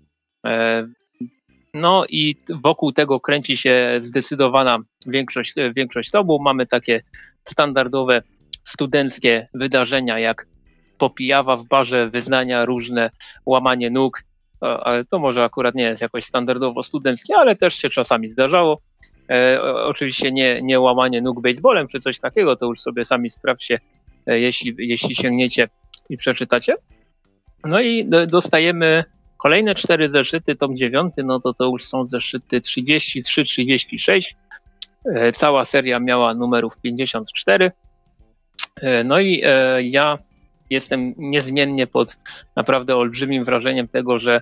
E, 0.47 0.87
no 1.75 2.05
i 2.09 2.35
wokół 2.63 2.93
tego 2.93 3.21
kręci 3.21 3.57
się 3.57 3.95
zdecydowana 3.99 4.79
większość, 5.07 5.55
większość 5.77 6.11
tobu. 6.11 6.43
Mamy 6.43 6.67
takie 6.67 7.03
standardowe 7.49 8.23
studenckie 8.65 9.49
wydarzenia, 9.55 10.19
jak 10.19 10.47
popijawa 10.99 11.57
w 11.57 11.65
barze, 11.65 12.11
wyznania 12.11 12.65
różne, 12.65 13.11
łamanie 13.47 13.91
nóg, 13.91 14.23
ale 14.63 15.05
to 15.05 15.19
może 15.19 15.45
akurat 15.45 15.75
nie 15.75 15.83
jest 15.83 16.03
jakoś 16.03 16.25
standardowo 16.25 16.83
studenckie, 16.83 17.35
ale 17.37 17.57
też 17.57 17.75
się 17.75 17.89
czasami 17.89 18.29
zdarzało. 18.29 18.81
E, 19.31 19.63
oczywiście 19.63 20.33
nie, 20.33 20.63
nie 20.63 20.81
łamanie 20.81 21.23
nóg 21.23 21.43
baseballem 21.43 21.89
czy 21.89 22.01
coś 22.01 22.21
takiego, 22.21 22.57
to 22.57 22.67
już 22.67 22.81
sobie 22.81 23.05
sami 23.05 23.31
sprawdźcie, 23.31 23.81
e, 24.27 24.41
jeśli, 24.41 24.75
jeśli 24.79 25.15
sięgniecie 25.15 25.69
i 26.09 26.17
przeczytacie. 26.17 26.75
No 27.65 27.81
i 27.81 28.09
dostajemy 28.29 29.05
kolejne 29.39 29.75
cztery 29.75 30.09
zeszyty, 30.09 30.57
tom 30.57 30.77
dziewiąty, 30.77 31.25
no 31.25 31.41
to 31.41 31.55
to 31.55 31.65
już 31.65 31.85
są 31.85 32.07
zeszyty 32.07 32.61
33, 32.61 33.45
36. 33.45 34.37
E, 35.05 35.33
cała 35.33 35.65
seria 35.65 36.01
miała 36.01 36.35
numerów 36.35 36.79
54. 36.81 37.73
E, 38.83 39.05
no 39.05 39.21
i 39.21 39.43
e, 39.45 39.83
ja 39.83 40.19
jestem 40.71 41.15
niezmiennie 41.17 41.87
pod 41.87 42.17
naprawdę 42.57 42.97
olbrzymim 42.97 43.45
wrażeniem 43.45 43.89
tego, 43.89 44.19
że 44.19 44.41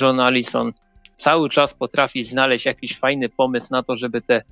John 0.00 0.20
Allison 0.20 0.72
cały 1.22 1.48
czas 1.50 1.74
potrafi 1.74 2.24
znaleźć 2.24 2.66
jakiś 2.66 2.98
fajny 2.98 3.28
pomysł 3.28 3.68
na 3.70 3.82
to, 3.82 3.96
żeby 3.96 4.20
te 4.20 4.42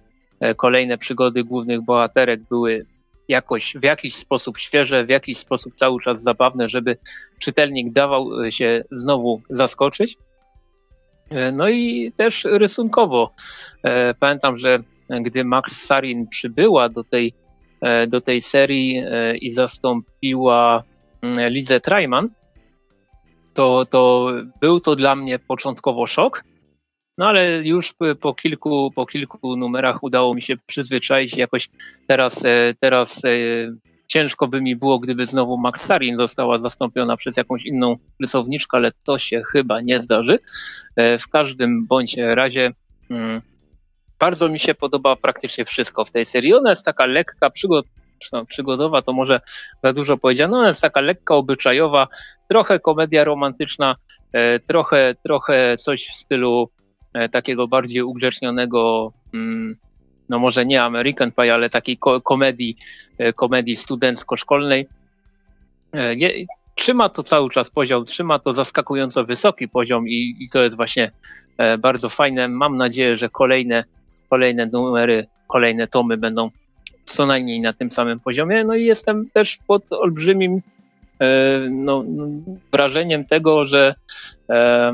e, 0.40 0.54
kolejne 0.54 0.98
przygody 0.98 1.44
głównych 1.44 1.82
bohaterek 1.82 2.40
były 2.48 2.86
jakoś 3.28 3.74
w 3.76 3.84
jakiś 3.84 4.14
sposób 4.14 4.58
świeże, 4.58 5.04
w 5.04 5.08
jakiś 5.08 5.38
sposób 5.38 5.74
cały 5.74 6.00
czas 6.00 6.22
zabawne, 6.22 6.68
żeby 6.68 6.96
czytelnik 7.38 7.92
dawał 7.92 8.42
e, 8.42 8.52
się 8.52 8.84
znowu 8.90 9.42
zaskoczyć. 9.50 10.16
E, 11.30 11.52
no 11.52 11.68
i 11.68 12.12
też 12.16 12.44
rysunkowo. 12.44 13.32
Pamiętam, 14.20 14.56
że 14.56 14.82
gdy 15.20 15.44
Max 15.44 15.86
Sarin 15.86 16.28
przybyła 16.28 16.88
do 16.88 17.04
tej, 17.04 17.32
do 18.08 18.20
tej 18.20 18.40
serii 18.40 19.02
i 19.40 19.50
zastąpiła 19.50 20.84
Lizę 21.22 21.80
Trajman, 21.80 22.28
to, 23.54 23.86
to 23.90 24.32
był 24.60 24.80
to 24.80 24.96
dla 24.96 25.16
mnie 25.16 25.38
początkowo 25.38 26.06
szok, 26.06 26.44
no 27.20 27.26
ale 27.26 27.62
już 27.62 27.94
po 28.20 28.34
kilku, 28.34 28.90
po 28.94 29.06
kilku 29.06 29.56
numerach 29.56 30.02
udało 30.02 30.34
mi 30.34 30.42
się 30.42 30.56
przyzwyczaić. 30.66 31.36
Jakoś 31.36 31.68
teraz, 32.06 32.44
e, 32.44 32.74
teraz 32.80 33.24
e, 33.24 33.28
ciężko 34.06 34.48
by 34.48 34.62
mi 34.62 34.76
było, 34.76 34.98
gdyby 34.98 35.26
znowu 35.26 35.58
Max 35.58 35.84
Sarin 35.84 36.16
została 36.16 36.58
zastąpiona 36.58 37.16
przez 37.16 37.36
jakąś 37.36 37.66
inną 37.66 37.96
rysowniczkę, 38.20 38.76
ale 38.76 38.92
to 39.04 39.18
się 39.18 39.42
chyba 39.52 39.80
nie 39.80 40.00
zdarzy. 40.00 40.38
E, 40.96 41.18
w 41.18 41.28
każdym 41.28 41.86
bądź 41.86 42.16
razie 42.16 42.72
mm, 43.10 43.40
bardzo 44.18 44.48
mi 44.48 44.58
się 44.58 44.74
podoba 44.74 45.16
praktycznie 45.16 45.64
wszystko 45.64 46.04
w 46.04 46.10
tej 46.10 46.24
serii. 46.24 46.54
Ona 46.54 46.70
jest 46.70 46.84
taka 46.84 47.06
lekka, 47.06 47.50
przygod 48.20 48.48
przygodowa 48.48 49.02
to 49.02 49.12
może 49.12 49.40
za 49.82 49.92
dużo 49.92 50.16
powiedziano, 50.16 50.58
ale 50.58 50.66
jest 50.66 50.82
taka 50.82 51.00
lekka, 51.00 51.34
obyczajowa, 51.34 52.08
trochę 52.48 52.80
komedia 52.80 53.24
romantyczna, 53.24 53.96
e, 54.32 54.60
trochę, 54.60 55.14
trochę 55.24 55.76
coś 55.76 56.06
w 56.06 56.14
stylu 56.14 56.70
e, 57.12 57.28
takiego 57.28 57.68
bardziej 57.68 58.02
ugrzecznionego, 58.02 59.12
mm, 59.34 59.76
no 60.28 60.38
może 60.38 60.66
nie 60.66 60.82
American 60.82 61.32
Pie, 61.32 61.54
ale 61.54 61.70
takiej 61.70 61.98
komedii, 62.24 62.76
e, 63.18 63.32
komedii 63.32 63.76
studencko-szkolnej. 63.76 64.86
Trzyma 66.74 67.08
to 67.08 67.22
cały 67.22 67.50
czas 67.50 67.70
poziom, 67.70 68.04
trzyma 68.04 68.38
to 68.38 68.52
zaskakująco 68.52 69.24
wysoki 69.24 69.68
poziom 69.68 70.08
i, 70.08 70.36
i 70.40 70.48
to 70.52 70.62
jest 70.62 70.76
właśnie 70.76 71.10
bardzo 71.78 72.08
fajne. 72.08 72.48
Mam 72.48 72.76
nadzieję, 72.76 73.16
że 73.16 73.28
kolejne, 73.28 73.84
kolejne 74.30 74.66
numery, 74.66 75.26
kolejne 75.48 75.88
tomy 75.88 76.16
będą 76.16 76.50
co 77.10 77.26
najmniej 77.26 77.60
na 77.60 77.72
tym 77.72 77.90
samym 77.90 78.20
poziomie. 78.20 78.64
No 78.64 78.74
i 78.74 78.84
jestem 78.84 79.30
też 79.30 79.58
pod 79.66 79.92
olbrzymim 79.92 80.62
e, 81.20 81.58
no, 81.70 82.04
wrażeniem 82.72 83.24
tego, 83.24 83.66
że 83.66 83.94
e, 84.50 84.92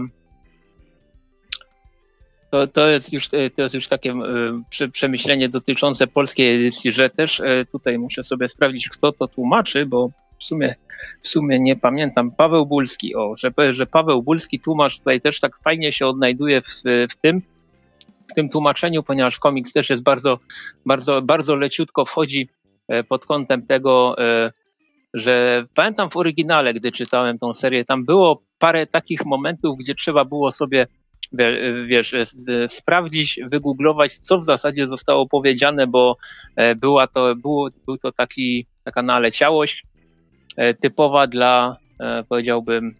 to, 2.50 2.66
to, 2.66 2.88
jest 2.88 3.12
już, 3.12 3.28
to 3.28 3.62
jest 3.62 3.74
już 3.74 3.88
takie 3.88 4.10
e, 4.80 4.88
przemyślenie 4.88 5.48
dotyczące 5.48 6.06
polskiej 6.06 6.56
edycji, 6.56 6.92
że 6.92 7.10
też 7.10 7.42
tutaj 7.72 7.98
muszę 7.98 8.22
sobie 8.22 8.48
sprawdzić, 8.48 8.88
kto 8.88 9.12
to 9.12 9.28
tłumaczy, 9.28 9.86
bo 9.86 10.10
w 10.38 10.44
sumie, 10.44 10.74
w 11.22 11.28
sumie 11.28 11.60
nie 11.60 11.76
pamiętam. 11.76 12.30
Paweł 12.30 12.66
Bulski, 12.66 13.14
o, 13.14 13.34
że, 13.36 13.52
że 13.70 13.86
Paweł 13.86 14.22
Bulski 14.22 14.60
tłumacz 14.60 14.98
tutaj 14.98 15.20
też 15.20 15.40
tak 15.40 15.56
fajnie 15.64 15.92
się 15.92 16.06
odnajduje 16.06 16.62
w, 16.62 16.82
w 17.10 17.16
tym, 17.16 17.42
w 18.30 18.34
tym 18.34 18.48
tłumaczeniu, 18.48 19.02
ponieważ 19.02 19.38
komiks 19.38 19.72
też 19.72 19.90
jest 19.90 20.02
bardzo, 20.02 20.38
bardzo, 20.86 21.22
bardzo 21.22 21.56
leciutko 21.56 22.04
wchodzi 22.04 22.48
e, 22.88 23.04
pod 23.04 23.26
kątem 23.26 23.66
tego, 23.66 24.18
e, 24.18 24.52
że 25.14 25.64
pamiętam 25.74 26.10
w 26.10 26.16
oryginale, 26.16 26.74
gdy 26.74 26.92
czytałem 26.92 27.38
tą 27.38 27.54
serię, 27.54 27.84
tam 27.84 28.04
było 28.04 28.42
parę 28.58 28.86
takich 28.86 29.26
momentów, 29.26 29.78
gdzie 29.78 29.94
trzeba 29.94 30.24
było 30.24 30.50
sobie 30.50 30.86
wiesz, 31.86 32.14
sprawdzić, 32.66 33.40
wygooglować, 33.50 34.14
co 34.14 34.38
w 34.38 34.44
zasadzie 34.44 34.86
zostało 34.86 35.28
powiedziane, 35.28 35.86
bo 35.86 36.16
e, 36.56 36.74
była 36.74 37.06
to, 37.06 37.36
było, 37.36 37.68
był 37.86 37.98
to 37.98 38.12
taki, 38.12 38.66
taka 38.84 39.02
naleciałość 39.02 39.82
typowa 40.80 41.26
dla, 41.26 41.76
powiedziałbym, 42.28 42.94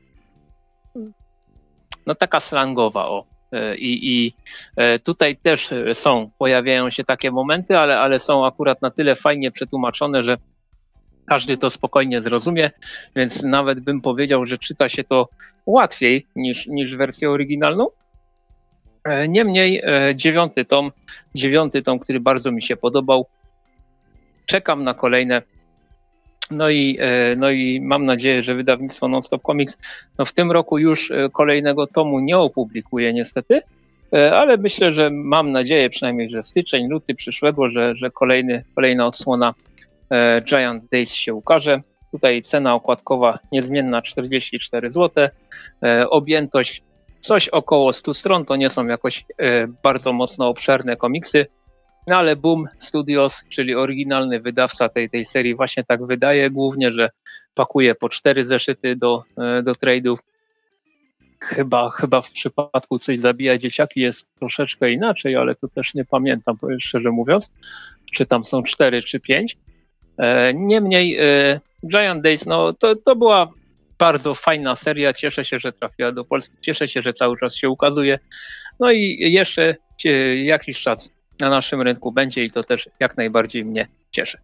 no 2.07 2.15
taka 2.15 2.41
slangowa, 2.41 3.09
o, 3.09 3.36
I, 3.79 4.17
I, 4.17 4.33
e, 4.77 4.99
tutaj 4.99 5.37
też 5.37 5.71
są, 5.93 6.31
pojawiają 6.39 6.91
się 6.91 7.05
takie 7.05 7.31
momenty, 7.31 7.79
ale, 7.79 7.99
ale 7.99 8.19
są 8.19 8.47
akurat 8.47 8.83
na 8.83 8.91
tyle 8.91 9.17
fajnie 9.17 9.51
przetłumaczone, 9.51 10.25
że 10.25 10.39
każdy 11.27 11.57
to 11.57 11.71
spokojnie 11.71 12.23
zrozumie, 12.23 12.71
więc 13.17 13.43
nawet 13.43 13.81
bym 13.81 14.01
powiedział, 14.01 14.47
że 14.47 14.59
czyta 14.59 14.89
się 14.89 15.05
to 15.05 15.29
łatwiej 15.67 16.27
niż, 16.37 16.67
niż 16.67 16.97
wersję 16.97 17.31
oryginalną. 17.31 17.87
E, 19.05 19.29
niemniej 19.29 19.83
dziewiąty 20.15 20.65
tom, 20.65 20.93
dziewiąty 21.35 21.83
tom, 21.83 21.99
który 21.99 22.21
bardzo 22.21 22.53
mi 22.53 22.63
się 22.63 22.77
podobał. 22.77 23.27
Czekam 24.47 24.85
na 24.85 24.95
kolejne 24.95 25.43
no 26.51 26.71
i, 26.71 26.97
e, 27.01 27.37
no 27.37 27.51
i 27.51 27.81
mam 27.81 28.05
nadzieję, 28.05 28.43
że 28.43 28.55
wydawnictwo 28.55 29.09
Nonstop 29.09 29.43
Comics 29.43 29.79
no 30.19 30.25
w 30.25 30.33
tym 30.33 30.53
roku 30.53 30.79
już 30.79 31.11
e, 31.11 31.29
kolejnego 31.33 31.87
tomu 31.87 32.21
nie 32.21 32.39
opublikuje 32.39 33.13
niestety, 33.13 33.61
e, 34.13 34.37
ale 34.37 34.57
myślę, 34.57 34.93
że 34.93 35.11
mam 35.11 35.53
nadzieję 35.53 35.91
przynajmniej, 35.91 36.31
że 36.31 36.43
styczeń, 36.43 36.89
luty 36.89 37.15
przyszłego, 37.15 37.69
że, 37.69 37.95
że 37.97 38.11
kolejny, 38.11 38.65
kolejna 38.75 39.07
odsłona 39.07 39.55
Giant 40.45 40.85
Days 40.93 41.15
się 41.15 41.35
ukaże. 41.35 41.81
Tutaj 42.13 42.43
cena 42.43 42.75
okładkowa 42.75 43.39
niezmienna 43.53 44.03
44 44.03 44.91
zł, 44.91 45.29
objętość 46.11 46.83
coś 47.21 47.49
około 47.49 47.93
100 47.93 48.15
stron, 48.15 48.45
to 48.45 48.57
nie 48.57 48.71
są 48.71 48.87
jakoś 48.87 49.25
bardzo 49.83 50.13
mocno 50.13 50.49
obszerne 50.49 50.97
komiksy, 50.97 51.47
no 52.07 52.17
ale 52.17 52.37
Boom 52.37 52.65
Studios, 52.79 53.45
czyli 53.49 53.75
oryginalny 53.75 54.41
wydawca 54.41 54.89
tej, 54.89 55.11
tej 55.11 55.25
serii, 55.25 55.55
właśnie 55.55 55.85
tak 55.85 56.07
wydaje, 56.07 56.51
głównie, 56.51 56.93
że 56.93 57.11
pakuje 57.55 57.95
po 57.95 58.09
cztery 58.09 58.45
zeszyty 58.45 58.97
do, 58.97 59.25
e, 59.39 59.63
do 59.63 59.73
trade'ów. 59.73 60.17
Chyba, 61.41 61.91
chyba 61.91 62.23
w 62.23 62.31
przypadku 62.31 62.99
coś 62.99 63.19
zabija 63.19 63.59
dzieciaki 63.59 64.01
jest 64.01 64.27
troszeczkę 64.39 64.93
inaczej, 64.93 65.37
ale 65.37 65.55
to 65.55 65.69
też 65.69 65.95
nie 65.95 66.05
pamiętam, 66.05 66.59
szczerze 66.81 67.11
mówiąc, 67.11 67.51
czy 68.15 68.27
tam 68.27 68.45
są 68.45 68.63
cztery 68.63 69.03
czy 69.03 69.21
pięć. 69.21 69.57
E, 70.19 70.55
niemniej 70.55 71.17
e, 71.21 71.61
Giant 71.89 72.23
Days, 72.23 72.47
no 72.47 72.73
to, 72.73 72.97
to 72.97 73.17
była 73.17 73.53
bardzo 73.99 74.35
fajna 74.35 74.75
seria. 74.75 75.13
Cieszę 75.13 75.45
się, 75.45 75.59
że 75.59 75.73
trafiła 75.73 76.13
do 76.13 76.25
Polski. 76.25 76.57
Cieszę 76.61 76.89
się, 76.89 77.03
że 77.03 77.13
cały 77.13 77.37
czas 77.37 77.57
się 77.57 77.69
ukazuje. 77.69 78.19
No 78.81 78.91
i 78.91 79.17
jeszcze 79.19 79.77
jakiś 80.45 80.81
czas 80.81 81.11
na 81.41 81.51
naszym 81.51 81.83
rynku 81.83 82.13
będzie 82.13 82.45
i 82.45 82.51
to 82.51 82.65
też 82.65 82.89
jak 83.01 83.17
najbardziej 83.17 83.65
mnie 83.65 83.89
cieszy. 84.11 84.39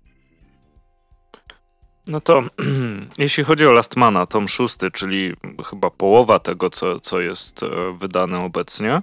No 2.08 2.20
to 2.20 2.42
jeśli 3.18 3.44
chodzi 3.44 3.66
o 3.66 3.72
Lastmana, 3.72 4.26
tom 4.26 4.48
szósty, 4.48 4.90
czyli 4.90 5.32
chyba 5.70 5.90
połowa 5.90 6.38
tego, 6.38 6.70
co, 6.70 7.00
co 7.00 7.20
jest 7.20 7.62
e, 7.62 7.68
wydane 7.98 8.38
obecnie. 8.38 9.02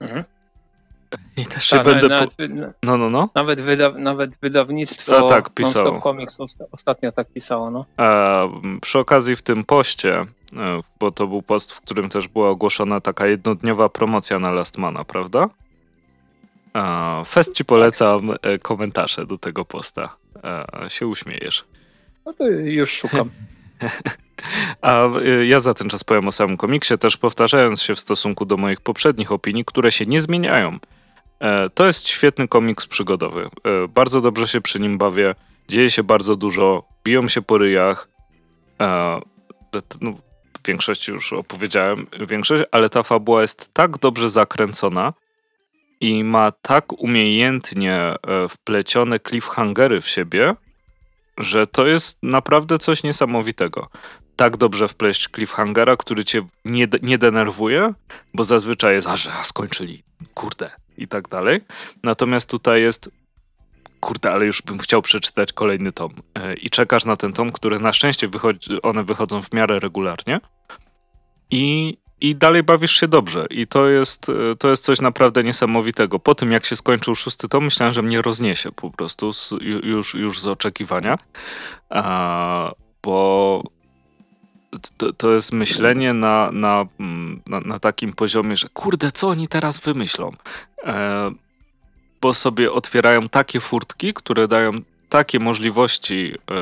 Mhm. 0.00 0.24
I 1.36 1.46
też 1.46 1.64
się 1.64 1.76
Ta, 1.76 1.84
będę. 1.84 2.08
Nawet, 2.08 2.34
po... 2.34 2.42
No, 2.82 2.96
no, 2.96 3.10
no. 3.10 3.28
Nawet, 3.34 3.60
wyda... 3.60 3.90
nawet 3.90 4.38
wydawnictwo 4.40 5.18
A, 5.18 5.28
tak, 5.28 5.50
pisało. 5.50 6.00
Comics 6.00 6.38
ostatnio 6.72 7.12
tak 7.12 7.32
pisało. 7.32 7.70
No. 7.70 7.84
E, 7.98 8.78
przy 8.80 8.98
okazji 8.98 9.36
w 9.36 9.42
tym 9.42 9.64
poście, 9.64 10.26
e, 10.56 10.80
bo 11.00 11.10
to 11.10 11.26
był 11.26 11.42
post, 11.42 11.72
w 11.72 11.80
którym 11.80 12.08
też 12.08 12.28
była 12.28 12.50
ogłoszona 12.50 13.00
taka 13.00 13.26
jednodniowa 13.26 13.88
promocja 13.88 14.38
na 14.38 14.50
Lastmana, 14.50 15.04
prawda? 15.04 15.48
E, 16.78 17.24
fest 17.24 17.54
ci 17.54 17.64
polecam 17.64 18.28
tak. 18.42 18.62
komentarze 18.62 19.26
do 19.26 19.38
tego 19.38 19.64
posta. 19.64 20.16
E, 20.44 20.90
się 20.90 21.06
uśmiejesz. 21.06 21.64
No 22.26 22.32
to 22.32 22.48
już 22.48 22.90
szukam. 22.90 23.30
A 24.82 25.06
y, 25.18 25.46
ja 25.46 25.60
za 25.60 25.74
ten 25.74 25.88
czas 25.88 26.04
powiem 26.04 26.28
o 26.28 26.32
samym 26.32 26.56
komiksie, 26.56 26.98
też 26.98 27.16
powtarzając 27.16 27.82
się 27.82 27.94
w 27.94 28.00
stosunku 28.00 28.44
do 28.44 28.56
moich 28.56 28.80
poprzednich 28.80 29.32
opinii, 29.32 29.64
które 29.64 29.92
się 29.92 30.06
nie 30.06 30.22
zmieniają. 30.22 30.78
E, 31.40 31.70
to 31.70 31.86
jest 31.86 32.08
świetny 32.08 32.48
komiks 32.48 32.86
przygodowy. 32.86 33.44
E, 33.44 33.88
bardzo 33.88 34.20
dobrze 34.20 34.48
się 34.48 34.60
przy 34.60 34.80
nim 34.80 34.98
bawię. 34.98 35.34
Dzieje 35.68 35.90
się 35.90 36.02
bardzo 36.02 36.36
dużo, 36.36 36.84
biją 37.04 37.28
się 37.28 37.42
po 37.42 37.58
ryjach. 37.58 38.08
E, 38.80 39.20
no, 40.00 40.12
w 40.62 40.66
większości 40.66 41.10
już 41.10 41.32
opowiedziałem, 41.32 42.06
większość, 42.28 42.64
ale 42.70 42.88
ta 42.88 43.02
fabuła 43.02 43.42
jest 43.42 43.74
tak 43.74 43.98
dobrze 43.98 44.30
zakręcona 44.30 45.12
i 46.00 46.24
ma 46.24 46.52
tak 46.52 46.92
umiejętnie 46.92 48.14
wplecione 48.48 49.20
cliffhangery 49.20 50.00
w 50.00 50.08
siebie, 50.08 50.54
że 51.38 51.66
to 51.66 51.86
jest 51.86 52.18
naprawdę 52.22 52.78
coś 52.78 53.02
niesamowitego. 53.02 53.88
Tak 54.36 54.56
dobrze 54.56 54.88
wpleść 54.88 55.28
cliffhangera, 55.28 55.96
który 55.96 56.24
cię 56.24 56.42
nie, 56.64 56.88
nie 57.02 57.18
denerwuje, 57.18 57.94
bo 58.34 58.44
zazwyczaj 58.44 58.94
jest, 58.94 59.08
a 59.08 59.16
że 59.16 59.30
skończyli, 59.42 60.02
kurde, 60.34 60.70
i 60.96 61.08
tak 61.08 61.28
dalej. 61.28 61.60
Natomiast 62.02 62.50
tutaj 62.50 62.82
jest, 62.82 63.10
kurde, 64.00 64.32
ale 64.32 64.46
już 64.46 64.62
bym 64.62 64.78
chciał 64.78 65.02
przeczytać 65.02 65.52
kolejny 65.52 65.92
tom. 65.92 66.12
E, 66.34 66.54
I 66.54 66.70
czekasz 66.70 67.04
na 67.04 67.16
ten 67.16 67.32
tom, 67.32 67.50
który 67.50 67.78
na 67.78 67.92
szczęście 67.92 68.28
wychodzi, 68.28 68.82
one 68.82 69.04
wychodzą 69.04 69.42
w 69.42 69.52
miarę 69.52 69.80
regularnie. 69.80 70.40
I 71.50 71.96
i 72.20 72.36
dalej 72.36 72.62
bawisz 72.62 72.92
się 73.00 73.08
dobrze. 73.08 73.46
I 73.50 73.66
to 73.66 73.88
jest, 73.88 74.28
e, 74.28 74.56
to 74.56 74.68
jest 74.68 74.84
coś 74.84 75.00
naprawdę 75.00 75.44
niesamowitego. 75.44 76.18
Po 76.18 76.34
tym, 76.34 76.52
jak 76.52 76.66
się 76.66 76.76
skończył 76.76 77.14
szósty 77.14 77.48
tom, 77.48 77.64
myślałem, 77.64 77.92
że 77.92 78.02
mnie 78.02 78.22
rozniesie 78.22 78.72
po 78.72 78.90
prostu 78.90 79.32
z, 79.32 79.54
już, 79.82 80.14
już 80.14 80.40
z 80.40 80.46
oczekiwania. 80.46 81.18
A, 81.90 82.72
bo 83.02 83.62
to, 84.96 85.12
to 85.12 85.30
jest 85.30 85.52
myślenie 85.52 86.14
na, 86.14 86.50
na, 86.52 86.86
mm, 87.00 87.42
na, 87.46 87.60
na, 87.60 87.78
takim 87.78 88.12
poziomie, 88.12 88.56
że 88.56 88.68
kurde, 88.68 89.12
co 89.12 89.28
oni 89.28 89.48
teraz 89.48 89.78
wymyślą? 89.78 90.32
E, 90.84 91.30
bo 92.20 92.34
sobie 92.34 92.72
otwierają 92.72 93.28
takie 93.28 93.60
furtki, 93.60 94.14
które 94.14 94.48
dają 94.48 94.72
takie 95.08 95.38
możliwości 95.38 96.34
e, 96.34 96.54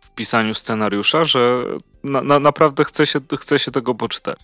w 0.00 0.10
pisaniu 0.14 0.54
scenariusza, 0.54 1.24
że 1.24 1.64
na, 2.04 2.20
na, 2.20 2.38
naprawdę 2.38 2.84
chce 2.84 3.06
się, 3.06 3.20
chce 3.38 3.58
się 3.58 3.70
tego 3.70 3.94
poczytać. 3.94 4.38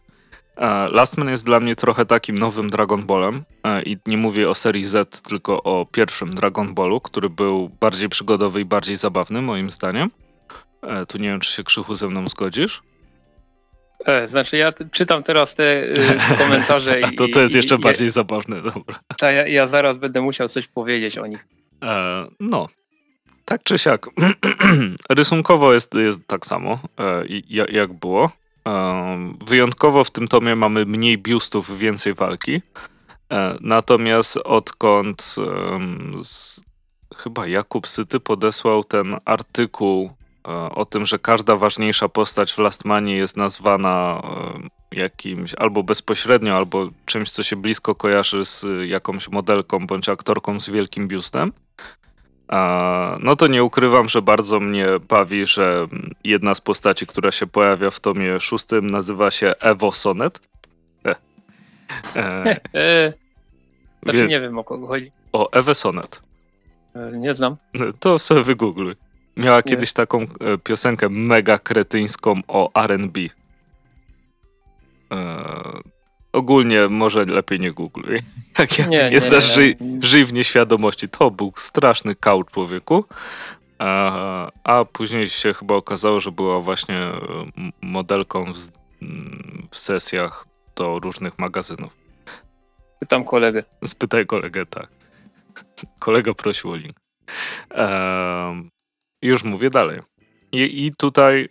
E, 0.60 0.88
Lastman 0.88 1.28
jest 1.28 1.46
dla 1.46 1.60
mnie 1.60 1.76
trochę 1.76 2.06
takim 2.06 2.38
nowym 2.38 2.70
Dragon 2.70 3.06
Ballem 3.06 3.44
e, 3.64 3.82
i 3.82 3.96
nie 4.06 4.16
mówię 4.16 4.48
o 4.48 4.54
serii 4.54 4.84
Z, 4.84 5.22
tylko 5.22 5.62
o 5.62 5.86
pierwszym 5.86 6.34
Dragon 6.34 6.74
Ballu, 6.74 7.00
który 7.00 7.30
był 7.30 7.70
bardziej 7.80 8.08
przygodowy 8.08 8.60
i 8.60 8.64
bardziej 8.64 8.96
zabawny 8.96 9.42
moim 9.42 9.70
zdaniem. 9.70 10.10
E, 10.82 11.06
tu 11.06 11.18
nie 11.18 11.28
wiem, 11.28 11.40
czy 11.40 11.52
się 11.52 11.64
Krzychu 11.64 11.94
ze 11.94 12.08
mną 12.08 12.26
zgodzisz. 12.26 12.82
Znaczy 14.26 14.56
ja 14.56 14.72
czytam 14.92 15.22
teraz 15.22 15.54
te 15.54 15.82
y, 15.82 15.94
komentarze 16.44 17.00
i... 17.00 17.16
to, 17.16 17.28
to 17.32 17.40
jest 17.40 17.54
jeszcze 17.54 17.74
i, 17.74 17.78
bardziej 17.78 18.06
ja, 18.06 18.12
zabawne, 18.12 18.62
dobra. 18.62 19.00
Ta, 19.18 19.32
ja, 19.32 19.48
ja, 19.48 19.66
zaraz 19.66 19.96
będę 19.96 20.20
musiał 20.20 20.48
coś 20.48 20.68
powiedzieć 20.68 21.18
o 21.18 21.26
nich. 21.26 21.46
E, 21.82 22.26
no, 22.40 22.68
tak 23.44 23.62
czy 23.62 23.78
siak. 23.78 24.06
Rysunkowo 25.10 25.72
jest, 25.72 25.94
jest 25.94 26.20
tak 26.26 26.46
samo, 26.46 26.78
e, 27.00 27.24
jak 27.72 27.92
było. 27.92 28.30
Wyjątkowo 29.46 30.04
w 30.04 30.10
tym 30.10 30.28
tomie 30.28 30.56
mamy 30.56 30.86
mniej 30.86 31.18
biustów, 31.18 31.78
więcej 31.78 32.14
walki. 32.14 32.62
E, 33.32 33.56
natomiast 33.60 34.36
odkąd 34.36 35.36
chyba 37.16 37.46
Jakub 37.46 37.88
Syty 37.88 38.20
podesłał 38.20 38.84
ten 38.84 39.16
artykuł 39.24 40.10
e, 40.48 40.50
o 40.52 40.84
tym, 40.84 41.06
że 41.06 41.18
każda 41.18 41.56
ważniejsza 41.56 42.08
postać 42.08 42.52
w 42.52 42.58
Lastmanie 42.58 43.16
jest 43.16 43.36
nazwana 43.36 44.22
jakimś 44.92 45.54
albo 45.54 45.82
bezpośrednio, 45.82 46.56
albo 46.56 46.88
czymś, 47.06 47.30
co 47.30 47.42
się 47.42 47.56
blisko 47.56 47.94
kojarzy 47.94 48.44
z 48.44 48.66
jakąś 48.88 49.28
modelką 49.28 49.86
bądź 49.86 50.08
aktorką 50.08 50.60
z 50.60 50.70
wielkim 50.70 51.08
biustem, 51.08 51.52
no 53.20 53.36
to 53.36 53.46
nie 53.46 53.64
ukrywam, 53.64 54.08
że 54.08 54.22
bardzo 54.22 54.60
mnie 54.60 54.86
bawi, 55.08 55.46
że 55.46 55.86
jedna 56.24 56.54
z 56.54 56.60
postaci, 56.60 57.06
która 57.06 57.30
się 57.30 57.46
pojawia 57.46 57.90
w 57.90 58.00
tomie 58.00 58.40
szóstym, 58.40 58.90
nazywa 58.90 59.30
się 59.30 59.54
Evo 59.60 59.92
Sonet. 59.92 60.40
E. 61.06 61.14
E. 62.16 62.60
e. 62.74 63.12
Znaczy 64.02 64.28
nie 64.28 64.40
wiem 64.40 64.58
o 64.58 64.64
kogo 64.64 64.86
chodzi. 64.86 65.12
O 65.32 65.50
Ewę 65.52 65.74
Sonet. 65.74 66.22
E, 66.94 67.12
nie 67.18 67.34
znam. 67.34 67.56
To 68.00 68.18
sobie 68.18 68.42
wygoogluj. 68.42 68.94
Miała 69.36 69.56
nie. 69.56 69.62
kiedyś 69.62 69.92
taką 69.92 70.22
e, 70.22 70.26
piosenkę 70.64 71.08
mega 71.08 71.58
kretyńską 71.58 72.40
o 72.48 72.82
R&B. 72.84 73.20
Ogólnie 76.32 76.88
może 76.88 77.24
lepiej 77.24 77.60
nie 77.60 77.72
googluj. 77.72 78.18
Jak, 78.60 78.78
jak 78.78 78.88
nie, 78.88 79.10
nie 79.10 79.20
znasz, 79.20 79.54
żyj, 79.54 79.76
żyj 80.02 80.24
w 80.24 80.32
nieświadomości. 80.32 81.08
To 81.08 81.30
był 81.30 81.52
straszny 81.56 82.14
kał 82.14 82.44
człowieku. 82.44 83.04
A, 83.78 84.50
a 84.64 84.84
później 84.84 85.28
się 85.28 85.54
chyba 85.54 85.74
okazało, 85.74 86.20
że 86.20 86.32
była 86.32 86.60
właśnie 86.60 87.10
modelką 87.80 88.52
w, 88.52 88.58
w 89.70 89.78
sesjach 89.78 90.46
do 90.76 90.98
różnych 90.98 91.38
magazynów. 91.38 91.96
Pytam 92.98 93.24
kolegę. 93.24 93.64
Spytaj 93.84 94.26
kolegę, 94.26 94.66
tak. 94.66 94.88
Kolega 95.98 96.34
prosił 96.34 96.70
o 96.70 96.76
link. 96.76 97.00
już 99.22 99.44
mówię 99.44 99.70
dalej. 99.70 100.00
I, 100.52 100.86
I 100.86 100.92
tutaj 100.96 101.48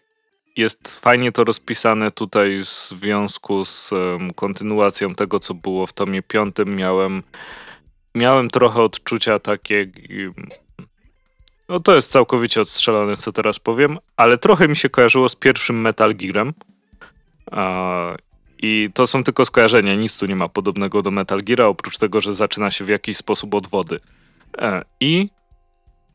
jest 0.60 1.00
fajnie 1.00 1.32
to 1.32 1.44
rozpisane 1.44 2.12
tutaj 2.12 2.58
w 2.58 2.68
związku 2.68 3.66
z 3.66 3.92
um, 3.92 4.34
kontynuacją 4.34 5.16
tego, 5.16 5.40
co 5.40 5.54
było 5.54 5.88
w 5.88 5.94
tomie 5.94 6.22
piątym. 6.22 6.76
Miałem, 6.76 7.24
miałem 8.16 8.50
trochę 8.50 8.82
odczucia 8.82 9.40
takie. 9.40 9.88
No 11.70 11.80
to 11.80 11.96
jest 11.96 12.12
całkowicie 12.12 12.62
odstrzelone, 12.62 13.16
co 13.16 13.32
teraz 13.32 13.60
powiem, 13.60 13.98
ale 14.18 14.38
trochę 14.38 14.68
mi 14.68 14.76
się 14.76 14.90
kojarzyło 14.90 15.30
z 15.30 15.36
pierwszym 15.36 15.82
Metal 15.82 16.16
Gearem. 16.16 16.54
I 18.62 18.90
to 18.94 19.08
są 19.08 19.24
tylko 19.24 19.46
skojarzenia, 19.46 19.96
nic 19.96 20.18
tu 20.18 20.26
nie 20.26 20.36
ma 20.36 20.50
podobnego 20.50 21.02
do 21.02 21.12
Metal 21.12 21.40
Geara, 21.40 21.66
oprócz 21.66 21.98
tego, 21.98 22.22
że 22.22 22.36
zaczyna 22.36 22.72
się 22.72 22.86
w 22.86 22.90
jakiś 22.90 23.18
sposób 23.18 23.54
od 23.54 23.68
wody. 23.68 24.00
E, 24.58 24.82
I 25.00 25.30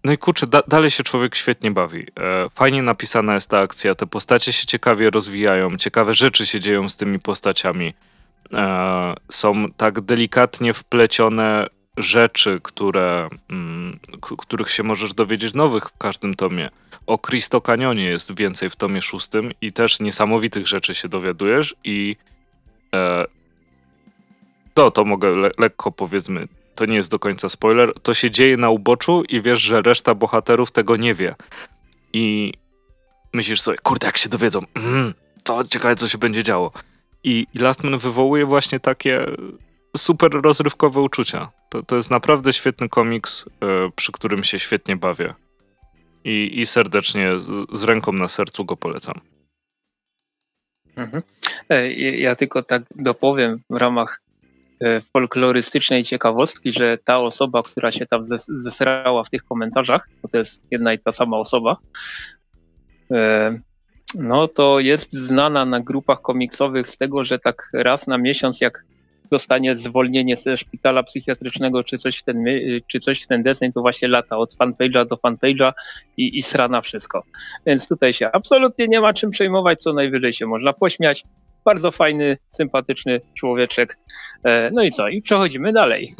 no 0.05 0.13
i 0.13 0.19
kurczę, 0.19 0.47
da 0.47 0.63
dalej 0.69 0.91
się 0.91 1.03
człowiek 1.03 1.35
świetnie 1.35 1.71
bawi. 1.71 2.01
E, 2.01 2.49
fajnie 2.55 2.83
napisana 2.83 3.35
jest 3.35 3.51
ta 3.51 3.61
akcja, 3.61 3.95
te 3.95 4.07
postacie 4.07 4.53
się 4.53 4.67
ciekawie 4.67 5.11
rozwijają, 5.11 5.77
ciekawe 5.77 6.15
rzeczy 6.15 6.47
się 6.47 6.61
dzieją 6.61 6.89
z 6.89 6.97
tymi 6.97 7.19
postaciami. 7.19 7.95
E, 8.53 9.15
są 9.31 9.65
tak 9.77 10.01
delikatnie 10.01 10.75
wplecione 10.75 11.67
rzeczy, 11.97 12.61
które, 12.63 13.29
mm, 13.51 13.99
których 14.39 14.71
się 14.71 14.83
możesz 14.83 15.15
dowiedzieć 15.15 15.55
nowych 15.55 15.85
w 15.85 15.99
każdym 15.99 16.35
tomie. 16.35 16.71
O 17.07 17.19
Cristo 17.19 17.61
Canyonie 17.61 18.05
jest 18.05 18.37
więcej 18.37 18.71
w 18.71 18.77
tomie 18.77 19.03
szóstym 19.03 19.53
i 19.61 19.73
też 19.73 20.01
niesamowitych 20.01 20.67
rzeczy 20.67 20.95
się 20.95 21.09
dowiadujesz 21.09 21.75
i 21.85 22.17
e, 22.95 23.25
to, 24.75 24.91
to 24.91 25.05
mogę 25.05 25.29
le 25.29 25.51
lekko 25.59 25.93
powiedzmy 25.93 26.49
to 26.75 26.85
nie 26.87 26.97
jest 26.97 27.11
do 27.11 27.19
końca 27.19 27.49
spoiler, 27.49 27.93
to 28.03 28.15
się 28.15 28.31
dzieje 28.31 28.57
na 28.57 28.71
uboczu 28.71 29.23
i 29.29 29.43
wiesz, 29.43 29.61
że 29.61 29.83
reszta 29.83 30.15
bohaterów 30.15 30.73
tego 30.73 30.97
nie 30.97 31.15
wie. 31.15 31.35
I 32.13 32.53
myślisz 33.33 33.61
sobie, 33.61 33.79
kurde, 33.83 34.07
jak 34.07 34.19
się 34.19 34.29
dowiedzą, 34.29 34.61
mm, 34.75 35.15
to 35.45 35.65
ciekawe, 35.65 35.97
co 35.97 36.09
się 36.09 36.19
będzie 36.19 36.43
działo. 36.43 36.73
I, 37.25 37.47
Lastman 37.55 37.99
wywołuje 37.99 38.47
właśnie 38.47 38.81
takie 38.81 39.27
super 39.97 40.31
rozrywkowe 40.33 41.01
uczucia. 41.01 41.51
To, 41.69 41.83
to 41.83 41.97
jest 41.97 42.11
naprawdę 42.11 42.53
świetny 42.53 42.89
komiks, 42.89 43.45
e, 43.47 43.91
przy 43.97 44.13
którym 44.13 44.45
się 44.45 44.59
świetnie 44.59 44.97
bawię. 44.97 45.35
I, 46.25 46.61
i 46.61 46.67
serdecznie, 46.67 47.41
z, 47.41 47.79
z 47.79 47.85
ręką 47.85 48.13
na 48.13 48.29
sercu 48.29 48.65
go 48.65 48.77
polecam. 48.77 49.21
Mhm. 50.97 51.23
E, 51.69 51.93
ja 51.93 52.37
tylko 52.37 52.63
tak 52.63 52.83
dopowiem 52.97 53.61
w 53.71 53.77
ramach 53.77 54.21
folklorystycznej 55.13 56.05
ciekawostki, 56.05 56.73
że 56.73 56.99
ta 57.05 57.19
osoba, 57.19 57.63
która 57.63 57.93
się 57.93 58.07
tam 58.07 58.25
zesrała 58.49 59.25
w 59.25 59.31
tych 59.31 59.45
komentarzach, 59.45 60.09
bo 60.23 60.29
to 60.29 60.39
jest 60.39 60.65
jedna 60.71 60.93
i 60.93 60.99
ta 60.99 61.13
sama 61.13 61.37
osoba, 61.37 61.77
no 64.19 64.49
to 64.49 64.81
jest 64.81 65.13
znana 65.13 65.65
na 65.65 65.81
grupach 65.81 66.23
komiksowych 66.23 66.89
z 66.89 66.97
tego, 66.97 67.25
że 67.25 67.39
tak 67.39 67.71
raz 67.73 68.07
na 68.07 68.19
miesiąc, 68.19 68.61
jak 68.61 68.85
dostanie 69.31 69.77
zwolnienie 69.77 70.37
ze 70.37 70.59
szpitala 70.59 71.03
psychiatrycznego 71.03 71.85
czy 71.85 71.99
coś 71.99 72.19
w 72.19 72.23
ten, 72.23 72.45
czy 72.87 73.01
coś 73.01 73.23
w 73.23 73.27
ten 73.27 73.43
deseń, 73.43 73.73
to 73.73 73.81
właśnie 73.81 74.09
lata 74.09 74.37
od 74.37 74.55
fanpage'a 74.55 75.07
do 75.07 75.17
fanpage'a 75.17 75.73
i, 76.17 76.39
i 76.39 76.43
sra 76.43 76.69
na 76.69 76.81
wszystko. 76.81 77.25
Więc 77.67 77.89
tutaj 77.89 78.13
się 78.13 78.31
absolutnie 78.33 78.89
nie 78.89 79.01
ma 79.01 79.13
czym 79.13 79.31
przejmować, 79.31 79.83
co 79.83 79.93
najwyżej 79.93 80.33
się 80.33 80.47
można 80.47 80.73
pośmiać. 80.73 81.25
Bardzo 81.65 81.91
fajny, 81.91 82.39
sympatyczny 82.51 83.21
człowieczek. 83.35 83.99
E, 84.45 84.71
no 84.71 84.83
i 84.83 84.91
co? 84.91 85.09
I 85.09 85.23
przechodzimy 85.23 85.73
dalej. 85.73 86.15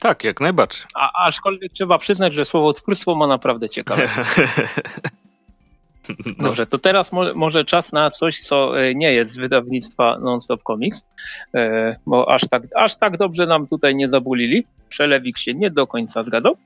Tak, 0.00 0.24
jak 0.24 0.40
najbardziej. 0.40 0.82
A, 0.94 1.26
aczkolwiek 1.26 1.72
trzeba 1.72 1.98
przyznać, 1.98 2.34
że 2.34 2.44
słowo 2.44 2.72
twórstwo 2.72 3.14
ma 3.14 3.26
naprawdę 3.26 3.68
ciekawe. 3.68 4.08
No. 6.08 6.44
Dobrze, 6.44 6.66
to 6.66 6.78
teraz 6.78 7.12
mo 7.12 7.34
może 7.34 7.64
czas 7.64 7.92
na 7.92 8.10
coś, 8.10 8.38
co 8.38 8.80
e, 8.80 8.94
nie 8.94 9.12
jest 9.12 9.32
z 9.32 9.38
wydawnictwa 9.38 10.18
Non-Stop 10.18 10.62
Comics, 10.62 11.04
e, 11.54 11.96
bo 12.06 12.32
aż 12.32 12.42
tak, 12.50 12.62
aż 12.76 12.96
tak 12.96 13.16
dobrze 13.16 13.46
nam 13.46 13.66
tutaj 13.66 13.94
nie 13.94 14.08
zabulili. 14.08 14.64
Przelewik 14.88 15.38
się 15.38 15.54
nie 15.54 15.70
do 15.70 15.86
końca 15.86 16.22
zgadzał. 16.22 16.56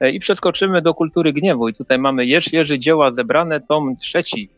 E, 0.00 0.10
I 0.10 0.18
przeskoczymy 0.18 0.82
do 0.82 0.94
kultury 0.94 1.32
gniewu. 1.32 1.68
I 1.68 1.74
tutaj 1.74 1.98
mamy 1.98 2.26
Jerz 2.26 2.52
Jerzy 2.52 2.78
dzieła 2.78 3.10
zebrane, 3.10 3.60
tom 3.60 3.96
trzeci. 3.96 4.48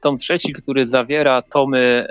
Tom 0.00 0.18
trzeci, 0.18 0.52
który 0.52 0.86
zawiera 0.86 1.42
tomy 1.42 2.06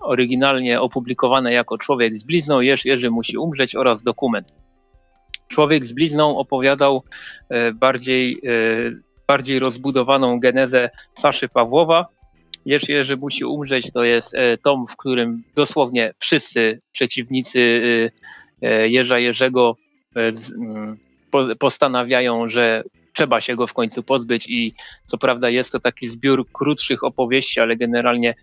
oryginalnie 0.00 0.80
opublikowane 0.80 1.52
jako 1.52 1.78
Człowiek 1.78 2.14
z 2.14 2.24
blizną, 2.24 2.60
Jerz 2.60 2.84
Jerzy 2.84 3.10
musi 3.10 3.38
umrzeć 3.38 3.76
oraz 3.76 4.02
dokument. 4.02 4.54
Człowiek 5.48 5.84
z 5.84 5.92
blizną 5.92 6.36
opowiadał 6.36 7.02
bardziej 7.74 8.40
bardziej 9.28 9.58
rozbudowaną 9.58 10.38
genezę 10.38 10.90
Saszy 11.14 11.48
Pawłowa. 11.48 12.06
Jerzy 12.66 12.92
Jerzy 12.92 13.16
musi 13.16 13.44
umrzeć 13.44 13.92
to 13.92 14.04
jest 14.04 14.34
e, 14.34 14.58
tom, 14.58 14.86
w 14.88 14.96
którym 14.96 15.42
dosłownie 15.56 16.14
wszyscy 16.18 16.80
przeciwnicy 16.92 17.82
e, 18.62 18.68
e, 18.68 18.88
Jerza 18.88 19.18
Jerzego 19.18 19.76
mm, 20.14 20.98
postanawiają, 21.58 22.48
że 22.48 22.84
trzeba 23.18 23.40
się 23.40 23.56
go 23.56 23.66
w 23.66 23.74
końcu 23.74 24.02
pozbyć 24.02 24.48
i 24.48 24.74
co 25.04 25.18
prawda 25.18 25.50
jest 25.50 25.72
to 25.72 25.80
taki 25.80 26.08
zbiór 26.08 26.46
krótszych 26.52 27.04
opowieści, 27.04 27.60
ale 27.60 27.76
generalnie 27.76 28.34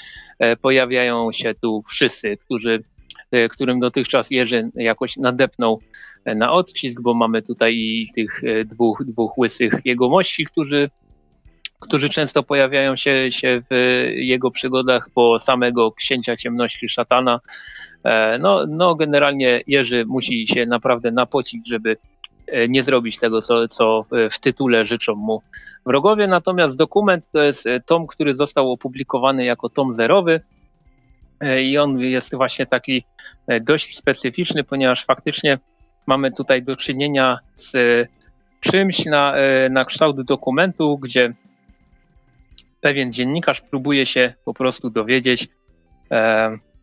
pojawiają 0.62 1.32
się 1.32 1.54
tu 1.62 1.84
wszyscy, 1.88 2.38
którzy 2.38 2.84
E, 3.32 3.50
którym 3.50 3.80
dotychczas 3.80 4.32
Jerzy 4.32 4.72
jakoś 4.76 5.18
nadepnął 5.18 5.82
e, 6.26 6.36
na 6.36 6.52
odcisk, 6.52 7.02
bo 7.02 7.14
mamy 7.14 7.42
tutaj 7.42 8.04
tych 8.16 8.44
e, 8.44 8.66
dwóch, 8.66 9.04
dwóch 9.06 9.38
łysych 9.38 9.82
jegomości, 9.86 10.46
którzy 10.46 10.90
którzy 11.80 12.10
często 12.10 12.44
pojawiają 12.44 12.96
się, 12.96 13.32
się 13.32 13.62
w 13.72 13.76
jego 14.16 14.52
przygodach 14.52 15.10
po 15.14 15.40
samego 15.40 15.92
księcia 15.92 16.36
ciemności 16.36 16.90
szatana. 16.90 17.40
No, 18.40 18.66
no 18.70 18.96
generalnie 18.96 19.62
Jerzy 19.68 20.06
musi 20.06 20.48
się 20.48 20.66
naprawdę 20.66 21.12
napocić, 21.12 21.70
żeby 21.70 21.98
nie 22.70 22.84
zrobić 22.84 23.20
tego, 23.20 23.42
co, 23.42 23.68
co 23.68 24.06
w 24.32 24.40
tytule 24.40 24.86
życzą 24.86 25.16
mu 25.16 25.42
wrogowie. 25.86 26.28
Natomiast 26.28 26.78
dokument 26.78 27.30
to 27.32 27.44
jest 27.44 27.68
tom, 27.86 28.08
który 28.08 28.36
został 28.36 28.72
opublikowany 28.72 29.46
jako 29.46 29.70
tom 29.70 29.94
zerowy. 29.94 30.42
E, 31.40 31.64
i 31.64 31.78
on 31.78 32.00
jest 32.00 32.36
właśnie 32.36 32.66
taki 32.66 33.04
e, 33.48 33.60
dość 33.60 33.98
specyficzny, 33.98 34.64
ponieważ 34.64 35.06
faktycznie 35.06 35.60
mamy 36.06 36.32
tutaj 36.32 36.64
do 36.64 36.76
czynienia 36.76 37.40
z 37.56 37.74
czymś 38.60 39.06
na, 39.06 39.36
e, 39.36 39.70
na 39.70 39.86
kształt 39.86 40.22
dokumentu, 40.22 40.98
gdzie 40.98 41.34
pewien 42.82 43.12
dziennikarz 43.12 43.62
próbuje 43.62 44.06
się 44.06 44.34
po 44.46 44.54
prostu 44.54 44.90
dowiedzieć, 44.90 45.48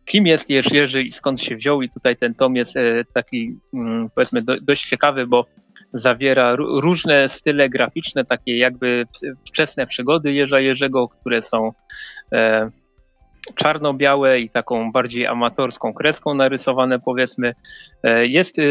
kim 0.05 0.27
jest 0.27 0.49
Jerz 0.49 0.71
Jerzy 0.71 1.03
i 1.03 1.11
skąd 1.11 1.41
się 1.41 1.55
wziął. 1.55 1.81
I 1.81 1.89
tutaj 1.89 2.17
ten 2.17 2.35
tom 2.35 2.55
jest 2.55 2.75
taki, 3.13 3.59
mm, 3.73 4.09
powiedzmy, 4.15 4.41
dość 4.61 4.89
ciekawy, 4.89 5.27
bo 5.27 5.45
zawiera 5.93 6.55
różne 6.55 7.29
style 7.29 7.69
graficzne, 7.69 8.25
takie 8.25 8.57
jakby 8.57 9.05
wczesne 9.47 9.87
przygody 9.87 10.33
Jerza 10.33 10.59
Jerzego, 10.59 11.07
które 11.07 11.41
są 11.41 11.71
czarno-białe 13.55 14.39
i 14.39 14.49
taką 14.49 14.91
bardziej 14.91 15.27
amatorską 15.27 15.93
kreską 15.93 16.33
narysowane, 16.33 16.99
powiedzmy. 16.99 17.53
E, 18.03 18.25
jest, 18.25 18.59
e, 18.59 18.63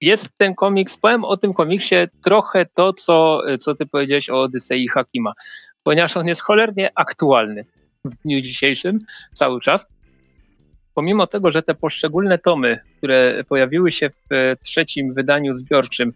jest 0.00 0.28
ten 0.36 0.54
komiks, 0.54 0.96
powiem 0.96 1.24
o 1.24 1.36
tym 1.36 1.54
komiksie 1.54 1.96
trochę 2.24 2.66
to, 2.74 2.92
co, 2.92 3.40
co 3.60 3.74
ty 3.74 3.86
powiedziałeś 3.86 4.30
o 4.30 4.40
Odysei 4.42 4.88
Hakima, 4.88 5.32
ponieważ 5.82 6.16
on 6.16 6.26
jest 6.26 6.42
cholernie 6.42 6.90
aktualny 6.94 7.64
w 8.08 8.16
dniu 8.16 8.40
dzisiejszym 8.40 8.98
cały 9.32 9.60
czas. 9.60 9.86
Pomimo 10.94 11.26
tego, 11.26 11.50
że 11.50 11.62
te 11.62 11.74
poszczególne 11.74 12.38
tomy, 12.38 12.78
które 12.98 13.44
pojawiły 13.44 13.92
się 13.92 14.10
w 14.10 14.56
trzecim 14.64 15.14
wydaniu 15.14 15.54
zbiorczym, 15.54 16.12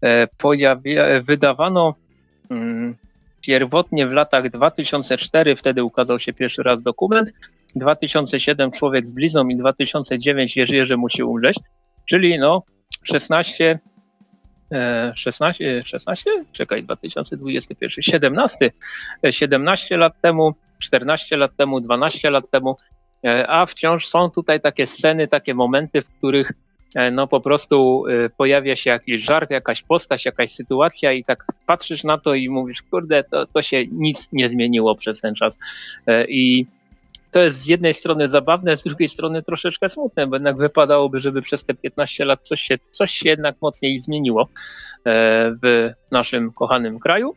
e, 0.00 0.26
pojawia, 0.26 1.22
wydawano 1.22 1.94
mm, 2.50 2.96
pierwotnie 3.40 4.06
w 4.06 4.12
latach 4.12 4.50
2004, 4.50 5.56
wtedy 5.56 5.84
ukazał 5.84 6.18
się 6.18 6.32
pierwszy 6.32 6.62
raz 6.62 6.82
dokument, 6.82 7.32
2007 7.76 8.70
Człowiek 8.70 9.06
z 9.06 9.12
blizną 9.12 9.48
i 9.48 9.56
2009 9.56 10.56
Jerzy 10.56 10.76
Jerzy 10.76 10.96
musi 10.96 11.22
umrzeć, 11.22 11.56
czyli 12.08 12.38
no 12.38 12.62
16 13.02 13.78
16, 15.14 15.82
16, 15.84 16.30
czekaj, 16.52 16.82
2021, 16.82 18.02
17, 18.02 18.70
17 19.30 19.96
lat 19.96 20.20
temu, 20.20 20.54
14 20.78 21.36
lat 21.36 21.56
temu, 21.56 21.80
12 21.80 22.30
lat 22.30 22.50
temu, 22.50 22.76
e, 23.24 23.50
a 23.50 23.66
wciąż 23.66 24.06
są 24.06 24.30
tutaj 24.30 24.60
takie 24.60 24.86
sceny, 24.86 25.28
takie 25.28 25.54
momenty, 25.54 26.02
w 26.02 26.08
których 26.18 26.52
E, 26.94 27.10
no 27.10 27.26
po 27.26 27.40
prostu 27.40 28.04
e, 28.06 28.30
pojawia 28.30 28.76
się 28.76 28.90
jakiś 28.90 29.22
żart, 29.22 29.50
jakaś 29.50 29.82
postać, 29.82 30.24
jakaś 30.24 30.50
sytuacja 30.50 31.12
i 31.12 31.24
tak 31.24 31.44
patrzysz 31.66 32.04
na 32.04 32.18
to 32.18 32.34
i 32.34 32.48
mówisz, 32.48 32.82
kurde, 32.82 33.24
to, 33.24 33.46
to 33.46 33.62
się 33.62 33.86
nic 33.86 34.28
nie 34.32 34.48
zmieniło 34.48 34.94
przez 34.94 35.20
ten 35.20 35.34
czas. 35.34 35.58
I 36.28 36.66
to 37.32 37.40
jest 37.40 37.58
z 37.58 37.66
jednej 37.66 37.94
strony 37.94 38.28
zabawne, 38.28 38.76
z 38.76 38.82
drugiej 38.82 39.08
strony 39.08 39.42
troszeczkę 39.42 39.88
smutne, 39.88 40.26
bo 40.26 40.36
jednak 40.36 40.56
wypadałoby, 40.56 41.20
żeby 41.20 41.42
przez 41.42 41.64
te 41.64 41.74
15 41.74 42.24
lat 42.24 42.40
coś 42.42 42.60
się, 42.60 42.78
coś 42.90 43.10
się 43.10 43.28
jednak 43.28 43.56
mocniej 43.62 43.98
zmieniło 43.98 44.48
w 45.62 45.90
naszym 46.10 46.52
kochanym 46.52 46.98
kraju. 46.98 47.34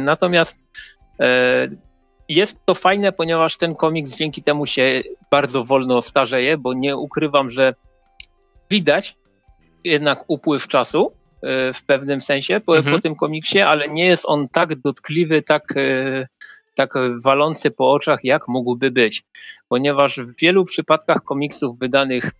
Natomiast 0.00 0.58
jest 2.28 2.66
to 2.66 2.74
fajne, 2.74 3.12
ponieważ 3.12 3.56
ten 3.56 3.74
komiks 3.74 4.16
dzięki 4.16 4.42
temu 4.42 4.66
się 4.66 5.02
bardzo 5.30 5.64
wolno 5.64 6.02
starzeje, 6.02 6.58
bo 6.58 6.74
nie 6.74 6.96
ukrywam, 6.96 7.50
że 7.50 7.74
widać 8.70 9.16
jednak 9.84 10.24
upływ 10.28 10.68
czasu 10.68 11.12
e, 11.42 11.72
w 11.72 11.82
pewnym 11.82 12.20
sensie 12.20 12.60
po, 12.60 12.76
mhm. 12.76 12.96
po 12.96 13.02
tym 13.02 13.16
komiksie, 13.16 13.60
ale 13.60 13.88
nie 13.88 14.06
jest 14.06 14.24
on 14.28 14.48
tak 14.48 14.74
dotkliwy, 14.74 15.42
tak, 15.42 15.62
e, 15.76 16.26
tak 16.74 16.94
walący 17.24 17.70
po 17.70 17.92
oczach, 17.92 18.20
jak 18.24 18.48
mógłby 18.48 18.90
być. 18.90 19.22
Ponieważ 19.68 20.16
w 20.16 20.40
wielu 20.40 20.64
przypadkach 20.64 21.22
komiksów 21.24 21.78
wydanych 21.78 22.30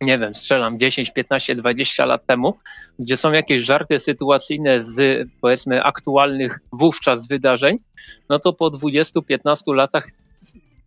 nie 0.00 0.18
wiem, 0.18 0.34
strzelam 0.34 0.78
10, 0.78 1.10
15, 1.10 1.54
20 1.54 2.06
lat 2.06 2.26
temu, 2.26 2.58
gdzie 2.98 3.16
są 3.16 3.32
jakieś 3.32 3.62
żarty 3.62 3.98
sytuacyjne 3.98 4.82
z 4.82 5.28
powiedzmy 5.40 5.84
aktualnych 5.84 6.58
wówczas 6.72 7.28
wydarzeń, 7.28 7.78
no 8.28 8.38
to 8.38 8.52
po 8.52 8.70
20-15 8.70 9.74
latach 9.74 10.06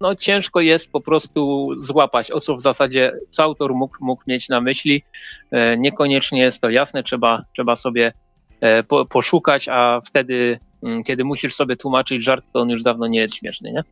no 0.01 0.15
ciężko 0.15 0.61
jest 0.61 0.91
po 0.91 1.01
prostu 1.01 1.69
złapać, 1.77 2.31
o 2.31 2.39
co 2.39 2.55
w 2.55 2.61
zasadzie 2.61 3.19
autor 3.39 3.73
mógł, 3.73 3.97
mógł 4.01 4.23
mieć 4.27 4.49
na 4.49 4.61
myśli. 4.61 5.03
E, 5.51 5.77
niekoniecznie 5.77 6.41
jest 6.41 6.61
to 6.61 6.69
jasne, 6.69 7.03
trzeba, 7.03 7.45
trzeba 7.53 7.75
sobie 7.75 8.13
e, 8.61 8.83
po, 8.83 9.05
poszukać, 9.05 9.69
a 9.69 9.99
wtedy, 10.05 10.59
kiedy 11.05 11.23
musisz 11.23 11.55
sobie 11.55 11.75
tłumaczyć 11.75 12.23
żart, 12.23 12.45
to 12.53 12.59
on 12.59 12.69
już 12.69 12.83
dawno 12.83 13.07
nie 13.07 13.19
jest 13.19 13.35
śmieszny. 13.35 13.71
Nie? 13.71 13.83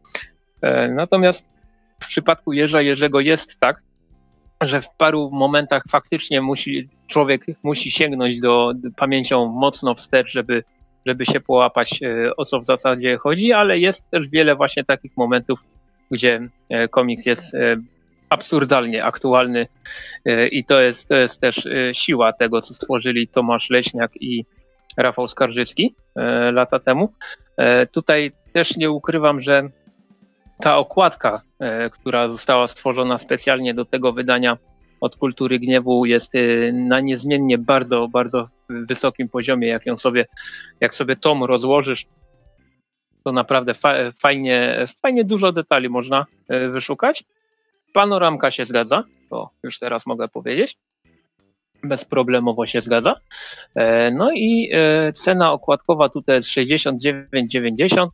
E, 0.61 0.87
natomiast 0.87 1.45
w 1.99 2.07
przypadku 2.07 2.53
Jerza 2.53 2.81
Jerzego 2.81 3.19
jest 3.19 3.59
tak, 3.59 3.83
że 4.61 4.81
w 4.81 4.89
paru 4.97 5.29
momentach 5.33 5.83
faktycznie 5.89 6.41
musi, 6.41 6.89
człowiek 7.07 7.45
musi 7.63 7.91
sięgnąć 7.91 8.39
do, 8.39 8.73
do 8.75 8.89
pamięcią 8.95 9.45
mocno 9.45 9.95
wstecz, 9.95 10.31
żeby, 10.31 10.63
żeby 11.05 11.25
się 11.25 11.39
połapać, 11.39 11.99
o 12.37 12.45
co 12.45 12.59
w 12.59 12.65
zasadzie 12.65 13.17
chodzi, 13.17 13.53
ale 13.53 13.79
jest 13.79 14.09
też 14.09 14.29
wiele 14.29 14.55
właśnie 14.55 14.83
takich 14.83 15.17
momentów, 15.17 15.63
gdzie 16.11 16.49
e, 16.69 16.87
komiks 16.87 17.25
jest 17.25 17.55
e, 17.55 17.77
absurdalnie 18.29 19.03
aktualny 19.03 19.67
e, 20.25 20.47
i 20.47 20.63
to 20.63 20.81
jest, 20.81 21.07
to 21.07 21.15
jest 21.15 21.41
też 21.41 21.67
siła 21.93 22.33
tego, 22.33 22.61
co 22.61 22.73
stworzyli 22.73 23.27
Tomasz 23.27 23.69
Leśniak 23.69 24.11
i 24.21 24.45
Rafał 24.97 25.27
Skarżycki 25.27 25.95
lata 26.51 26.79
temu. 26.79 27.13
Tutaj 27.91 28.31
też 28.53 28.77
nie 28.77 28.91
ukrywam, 28.91 29.39
że 29.39 29.69
ta 30.61 30.77
okładka, 30.77 31.41
która 31.91 32.27
została 32.27 32.67
stworzona 32.67 33.17
specjalnie 33.17 33.73
do 33.73 33.85
tego 33.85 34.13
wydania, 34.13 34.57
od 35.01 35.15
kultury 35.15 35.59
gniewu 35.59 36.05
jest 36.05 36.33
na 36.73 36.99
niezmiennie 36.99 37.57
bardzo, 37.57 38.07
bardzo 38.07 38.45
wysokim 38.69 39.29
poziomie. 39.29 39.67
Jak 39.67 39.85
ją 39.85 39.97
sobie, 39.97 40.25
jak 40.81 40.93
sobie 40.93 41.15
tom 41.15 41.43
rozłożysz, 41.43 42.05
to 43.23 43.31
naprawdę 43.31 43.73
fa 43.73 43.93
fajnie, 44.19 44.85
fajnie 45.01 45.23
dużo 45.23 45.51
detali 45.51 45.89
można 45.89 46.25
wyszukać. 46.49 47.23
Panoramka 47.93 48.51
się 48.51 48.65
zgadza, 48.65 49.03
to 49.29 49.49
już 49.63 49.79
teraz 49.79 50.05
mogę 50.05 50.27
powiedzieć. 50.27 50.77
Bezproblemowo 51.83 52.65
się 52.65 52.81
zgadza. 52.81 53.15
E, 53.75 54.11
no 54.11 54.31
i 54.31 54.69
e, 54.73 55.13
cena 55.13 55.51
okładkowa 55.51 56.09
tutaj 56.09 56.35
jest 56.35 56.49
69,90. 56.49 58.07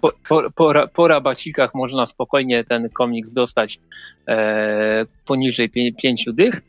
Po, 0.00 0.12
po, 0.28 0.50
po, 0.50 0.88
po 0.88 1.08
rabacikach 1.08 1.74
można 1.74 2.06
spokojnie 2.06 2.64
ten 2.64 2.90
komiks 2.90 3.32
dostać 3.32 3.80
e, 4.28 5.06
poniżej 5.24 5.70
5 6.02 6.24
dych. 6.32 6.60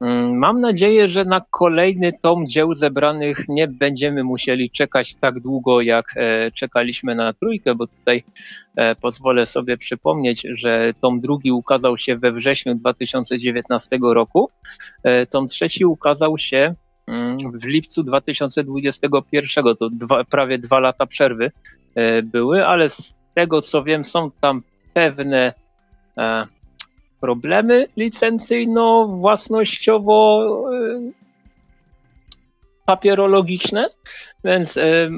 Mm, 0.00 0.38
mam 0.38 0.60
nadzieję, 0.60 1.08
że 1.08 1.24
na 1.24 1.42
kolejny 1.50 2.12
tom 2.22 2.46
dzieł 2.46 2.74
zebranych 2.74 3.48
nie 3.48 3.68
będziemy 3.68 4.24
musieli 4.24 4.70
czekać 4.70 5.14
tak 5.14 5.40
długo, 5.40 5.80
jak 5.80 6.14
e, 6.16 6.50
czekaliśmy 6.50 7.14
na 7.14 7.32
trójkę, 7.32 7.74
bo 7.74 7.86
tutaj 7.86 8.24
e, 8.76 8.94
pozwolę 8.94 9.46
sobie 9.46 9.76
przypomnieć, 9.76 10.46
że 10.52 10.92
tom 11.00 11.20
drugi 11.20 11.52
ukazał 11.52 11.98
się 11.98 12.16
we 12.16 12.32
wrześniu 12.32 12.74
2019 12.74 13.98
roku. 14.14 14.50
E, 15.02 15.26
tom 15.26 15.48
trzeci 15.48 15.84
ukazał 15.84 16.38
się 16.38 16.74
mm, 17.06 17.38
w 17.60 17.64
lipcu 17.64 18.02
2021. 18.02 19.64
To 19.78 19.90
dwa, 19.90 20.24
prawie 20.24 20.58
dwa 20.58 20.80
lata 20.80 21.06
przerwy 21.06 21.50
były, 22.24 22.66
ale 22.66 22.88
z 22.88 23.14
tego 23.34 23.60
co 23.60 23.84
wiem, 23.84 24.04
są 24.04 24.30
tam 24.40 24.62
pewne 24.94 25.52
problemy 27.24 27.88
licencyjno-własnościowo 27.96 30.44
y, 30.72 31.12
więc 34.44 34.76
y, 34.76 35.10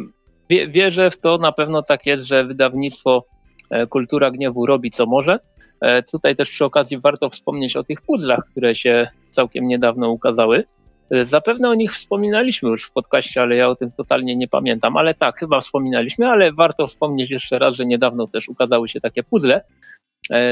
wierzę 0.49 1.11
w 1.11 1.19
to, 1.19 1.39
na 1.39 1.53
pewno 1.53 1.83
tak 1.83 2.07
jest, 2.07 2.25
że 2.25 2.45
wydawnictwo 2.45 3.25
e, 3.71 3.87
Kultura 3.87 4.31
Gniewu 4.31 4.67
robi 4.67 4.91
co 4.91 5.07
może. 5.07 5.39
E, 5.81 6.03
tutaj 6.03 6.37
też 6.37 6.51
przy 6.51 6.65
okazji 6.65 6.99
warto 6.99 7.31
wspomnieć 7.31 7.77
o 7.77 7.85
tych 7.85 8.01
puzzlach, 8.01 8.41
które 8.51 8.75
się 8.75 9.09
całkiem 9.31 9.69
niedawno 9.69 10.11
ukazały. 10.11 10.65
E, 11.11 11.25
zapewne 11.25 11.69
o 11.69 11.75
nich 11.75 11.93
wspominaliśmy 11.93 12.69
już 12.69 12.85
w 12.85 12.93
podcaście, 12.93 13.43
ale 13.43 13.57
ja 13.57 13.69
o 13.69 13.77
tym 13.77 13.93
totalnie 13.93 14.37
nie 14.37 14.49
pamiętam. 14.49 14.97
Ale 14.97 15.15
tak, 15.15 15.39
chyba 15.39 15.61
wspominaliśmy, 15.61 16.29
ale 16.29 16.53
warto 16.53 16.87
wspomnieć 16.87 17.31
jeszcze 17.31 17.59
raz, 17.59 17.77
że 17.77 17.87
niedawno 17.87 18.27
też 18.27 18.49
ukazały 18.49 18.89
się 18.89 19.01
takie 19.01 19.23
puzzle 19.23 19.63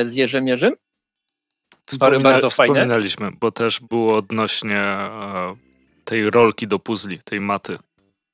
z 0.05 0.15
Jerzemierzem. 0.15 0.75
Wspomina 1.87 2.22
bardzo 2.22 2.51
fajne. 2.51 2.74
Wspominaliśmy, 2.74 3.30
bo 3.41 3.53
też 3.53 3.80
było 3.80 4.16
odnośnie 4.16 4.80
e, 4.80 5.57
tej 6.05 6.30
rolki 6.30 6.66
do 6.66 6.78
puzli, 6.78 7.18
tej 7.24 7.41
maty. 7.41 7.78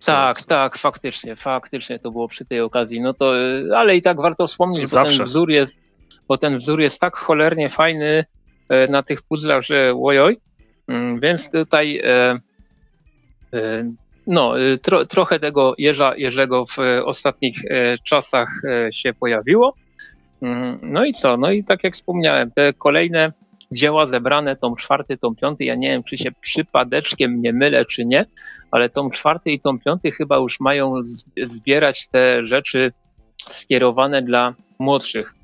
Tak, 0.05 0.40
co? 0.40 0.46
tak, 0.46 0.78
faktycznie, 0.78 1.36
faktycznie 1.36 1.98
to 1.98 2.11
było 2.11 2.28
przy 2.28 2.44
tej 2.44 2.61
okazji. 2.61 3.01
No 3.01 3.14
to, 3.14 3.38
e, 3.38 3.76
ale 3.76 3.96
i 3.96 4.03
tak 4.03 4.20
warto 4.20 4.46
wspomnieć, 4.46 4.88
Zawsze. 4.88 5.12
bo 5.12 5.18
ten 5.18 5.26
wzór 5.26 5.51
jest, 5.51 5.74
bo 6.28 6.36
ten 6.36 6.59
wzór 6.59 6.80
jest 6.80 7.01
tak 7.01 7.16
cholernie 7.16 7.70
fajny 7.70 8.24
e, 8.68 8.88
na 8.88 9.03
tych 9.03 9.22
puzzlach, 9.22 9.62
że 9.62 9.94
ojoj. 10.03 10.40
Mm, 10.88 11.20
więc 11.20 11.51
tutaj 11.51 12.03
no, 14.26 14.55
tro, 14.82 15.07
trochę 15.07 15.40
tego 15.40 15.74
jeża 15.78 16.16
Jerzego 16.16 16.66
w 16.66 16.76
ostatnich 17.05 17.57
czasach 18.05 18.48
się 18.92 19.14
pojawiło. 19.14 19.74
Mm, 20.43 20.76
no 20.82 21.05
i 21.05 21.12
co? 21.12 21.36
No 21.36 21.51
i 21.51 21.64
tak 21.64 21.84
jak 21.84 21.93
wspomniałem, 21.93 22.51
te 22.51 22.72
kolejne 22.72 23.32
dzieła 23.72 24.07
zebrane, 24.07 24.57
tom 24.57 24.76
czwarty, 24.76 25.16
tom 25.16 25.36
piąty, 25.36 25.64
ja 25.64 25.74
nie 25.74 25.88
wiem, 25.88 26.03
czy 26.03 26.18
się 26.18 26.32
przypadeczkiem 26.41 27.43
nie 27.43 27.53
mylę, 27.53 27.84
czy 27.84 28.05
nie, 28.05 28.26
ale 28.70 28.88
tom 28.88 29.11
czwarty 29.11 29.51
i 29.51 29.61
tom 29.61 29.78
piąty 29.78 30.11
chyba 30.11 30.36
już 30.36 30.61
mają 30.61 30.95
zbierać 31.43 32.09
te 32.09 32.45
rzeczy 32.45 32.93
skierowane 33.36 34.22
dla 34.22 34.55
młodszych 34.78 35.34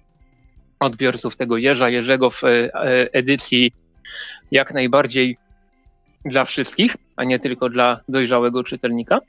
odbiorców 0.80 1.36
tego 1.36 1.56
Jerza 1.56 1.88
Jerzego 1.88 2.30
w 2.30 2.44
e, 2.44 2.48
e, 2.48 3.12
edycji 3.12 3.72
jak 4.50 4.74
najbardziej 4.74 5.36
dla 6.24 6.44
wszystkich, 6.44 6.96
a 7.16 7.24
nie 7.24 7.38
tylko 7.38 7.68
dla 7.68 8.00
dojrzałego 8.08 8.64
czytelnika. 8.64 9.20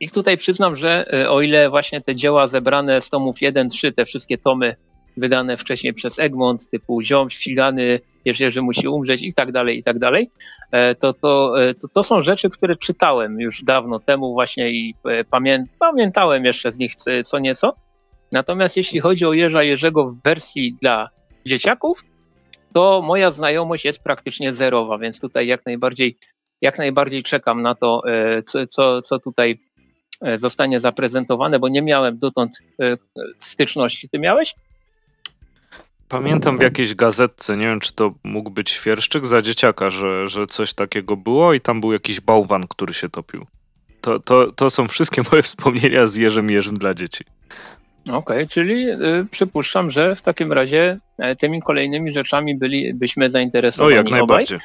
I 0.00 0.10
tutaj 0.10 0.36
przyznam, 0.36 0.76
że 0.76 1.06
e, 1.12 1.30
o 1.30 1.40
ile 1.40 1.70
właśnie 1.70 2.00
te 2.00 2.14
dzieła 2.14 2.46
zebrane 2.46 3.00
z 3.00 3.10
tomów 3.10 3.36
1-3, 3.36 3.92
te 3.92 4.04
wszystkie 4.04 4.38
tomy 4.38 4.76
wydane 5.16 5.56
wcześniej 5.56 5.94
przez 5.94 6.18
Egmont, 6.18 6.70
typu 6.70 7.02
Ziom 7.02 7.30
ścigany, 7.30 8.00
Jerzy 8.24 8.62
musi 8.62 8.88
umrzeć 8.88 9.22
i 9.22 9.34
tak 9.34 9.52
dalej, 9.52 9.78
i 9.78 9.82
tak 9.82 9.98
dalej, 9.98 10.30
e, 10.70 10.94
to, 10.94 11.12
to, 11.12 11.62
e, 11.62 11.74
to, 11.74 11.88
to 11.88 12.02
są 12.02 12.22
rzeczy, 12.22 12.50
które 12.50 12.76
czytałem 12.76 13.40
już 13.40 13.62
dawno 13.62 14.00
temu 14.00 14.32
właśnie 14.32 14.70
i 14.70 14.94
pamię 15.30 15.64
pamiętałem 15.78 16.44
jeszcze 16.44 16.72
z 16.72 16.78
nich 16.78 16.92
co 17.24 17.38
nieco. 17.38 17.76
Natomiast 18.32 18.76
jeśli 18.76 19.00
chodzi 19.00 19.26
o 19.26 19.32
Jerza 19.32 19.62
Jerzego 19.62 20.10
w 20.10 20.22
wersji 20.22 20.76
dla 20.80 21.08
dzieciaków, 21.46 22.04
to 22.72 23.02
moja 23.02 23.30
znajomość 23.30 23.84
jest 23.84 24.02
praktycznie 24.02 24.52
zerowa, 24.52 24.98
więc 24.98 25.20
tutaj 25.20 25.46
jak 25.46 25.66
najbardziej, 25.66 26.16
jak 26.60 26.78
najbardziej 26.78 27.22
czekam 27.22 27.62
na 27.62 27.74
to, 27.74 28.02
co, 28.44 28.66
co, 28.66 29.00
co 29.00 29.18
tutaj 29.18 29.58
zostanie 30.34 30.80
zaprezentowane, 30.80 31.58
bo 31.58 31.68
nie 31.68 31.82
miałem 31.82 32.18
dotąd 32.18 32.58
styczności. 33.38 34.08
Ty 34.08 34.18
miałeś? 34.18 34.54
Pamiętam 36.08 36.58
w 36.58 36.62
jakiejś 36.62 36.94
gazetce, 36.94 37.56
nie 37.56 37.66
wiem 37.66 37.80
czy 37.80 37.94
to 37.94 38.14
mógł 38.24 38.50
być 38.50 38.70
świerszczyk 38.70 39.26
za 39.26 39.42
dzieciaka, 39.42 39.90
że, 39.90 40.28
że 40.28 40.46
coś 40.46 40.74
takiego 40.74 41.16
było 41.16 41.54
i 41.54 41.60
tam 41.60 41.80
był 41.80 41.92
jakiś 41.92 42.20
bałwan, 42.20 42.62
który 42.68 42.94
się 42.94 43.08
topił. 43.08 43.46
To, 44.00 44.20
to, 44.20 44.52
to 44.52 44.70
są 44.70 44.88
wszystkie 44.88 45.22
moje 45.30 45.42
wspomnienia 45.52 46.06
z 46.06 46.16
Jerzym 46.16 46.50
Jerzym 46.50 46.74
dla 46.74 46.94
dzieci. 46.94 47.24
Okej, 48.02 48.18
okay, 48.18 48.46
czyli 48.46 48.90
y, 48.90 49.26
przypuszczam, 49.30 49.90
że 49.90 50.16
w 50.16 50.22
takim 50.22 50.52
razie 50.52 50.98
e, 51.18 51.36
tymi 51.36 51.62
kolejnymi 51.62 52.12
rzeczami 52.12 52.58
bylibyśmy 52.58 53.30
zainteresowani. 53.30 53.94
O, 53.94 53.96
jak 53.96 54.10
najbardziej. 54.10 54.58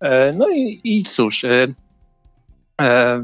E, 0.00 0.32
no 0.32 0.48
i, 0.50 0.80
i 0.84 1.02
cóż, 1.02 1.44
y, 1.44 1.48
E, 1.48 1.74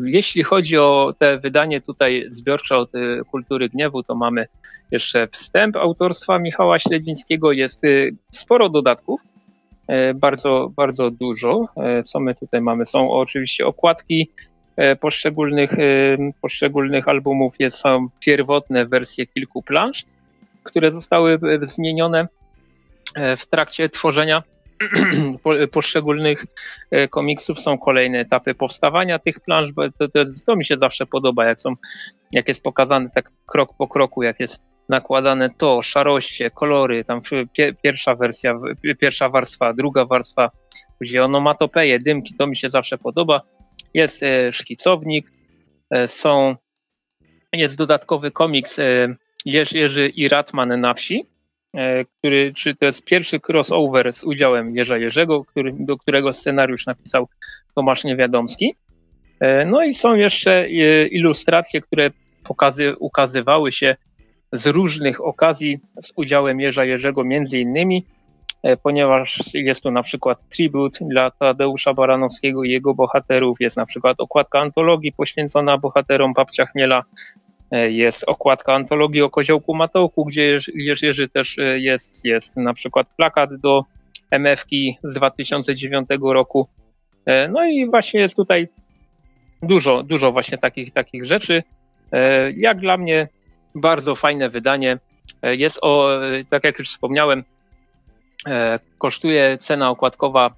jeśli 0.04 0.42
chodzi 0.42 0.78
o 0.78 1.14
te 1.18 1.38
wydanie 1.38 1.80
tutaj 1.80 2.24
zbiorcze 2.28 2.76
od 2.76 2.94
y, 2.94 3.22
Kultury 3.30 3.68
Gniewu, 3.68 4.02
to 4.02 4.14
mamy 4.14 4.46
jeszcze 4.90 5.28
wstęp 5.28 5.76
autorstwa 5.76 6.38
Michała 6.38 6.78
Śledzińskiego. 6.78 7.52
Jest 7.52 7.84
y, 7.84 8.16
sporo 8.30 8.68
dodatków, 8.68 9.20
e, 9.86 10.14
bardzo, 10.14 10.70
bardzo 10.76 11.10
dużo. 11.10 11.68
E, 11.76 12.02
co 12.02 12.20
my 12.20 12.34
tutaj 12.34 12.60
mamy? 12.60 12.84
Są 12.84 13.10
oczywiście 13.10 13.66
okładki 13.66 14.30
poszczególnych, 15.00 15.70
poszczególnych 16.40 17.08
albumów, 17.08 17.54
jest, 17.58 17.78
są 17.78 18.08
pierwotne 18.20 18.86
wersje 18.86 19.26
kilku 19.26 19.62
plansz, 19.62 20.04
które 20.62 20.90
zostały 20.90 21.38
zmienione 21.62 22.28
w 23.36 23.46
trakcie 23.46 23.88
tworzenia 23.88 24.42
poszczególnych 25.72 26.44
e, 26.90 27.08
komiksów 27.08 27.60
są 27.60 27.78
kolejne 27.78 28.18
etapy 28.18 28.54
powstawania 28.54 29.18
tych 29.18 29.40
plansz, 29.40 29.72
bo 29.72 29.90
to, 29.90 30.08
to, 30.08 30.20
to, 30.46 30.56
mi 30.56 30.64
się 30.64 30.76
zawsze 30.76 31.06
podoba, 31.06 31.46
jak 31.46 31.60
są, 31.60 31.74
jak 32.32 32.48
jest 32.48 32.62
pokazane 32.62 33.10
tak 33.10 33.30
krok 33.46 33.76
po 33.78 33.88
kroku, 33.88 34.22
jak 34.22 34.40
jest 34.40 34.62
nakładane 34.88 35.50
to, 35.50 35.82
szaroście, 35.82 36.50
kolory, 36.50 37.04
tam 37.04 37.20
pierwsza 37.82 38.14
wersja, 38.14 38.58
pierwsza 39.00 39.28
warstwa, 39.28 39.72
druga 39.72 40.04
warstwa, 40.04 40.50
później 40.98 41.20
onomatopeje, 41.20 41.98
dymki, 41.98 42.34
to 42.34 42.46
mi 42.46 42.56
się 42.56 42.70
zawsze 42.70 42.98
podoba. 42.98 43.42
Jest 43.94 44.22
e, 44.22 44.52
szkicownik, 44.52 45.32
e, 45.90 46.06
są, 46.06 46.56
jest 47.52 47.76
dodatkowy 47.76 48.30
komiks 48.30 48.80
Jerzy 49.44 50.08
i 50.08 50.28
Ratman 50.28 50.80
na 50.80 50.94
wsi, 50.94 51.26
który, 52.18 52.52
czy 52.52 52.74
to 52.74 52.84
jest 52.84 53.04
pierwszy 53.04 53.40
crossover 53.48 54.12
z 54.12 54.24
udziałem 54.24 54.76
Jerza 54.76 54.96
Jerzego, 54.96 55.44
który, 55.44 55.74
do 55.78 55.96
którego 55.96 56.32
scenariusz 56.32 56.86
napisał 56.86 57.28
Tomasz 57.74 58.04
Niewiadomski. 58.04 58.74
E, 59.40 59.64
no 59.64 59.84
i 59.84 59.94
są 59.94 60.14
jeszcze 60.14 60.52
e, 60.52 60.66
ilustracje, 61.06 61.80
które 61.80 62.10
pokazy, 62.44 62.96
ukazywały 62.98 63.72
się 63.72 63.96
z 64.52 64.66
różnych 64.66 65.24
okazji 65.24 65.78
z 66.02 66.12
udziałem 66.16 66.60
Jerza 66.60 66.84
Jerzego, 66.84 67.24
między 67.24 67.58
innymi, 67.58 68.04
ponieważ 68.82 69.40
jest 69.54 69.82
tu 69.82 69.90
na 69.90 70.02
przykład 70.02 70.48
tribut 70.48 70.98
dla 71.00 71.30
Tadeusza 71.30 71.94
Baranowskiego 71.94 72.64
i 72.64 72.70
jego 72.70 72.94
bohaterów, 72.94 73.60
jest 73.60 73.76
na 73.76 73.86
przykład 73.86 74.20
okładka 74.20 74.60
antologii 74.60 75.12
poświęcona 75.12 75.78
bohaterom 75.78 76.34
Papcia 76.34 76.66
Chmiela, 76.66 77.04
E, 77.04 77.47
jest 77.70 78.24
okładka 78.26 78.74
antologii 78.74 79.22
o 79.22 79.30
koziołku 79.30 79.74
Matołku, 79.74 80.24
gdzie 80.24 80.58
Jerzy 80.74 81.28
też 81.28 81.58
e, 81.58 81.80
jest, 81.80 82.24
jest 82.24 82.56
na 82.56 82.74
przykład 82.74 83.06
plakat 83.16 83.54
do 83.54 83.84
MF-ki 84.30 84.98
z 85.02 85.14
2009 85.14 86.08
roku. 86.22 86.68
E, 87.26 87.48
no 87.48 87.64
i 87.64 87.90
właśnie 87.90 88.20
jest 88.20 88.36
tutaj 88.36 88.68
dużo, 89.62 90.02
dużo 90.02 90.32
właśnie 90.32 90.58
takich, 90.58 90.90
takich 90.90 91.24
rzeczy. 91.24 91.62
Jak 92.56 92.78
dla 92.78 92.96
mnie 92.96 93.28
bardzo 93.74 94.14
fajne 94.14 94.48
wydanie. 94.48 94.98
Jest 95.42 95.78
o, 95.82 96.08
tak 96.48 96.64
jak 96.64 96.78
już 96.78 96.88
wspomniałem, 96.88 97.44
e, 98.46 98.78
kosztuje 98.98 99.58
cena 99.58 99.90
okładkowa 99.90 100.50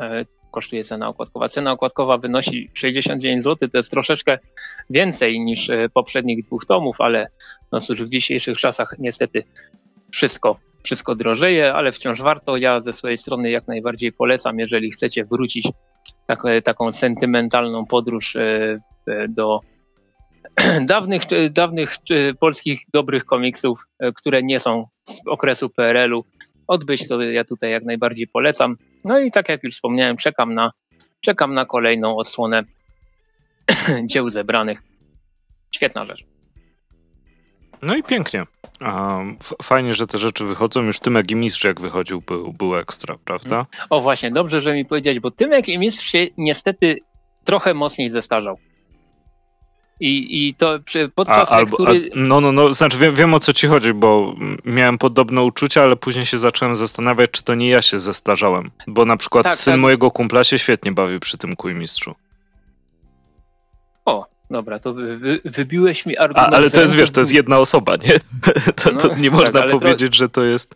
e, 0.00 0.24
kosztuje 0.54 0.84
cena 0.84 1.08
okładkowa. 1.08 1.48
Cena 1.48 1.72
okładkowa 1.72 2.18
wynosi 2.18 2.70
69 2.74 3.44
zł, 3.44 3.68
to 3.68 3.78
jest 3.78 3.90
troszeczkę 3.90 4.38
więcej 4.90 5.40
niż 5.40 5.70
e, 5.70 5.88
poprzednich 5.88 6.44
dwóch 6.44 6.64
tomów, 6.66 7.00
ale 7.00 7.30
no 7.72 7.80
cóż, 7.80 8.02
w 8.02 8.08
dzisiejszych 8.08 8.58
czasach 8.58 8.94
niestety 8.98 9.44
wszystko, 10.12 10.58
wszystko 10.84 11.14
drożeje, 11.14 11.74
ale 11.74 11.92
wciąż 11.92 12.22
warto. 12.22 12.56
Ja 12.56 12.80
ze 12.80 12.92
swojej 12.92 13.18
strony 13.18 13.50
jak 13.50 13.68
najbardziej 13.68 14.12
polecam, 14.12 14.58
jeżeli 14.58 14.90
chcecie 14.90 15.24
wrócić 15.24 15.68
tak, 16.26 16.42
taką 16.64 16.92
sentymentalną 16.92 17.86
podróż 17.86 18.36
do 19.28 19.60
dawnych, 20.94 21.22
dawnych 21.50 21.96
polskich 22.40 22.80
dobrych 22.92 23.24
komiksów, 23.24 23.86
które 24.16 24.42
nie 24.42 24.60
są 24.60 24.86
z 25.08 25.20
okresu 25.26 25.70
PRL-u, 25.70 26.24
odbyć, 26.66 27.08
to 27.08 27.22
ja 27.22 27.44
tutaj 27.44 27.70
jak 27.70 27.84
najbardziej 27.84 28.26
polecam. 28.26 28.76
No 29.04 29.18
i 29.18 29.30
tak 29.30 29.48
jak 29.48 29.64
już 29.64 29.74
wspomniałem, 29.74 30.16
czekam 30.16 30.54
na, 30.54 30.72
czekam 31.20 31.54
na 31.54 31.64
kolejną 31.64 32.16
odsłonę 32.16 32.64
dzieł 34.10 34.30
zebranych. 34.30 34.82
Świetna 35.74 36.04
rzecz. 36.04 36.24
No 37.82 37.96
i 37.96 38.02
pięknie. 38.02 38.44
Fajnie, 39.62 39.94
że 39.94 40.06
te 40.06 40.18
rzeczy 40.18 40.44
wychodzą. 40.44 40.82
Już 40.82 41.00
Tymek 41.00 41.30
i 41.30 41.36
Mistrz 41.36 41.64
jak 41.64 41.80
wychodził 41.80 42.20
był, 42.20 42.52
był 42.52 42.76
ekstra, 42.76 43.16
prawda? 43.24 43.66
O 43.90 44.00
właśnie, 44.00 44.30
dobrze, 44.30 44.60
że 44.60 44.74
mi 44.74 44.84
powiedziałeś, 44.84 45.20
bo 45.20 45.30
Tymek 45.30 45.68
i 45.68 45.78
Mistrz 45.78 46.06
się 46.06 46.26
niestety 46.36 46.96
trochę 47.44 47.74
mocniej 47.74 48.10
zestarzał. 48.10 48.58
I, 50.00 50.48
i 50.48 50.54
to 50.54 50.78
przy, 50.84 51.10
podczas 51.14 51.52
a, 51.52 51.56
albo, 51.56 51.70
lektury... 51.70 52.10
A, 52.14 52.18
no, 52.18 52.40
no, 52.40 52.52
no, 52.52 52.74
znaczy 52.74 52.98
wiem, 52.98 53.14
wiem 53.14 53.34
o 53.34 53.40
co 53.40 53.52
ci 53.52 53.66
chodzi, 53.66 53.94
bo 53.94 54.34
miałem 54.64 54.98
podobne 54.98 55.42
uczucia, 55.42 55.82
ale 55.82 55.96
później 55.96 56.24
się 56.24 56.38
zacząłem 56.38 56.76
zastanawiać, 56.76 57.30
czy 57.30 57.42
to 57.42 57.54
nie 57.54 57.68
ja 57.68 57.82
się 57.82 57.98
zestarzałem. 57.98 58.70
Bo 58.86 59.04
na 59.04 59.16
przykład 59.16 59.44
tak, 59.44 59.54
syn 59.54 59.72
tak. 59.72 59.80
mojego 59.80 60.10
kumpla 60.10 60.44
się 60.44 60.58
świetnie 60.58 60.92
bawił 60.92 61.20
przy 61.20 61.38
tym 61.38 61.56
kujmistrzu. 61.56 62.14
O, 64.04 64.26
dobra, 64.50 64.78
to 64.78 64.94
wy, 64.94 65.18
wy, 65.18 65.40
wybiłeś 65.44 66.06
mi 66.06 66.16
argument. 66.16 66.54
A, 66.54 66.56
ale 66.56 66.70
to 66.70 66.80
jest, 66.80 66.94
wiesz, 66.94 67.10
to 67.10 67.20
jest 67.20 67.32
jedna 67.32 67.58
osoba, 67.58 67.96
nie? 67.96 68.14
To, 68.82 68.92
no, 68.92 69.00
to 69.00 69.08
nie 69.08 69.30
tak, 69.30 69.38
można 69.38 69.62
powiedzieć, 69.62 70.12
to... 70.12 70.18
że 70.18 70.28
to 70.28 70.44
jest... 70.44 70.74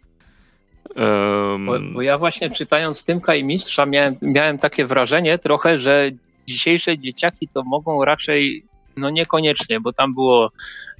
Um... 0.97 1.67
Bo, 1.67 1.79
bo, 1.95 2.03
ja 2.03 2.19
właśnie 2.19 2.51
czytając 2.51 3.05
Tymka 3.05 3.35
i 3.35 3.45
Mistrza 3.45 3.87
miałem, 3.87 4.17
miałem 4.23 4.59
takie 4.59 4.87
wrażenie 4.87 5.39
trochę, 5.39 5.79
że 5.79 6.11
dzisiejsze 6.47 6.99
dzieciaki 6.99 7.49
to 7.49 7.65
mogą 7.65 8.05
raczej 8.05 8.65
no 8.99 9.11
niekoniecznie, 9.11 9.81
bo 9.81 9.93
tam 9.93 10.15
było 10.15 10.53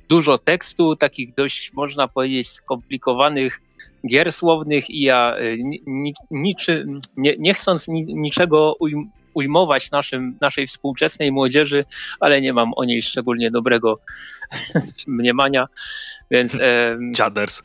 dużo 0.09 0.39
tekstu, 0.39 0.97
takich 0.97 1.35
dość, 1.35 1.73
można 1.73 2.09
powiedzieć, 2.09 2.49
skomplikowanych 2.49 3.61
gier 4.09 4.33
słownych 4.33 4.91
i 4.91 5.01
ja 5.01 5.37
y, 5.41 5.59
ni, 5.87 6.15
niczy, 6.31 6.87
nie, 7.17 7.35
nie 7.39 7.55
chcąc 7.55 7.89
ni, 7.89 8.05
niczego 8.05 8.75
ujm, 8.81 9.11
ujmować 9.35 9.91
naszym, 9.91 10.39
naszej 10.41 10.67
współczesnej 10.67 11.33
młodzieży, 11.33 11.85
ale 12.21 12.41
nie 12.41 12.53
mam 12.53 12.73
o 12.77 12.85
niej 12.85 13.03
szczególnie 13.03 13.51
dobrego 13.51 13.99
mniemania, 15.07 15.69
więc... 16.31 16.61
E, 16.61 16.99
dziaders. 17.13 17.63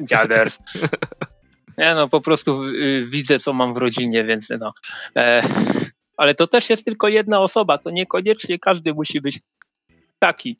Dziaders. 0.00 0.58
Nie 1.78 1.94
no, 1.94 2.08
po 2.08 2.20
prostu 2.20 2.64
y, 2.64 3.06
widzę, 3.10 3.38
co 3.38 3.52
mam 3.52 3.74
w 3.74 3.76
rodzinie, 3.76 4.24
więc 4.24 4.48
no. 4.60 4.72
E, 5.16 5.42
ale 6.16 6.34
to 6.34 6.46
też 6.46 6.70
jest 6.70 6.84
tylko 6.84 7.08
jedna 7.08 7.40
osoba, 7.40 7.78
to 7.78 7.90
niekoniecznie 7.90 8.58
każdy 8.58 8.94
musi 8.94 9.20
być 9.20 9.40
taki. 10.18 10.56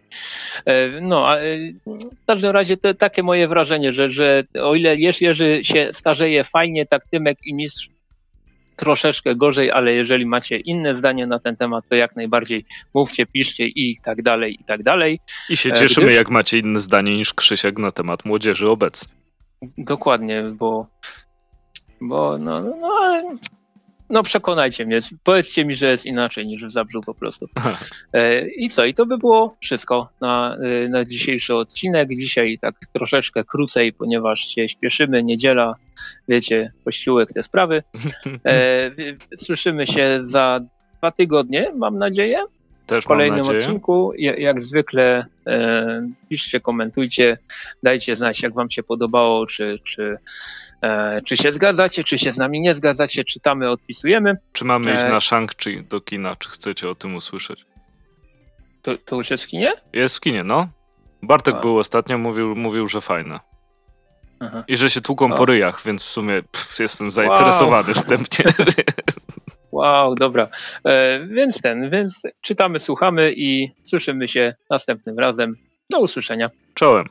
E, 0.64 1.00
no, 1.00 1.28
ale 1.28 1.42
w 1.86 2.26
każdym 2.26 2.50
razie 2.50 2.76
to 2.76 2.94
takie 2.94 3.22
moje 3.22 3.48
wrażenie, 3.48 3.92
że, 3.92 4.10
że 4.10 4.44
o 4.62 4.74
ile 4.74 4.96
Jerzy 4.96 5.60
się 5.62 5.88
starzeje 5.92 6.44
fajnie, 6.44 6.86
tak 6.86 7.04
Tymek 7.04 7.38
i 7.46 7.54
Mistrz 7.54 7.90
troszeczkę 8.76 9.36
gorzej, 9.36 9.70
ale 9.70 9.92
jeżeli 9.92 10.26
macie 10.26 10.56
inne 10.56 10.94
zdanie 10.94 11.26
na 11.26 11.38
ten 11.38 11.56
temat, 11.56 11.84
to 11.88 11.96
jak 11.96 12.16
najbardziej 12.16 12.64
mówcie, 12.94 13.26
piszcie 13.26 13.66
i 13.66 13.96
tak 14.04 14.22
dalej, 14.22 14.56
i 14.60 14.64
tak 14.64 14.82
dalej. 14.82 15.20
I 15.50 15.56
się 15.56 15.72
cieszymy, 15.72 16.06
Gdyż... 16.06 16.16
jak 16.16 16.30
macie 16.30 16.58
inne 16.58 16.80
zdanie 16.80 17.16
niż 17.16 17.34
Krzysiek 17.34 17.78
na 17.78 17.90
temat 17.90 18.24
młodzieży 18.24 18.70
obecnie. 18.70 19.12
Dokładnie, 19.78 20.42
bo, 20.42 20.86
bo 22.00 22.38
no, 22.38 22.62
no, 22.62 22.76
no 22.80 23.22
no 24.10 24.22
przekonajcie 24.22 24.86
mnie, 24.86 24.98
powiedzcie 25.24 25.64
mi, 25.64 25.76
że 25.76 25.86
jest 25.90 26.06
inaczej 26.06 26.46
niż 26.46 26.64
w 26.64 26.70
Zabrzu 26.70 27.02
po 27.02 27.14
prostu. 27.14 27.46
E, 28.12 28.48
I 28.48 28.68
co? 28.68 28.84
I 28.84 28.94
to 28.94 29.06
by 29.06 29.18
było 29.18 29.56
wszystko 29.60 30.08
na, 30.20 30.56
e, 30.56 30.88
na 30.88 31.04
dzisiejszy 31.04 31.54
odcinek. 31.54 32.08
Dzisiaj 32.08 32.58
tak 32.58 32.74
troszeczkę 32.92 33.44
krócej, 33.44 33.92
ponieważ 33.92 34.40
się 34.40 34.68
śpieszymy, 34.68 35.22
niedziela, 35.22 35.74
wiecie, 36.28 36.72
kościółek, 36.84 37.32
te 37.32 37.42
sprawy. 37.42 37.82
E, 38.44 38.90
słyszymy 39.36 39.86
się 39.86 40.16
za 40.18 40.60
dwa 40.98 41.10
tygodnie, 41.10 41.72
mam 41.76 41.98
nadzieję. 41.98 42.44
Też 42.86 43.04
w 43.04 43.08
kolejnym 43.08 43.40
odcinku. 43.40 44.12
Jak 44.16 44.60
zwykle 44.60 45.26
e, 45.46 46.08
piszcie, 46.28 46.60
komentujcie, 46.60 47.38
dajcie 47.82 48.16
znać, 48.16 48.42
jak 48.42 48.54
Wam 48.54 48.70
się 48.70 48.82
podobało, 48.82 49.46
czy, 49.46 49.78
czy, 49.84 50.18
e, 50.82 51.20
czy 51.22 51.36
się 51.36 51.52
zgadzacie, 51.52 52.04
czy 52.04 52.18
się 52.18 52.32
z 52.32 52.38
nami 52.38 52.60
nie 52.60 52.74
zgadzacie, 52.74 53.24
czytamy, 53.24 53.70
odpisujemy. 53.70 54.36
Czy 54.52 54.64
mamy 54.64 54.94
iść 54.94 55.04
e, 55.04 55.08
na 55.08 55.20
Shang 55.20 55.54
czy 55.54 55.82
do 55.82 56.00
kina, 56.00 56.36
czy 56.36 56.48
chcecie 56.48 56.90
o 56.90 56.94
tym 56.94 57.14
usłyszeć? 57.14 57.66
To, 58.82 58.98
to 58.98 59.16
już 59.16 59.30
jest 59.30 59.44
w 59.44 59.46
kinie? 59.46 59.72
Jest 59.92 60.16
w 60.16 60.20
kinie, 60.20 60.44
no. 60.44 60.68
Bartek 61.22 61.54
A. 61.54 61.60
był 61.60 61.78
ostatnio, 61.78 62.18
mówił, 62.18 62.56
mówił 62.56 62.88
że 62.88 63.00
fajne. 63.00 63.40
Aha. 64.40 64.64
I 64.68 64.76
że 64.76 64.90
się 64.90 65.00
tłuką 65.00 65.32
po 65.32 65.46
ryjach, 65.46 65.82
więc 65.84 66.02
w 66.02 66.08
sumie 66.08 66.42
pff, 66.42 66.80
jestem 66.80 67.10
zainteresowany 67.10 67.86
wow. 67.86 67.94
wstępnie. 67.94 68.44
Wow, 69.72 70.14
dobra. 70.14 70.48
E, 70.84 71.26
więc 71.26 71.60
ten, 71.60 71.90
więc 71.90 72.22
czytamy, 72.40 72.78
słuchamy 72.78 73.32
i 73.36 73.70
słyszymy 73.82 74.28
się 74.28 74.54
następnym 74.70 75.18
razem. 75.18 75.54
Do 75.90 76.00
usłyszenia. 76.00 76.50
Czołem. 76.74 77.06